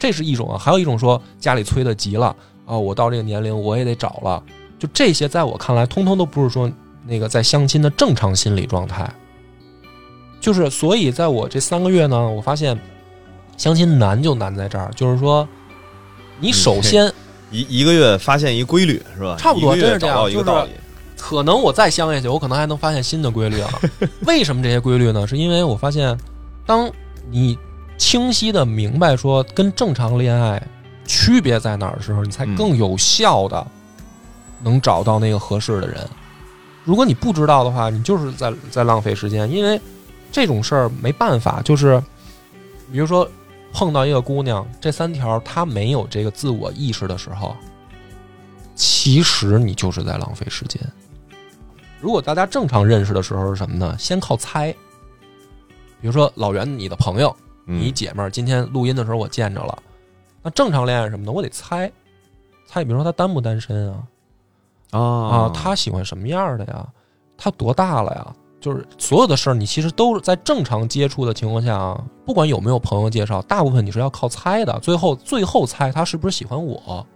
[0.00, 2.34] 这是一种啊，还有一种说家里催得急了
[2.66, 4.42] 啊，我到这个年龄我也得找了，
[4.76, 6.68] 就这些在我看来，通通都不是说
[7.06, 9.08] 那个在相亲的正常心理状态。
[10.40, 12.76] 就是所以在我这三个月呢，我发现
[13.56, 15.48] 相亲难就难在这儿，就是说
[16.40, 17.12] 你首先
[17.50, 19.36] 一一个月发现一规律是吧？
[19.38, 20.70] 差不多真是这样一个就是道理，
[21.16, 23.70] 可能我再相下去，我可能还能发现新的规律啊。
[24.26, 25.26] 为什么这些规律呢？
[25.26, 26.18] 是因为我发现，
[26.66, 26.90] 当
[27.30, 27.56] 你
[27.96, 30.60] 清晰的明白说跟正常恋爱
[31.06, 33.64] 区别在哪儿的时候，你才嗯更有效的
[34.62, 35.96] 能找到那个合适的人。
[36.82, 39.80] 如果你不知道的话，你就是在在浪费时间，因为
[40.32, 42.02] 这种事儿没办法，就是
[42.92, 43.26] 比如说
[43.74, 47.56] 碰到一个姑娘，这三条她没有这个自我意识的时候，
[48.76, 50.80] 其实你就是在浪费时间。
[52.00, 53.96] 如果大家正常认识的时候是什么呢？
[53.98, 54.72] 先靠猜。
[56.00, 57.34] 比如说老袁，你的朋友，
[57.64, 59.76] 你嗯姐们儿，今天录音的时候我见着了。
[60.42, 61.32] 那正常恋爱什么的？
[61.32, 61.90] 我得猜，
[62.68, 64.06] 猜，比如说他单不单身啊？
[64.90, 66.86] 啊啊，他喜欢什么样的呀？
[67.36, 68.36] 他多大了呀？
[68.64, 74.78] 就是所有的事儿，你其实都是在正常接触的情况下啊，不管有没有朋友介绍，大部分你是要靠猜的。
[74.80, 77.06] 最后，最后猜他是不是喜欢我，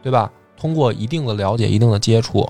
[0.00, 0.30] 对吧？
[0.56, 2.48] 通过一定的了解、一定的接触，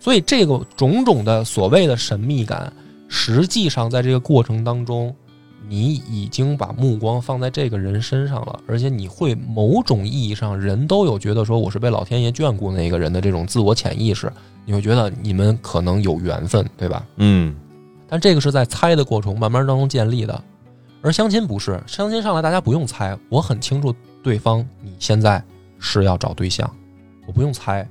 [0.00, 2.72] 所以这个种种的所谓的神秘感，
[3.06, 5.14] 实际上在这个过程当中，
[5.68, 14.32] 你已经把目光放在这个人身上了，而且你会某种意义上，人都有觉得说我是被老天爷眷顾那个人的这种自我潜意识，
[14.64, 17.04] 你会觉得你们可能有缘分，对吧？
[17.16, 17.54] 嗯。
[18.08, 20.40] 但这个是在猜的过程慢慢当中建立的，
[21.02, 25.42] 而相亲不是，相亲上来大家不用猜，我很清楚对方你现在
[25.80, 26.70] 是要找对象，
[27.26, 27.84] 我不用猜，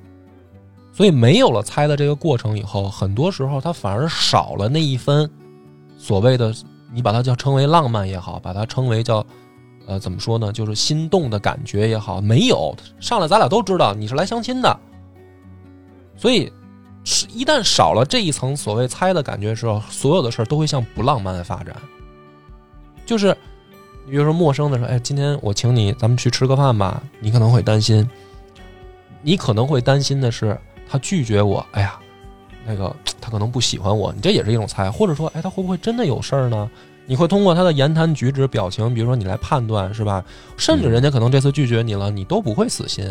[0.93, 5.29] 所以没有了猜的这个过程以后，很多时候他反而少了那一分
[5.97, 6.55] 所谓的
[6.95, 9.23] 你把它叫称为浪漫也好，把它称为叫
[9.85, 14.79] 呃怎么说呢，就是心动的感觉也好，没有上来咱俩都知道你是来相亲的，
[16.15, 16.49] 所以
[17.03, 21.75] 是一旦少了这一层所谓猜的感觉的时候，所有的事儿都会向不浪漫发展。
[23.05, 23.35] 就是，
[24.09, 27.03] 比如说陌生的说，哎，今天我请你，咱们去吃个饭吧。
[27.19, 28.09] 你可能会担心，
[29.21, 30.57] 你可能会担心的是，
[30.89, 31.99] 他拒绝我，哎呀，
[32.65, 36.69] 那个他可能不喜欢我，你这也是一种猜，或者说，哎，他会不会真的有事儿呢？
[37.05, 40.25] 你会通过他的言谈举止、表情，比如说你来判断，是吧？
[40.57, 43.05] 甚至人家可能这次拒绝你了，你都不会死心，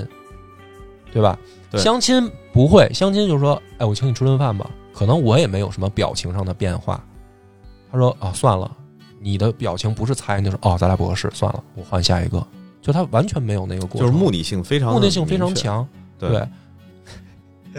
[1.12, 1.38] 对吧？
[1.70, 7.00] 对相亲不会，相亲就是说，哎，我请你吃顿饭吧，可能我也没有什么表情上的变化。
[7.92, 8.68] 他说啊，算了，
[9.20, 12.44] 你的表情不是猜，你就是哦，咱俩不合适，算了，我换下一个。
[12.82, 15.54] 就他完全没有那个过程，就是目的性非常目的性非常。
[15.54, 16.48] 强，对对，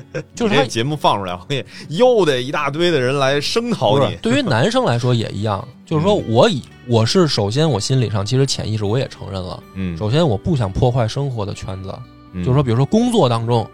[0.35, 4.15] 就是节目放出来，我给你又得一大堆的人来声讨你。
[4.21, 11.93] 对于男生来说也一样，就是说我以我是首先我心理上其实潜意识我也承认了，嗯，首先我不想破坏生活的圈子，
[12.33, 12.43] 嗯。
[12.43, 13.67] 就是说比如说工作当中，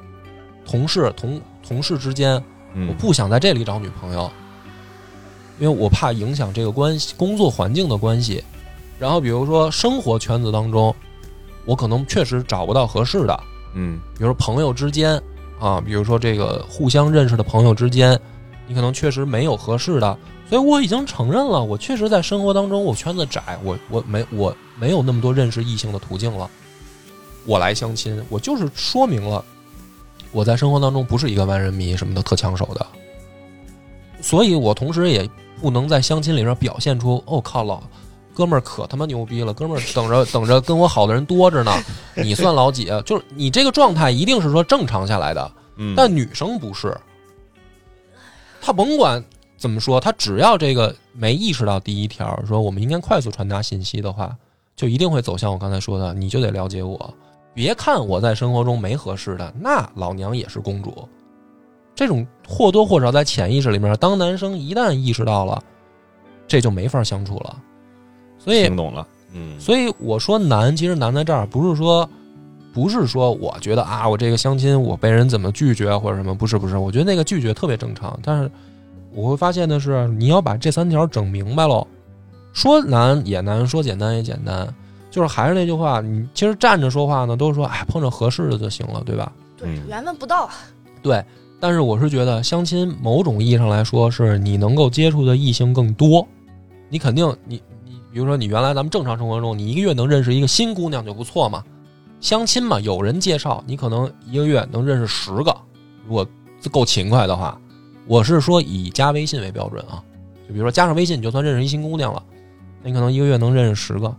[0.65, 2.41] 同事同同事之间，
[2.73, 2.88] 嗯。
[2.88, 4.31] 我不想在这里找女朋友，
[5.60, 8.43] 因为我怕影响这个关系工作环境的关系。
[8.99, 10.93] 然后比如说生活圈子当中，
[11.65, 13.43] 我可能确实找不到合适的，
[13.73, 13.99] 嗯。
[14.14, 15.19] 比如说朋友之间
[15.62, 18.20] 啊，比如说这个互相认识的朋友之间，
[18.68, 20.18] 你可能确实没有合适的，
[20.50, 26.50] 所以我已经承认了，我确实在生活当中我圈子窄，我我没我没有那么多认识异性的途径了。
[27.46, 29.46] 我来相亲，我就是说明了
[30.32, 32.84] 我在生活当中不是一个万人迷什么的特抢手的，
[34.20, 35.30] 所以我同时也
[35.62, 37.84] 不能在相亲里边表现出哦靠老
[38.34, 41.72] 哥们儿可他妈牛逼了，哥们儿等着等着跟我好的人多着呢，
[42.16, 43.02] 你算老几啊？
[43.06, 46.98] 就是你这个状态一定是说正常下来的，嗯，但女生不是，
[48.62, 49.24] 她甭管
[49.58, 54.36] 怎么说，她只要这个没意识到第一条，说我们应该快速传达信息的话，
[54.76, 57.14] 就一定会走向我刚才说的，你就得了解我，
[57.53, 61.08] 别看我在生活中没合适的，那老娘也是公主。
[61.94, 65.62] 这种或多或少在潜意识里面，当男生一旦意识到了，
[66.48, 67.62] 这就没法相处了。
[68.43, 69.07] 所以听懂了。
[69.34, 72.09] 嗯，所以我说难，其实难在这儿，不是说，
[72.73, 78.51] 不是说我觉得啊，我这个相亲我被人怎么拒绝或者什么，不是不是，我觉得那个拒绝特别正常，但是
[79.13, 81.85] 我会发现的是，你要把这三条整明白喽。
[82.53, 84.68] 说难也难，说简单也简单，
[85.09, 89.31] 就是还是那句话，你其实站着说话呢，都是说哎碰着合适的就行了，对吧？
[89.57, 90.53] 对嗯，缘分不到啊。
[91.01, 91.23] 对，
[91.59, 96.27] 但是我是觉得相亲某种意义上来说，是你能够接触的异性更多。
[96.89, 97.61] 你肯定你你，
[98.12, 101.64] 比如说你原来咱们正常生活中，你一个月能认识一个新姑娘就不错嘛。
[102.20, 105.56] 相亲嘛，有人介绍，你可能一个月能认识十个，
[106.06, 106.28] 如果
[106.72, 107.60] 够勤快的话。
[108.08, 110.04] 我是说以加微信为标准啊，
[110.48, 112.22] 就比如说加上微信，你就算认识一新姑娘了，
[112.82, 114.14] 那你可能一个月能认识十个。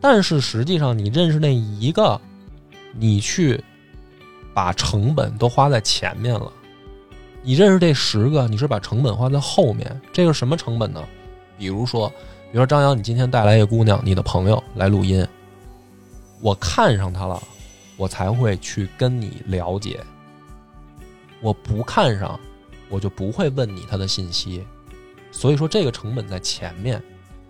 [0.00, 2.20] 但是实际上，你认识那一个，
[2.98, 3.62] 你去
[4.54, 6.50] 把成本都花在前面了。
[7.42, 11.04] 你认识这十个，你是把成本花在后面，这个什么成本呢？
[11.58, 12.12] 比如说，
[12.50, 15.26] 比如说张扬，你今天带来一个姑娘，你的朋友来录音，
[16.40, 17.42] 我看上她了，
[17.96, 20.00] 我才会去跟你了解。
[21.42, 22.40] 我不看上，
[22.88, 24.64] 我就不会问你她的信息。
[25.30, 27.02] 所以说，这个成本在前面。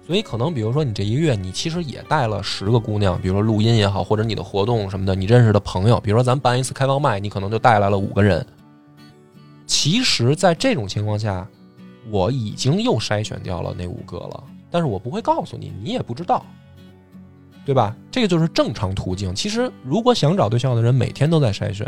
[0.05, 8.45] 所以可能比如说你这一个月，你其实也带了十个姑娘，比如说录音也好，或者你的活动什么的，你认识的朋友，比如说咱办一次开放麦，你可能就带来了五个人。
[9.67, 11.47] 其实，在这种情况下，
[12.11, 16.45] 我已经又筛选掉了那五个了，但是我不会告诉你，你也不知道，
[17.65, 17.95] 对吧？
[18.11, 19.35] 这个就是正常途径。
[19.35, 21.87] 其实，如果想找对象的人，每天都在筛选，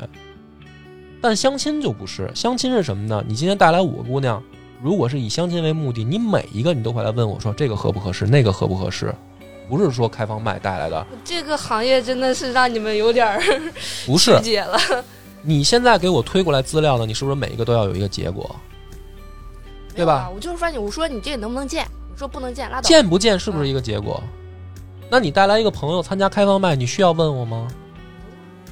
[1.21, 2.31] 但相亲就不是。
[2.35, 3.25] 相亲是什么呢？
[3.27, 4.43] 你今天带来五个姑娘，
[4.83, 9.15] 如果是以相亲为目的，你每一个你都会来问我说这个合不合适，那个合不合适，
[9.69, 13.41] 不是说开放麦带来的，这个行业真的是让你们有点儿
[14.07, 14.43] 不是曲。
[14.45, 14.79] 解了。
[15.43, 18.55] 你现在给我推过来资料呢，你是不是每一个都要有一个结果？
[19.95, 20.31] 对吧？
[20.35, 21.87] 我就是说你，我说你这个能不能见？
[22.21, 22.87] 你说不能见，拉倒。
[22.87, 24.23] 见不见是不是一个结果？
[25.09, 27.67] 那你带来一个朋友参加开放麦，你需要问我吗？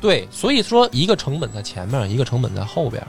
[0.02, 3.02] 对，所以说一个成本在前面，一个成本在后边，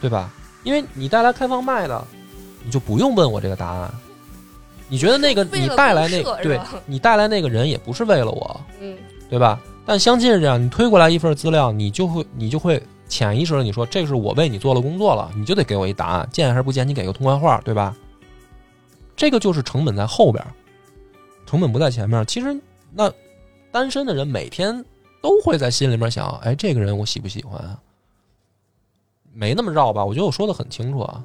[0.00, 0.28] 对吧？
[0.64, 2.04] 因为你带来开放麦的，
[2.64, 3.94] 你就不用问我这个答案。
[4.88, 8.96] 你觉得那个你带来那对你带来那个人也不是为了我，嗯，
[9.30, 9.60] 对吧？
[9.86, 17.94] 但相亲是这样，你推过来一份资料，你就会你就会潜意识的你说这是我为你做了工作了，你就得给我一答案，见还是不见，你给个通关话，对吧？
[19.16, 20.44] 这个就是成本在后边，
[21.46, 22.24] 成本不在前面。
[22.26, 22.54] 其实
[22.92, 23.10] 那
[23.72, 24.84] 单身的人每天
[25.22, 27.80] 都会在心里面想，哎，这个人我喜不喜欢啊？
[29.32, 30.04] 没那么绕吧？
[30.04, 31.24] 我觉得我说的很清楚啊。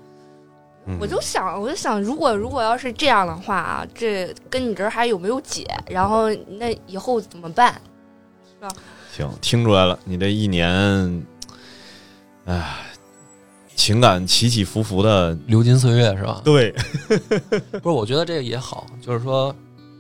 [0.86, 5.68] 嗯我就想，我就想，如果如果要是这样的话啊，这跟你这儿还有没有解？
[5.88, 7.80] 然后那以后怎么办？
[8.50, 8.76] 是吧
[9.12, 11.26] 行，听出来了，你这一年，
[12.46, 12.78] 哎，
[13.82, 16.40] 情感起起伏伏的，流金岁月是吧？
[16.46, 16.72] 对，
[17.82, 19.50] 不是，我觉得这个也好，就是说，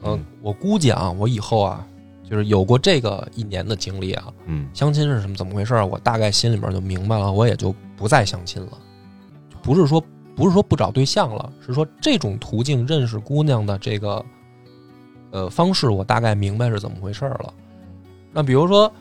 [0.03, 1.83] 嗯、嗯我估计啊，我以后啊，
[2.29, 8.77] 就是有过这个一年的经历啊，嗯相亲是什么怎么回事儿，我大概心里面就明白了，我也就不再相亲了。
[9.63, 9.99] 不是说
[10.35, 14.23] 不是说不找对象了，是说这种途径认识姑娘的这个
[15.31, 17.51] 呃方式，我大概明白是怎么回事儿了。
[18.31, 18.93] 那比如说，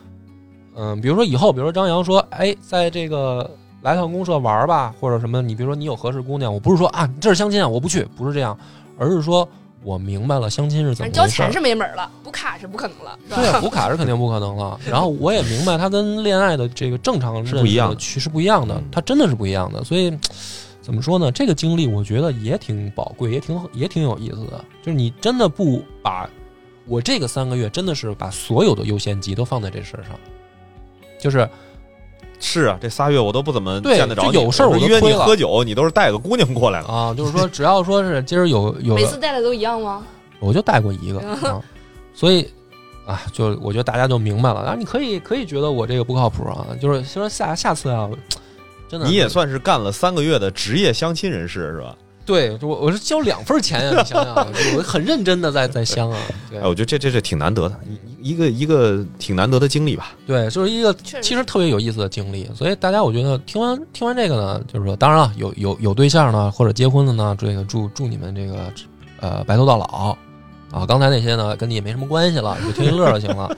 [0.75, 3.47] 嗯、比如说以后，比如说张扬说，哎，在这个
[3.81, 8.57] 来趟公社玩儿吧，或者什么，你比如说你有合适姑娘，我不是说啊这是相亲啊，我不去，不是这样，
[8.97, 9.47] 而是说
[9.83, 11.51] 我明白了相亲是怎么交钱。
[11.51, 14.79] 是没门儿了，补卡是不可能了，对啊，补卡是肯定不可能了。
[14.87, 19.83] 然后我也明白，它跟恋爱的这个正常是不一样的的趋是不一样的嗯，它真的是不一样的。
[19.83, 20.15] 所以
[20.81, 21.31] 怎么说呢？
[21.31, 24.63] 这个经历我觉得也挺宝贵，也挺也挺有意思的。
[24.83, 26.29] 就是你真的不把
[26.87, 30.11] 我这个三个月，真的是把所有的优先级都放在这事儿上，
[31.19, 31.47] 就是
[32.41, 36.87] 是啊，这仨月我都不怎么见得着你，有事儿我说约你喝酒，你都是带个姑娘过来了。
[36.87, 40.03] 啊，就是说只要说是今儿有 有每次带的都一样吗？
[40.39, 41.61] 我就带过一个 啊，
[42.13, 42.45] 所以
[43.05, 44.63] 啊，就我觉得大家就明白了。
[44.63, 48.09] 然后你可以可以觉得我这个不靠谱啊，就是说下下次啊，
[48.89, 51.95] 真的你也算是干了三个月的职业相亲人士是吧？
[52.25, 56.17] 对，我我是交两份钱呀、 你想想，我很认真的在在相啊，
[56.49, 57.79] 对哎，我觉得这这是挺难得的，
[58.21, 60.13] 一一个一个挺难得的经历吧。
[60.27, 62.47] 对，就是一个确实其实特别有意思的经历。
[62.55, 68.71] 所以大家我觉得听完听完这个呢，就是说，当然了，有有有对象呢或者结婚的呢，这个祝祝你们这个
[69.19, 70.15] 呃白头到老
[70.71, 70.85] 啊。
[70.85, 73.57] 刚才那些呢跟你也没什么关系了，你就听一乐就行了。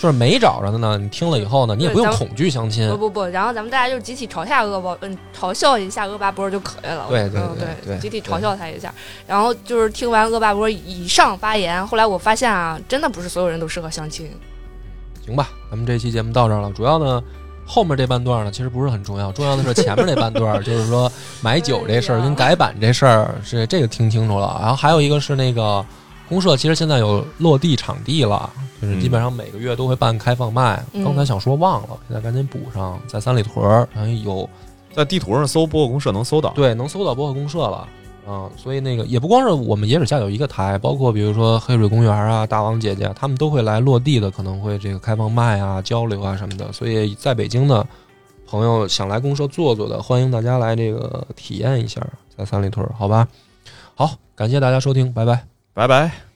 [0.00, 2.96] 就是没找着的呢，你听了以后呢，你也不用恐惧相亲不。
[2.96, 7.06] 不不，然后咱们大家就集体嘲笑恶霸，嗯，嘲笑一下恶霸波就可以了。
[7.08, 7.40] 对对
[7.84, 8.94] 对集体嘲笑他一下。
[9.26, 14.30] 然后就是听完恶霸波以上发言，后来我发现啊，真的不是所有人都适合相亲。
[15.26, 16.70] 行吧，咱们这期节目到这儿了。
[16.72, 17.20] 主要呢，
[17.66, 21.10] 后面这半段呢，其实不是很重要，重要的是前面那半段， 就是说
[21.42, 24.58] 买酒这事儿跟改版这事儿是这个听清楚了。
[24.60, 25.84] 然后还有一个是那个
[26.28, 28.50] 公社，其实现在有落地场地了，
[28.80, 30.84] 就是基本上每个月都会办开放麦。
[30.92, 34.48] 嗯刚才想说忘了，现在赶紧补上，在三里屯儿，然后有
[34.92, 36.50] 在地图上搜播客公社能搜到。
[36.50, 37.88] 对能搜到播客公社了。
[38.26, 46.70] 啊、所以那个也不光是我们野史下有一个台，包括比如说黑水公园啊、大王姐姐，他们都会来落地的，可能会这个开放麦啊、交流啊什么的。
[46.70, 47.86] 所以在北京的
[48.46, 52.06] 朋友想来公社坐坐的，欢迎大家来这个体验一下，
[52.36, 53.26] 在三里屯儿，好吧？
[53.94, 55.47] 好，感谢大家收听，拜拜。
[55.78, 56.27] 拜拜。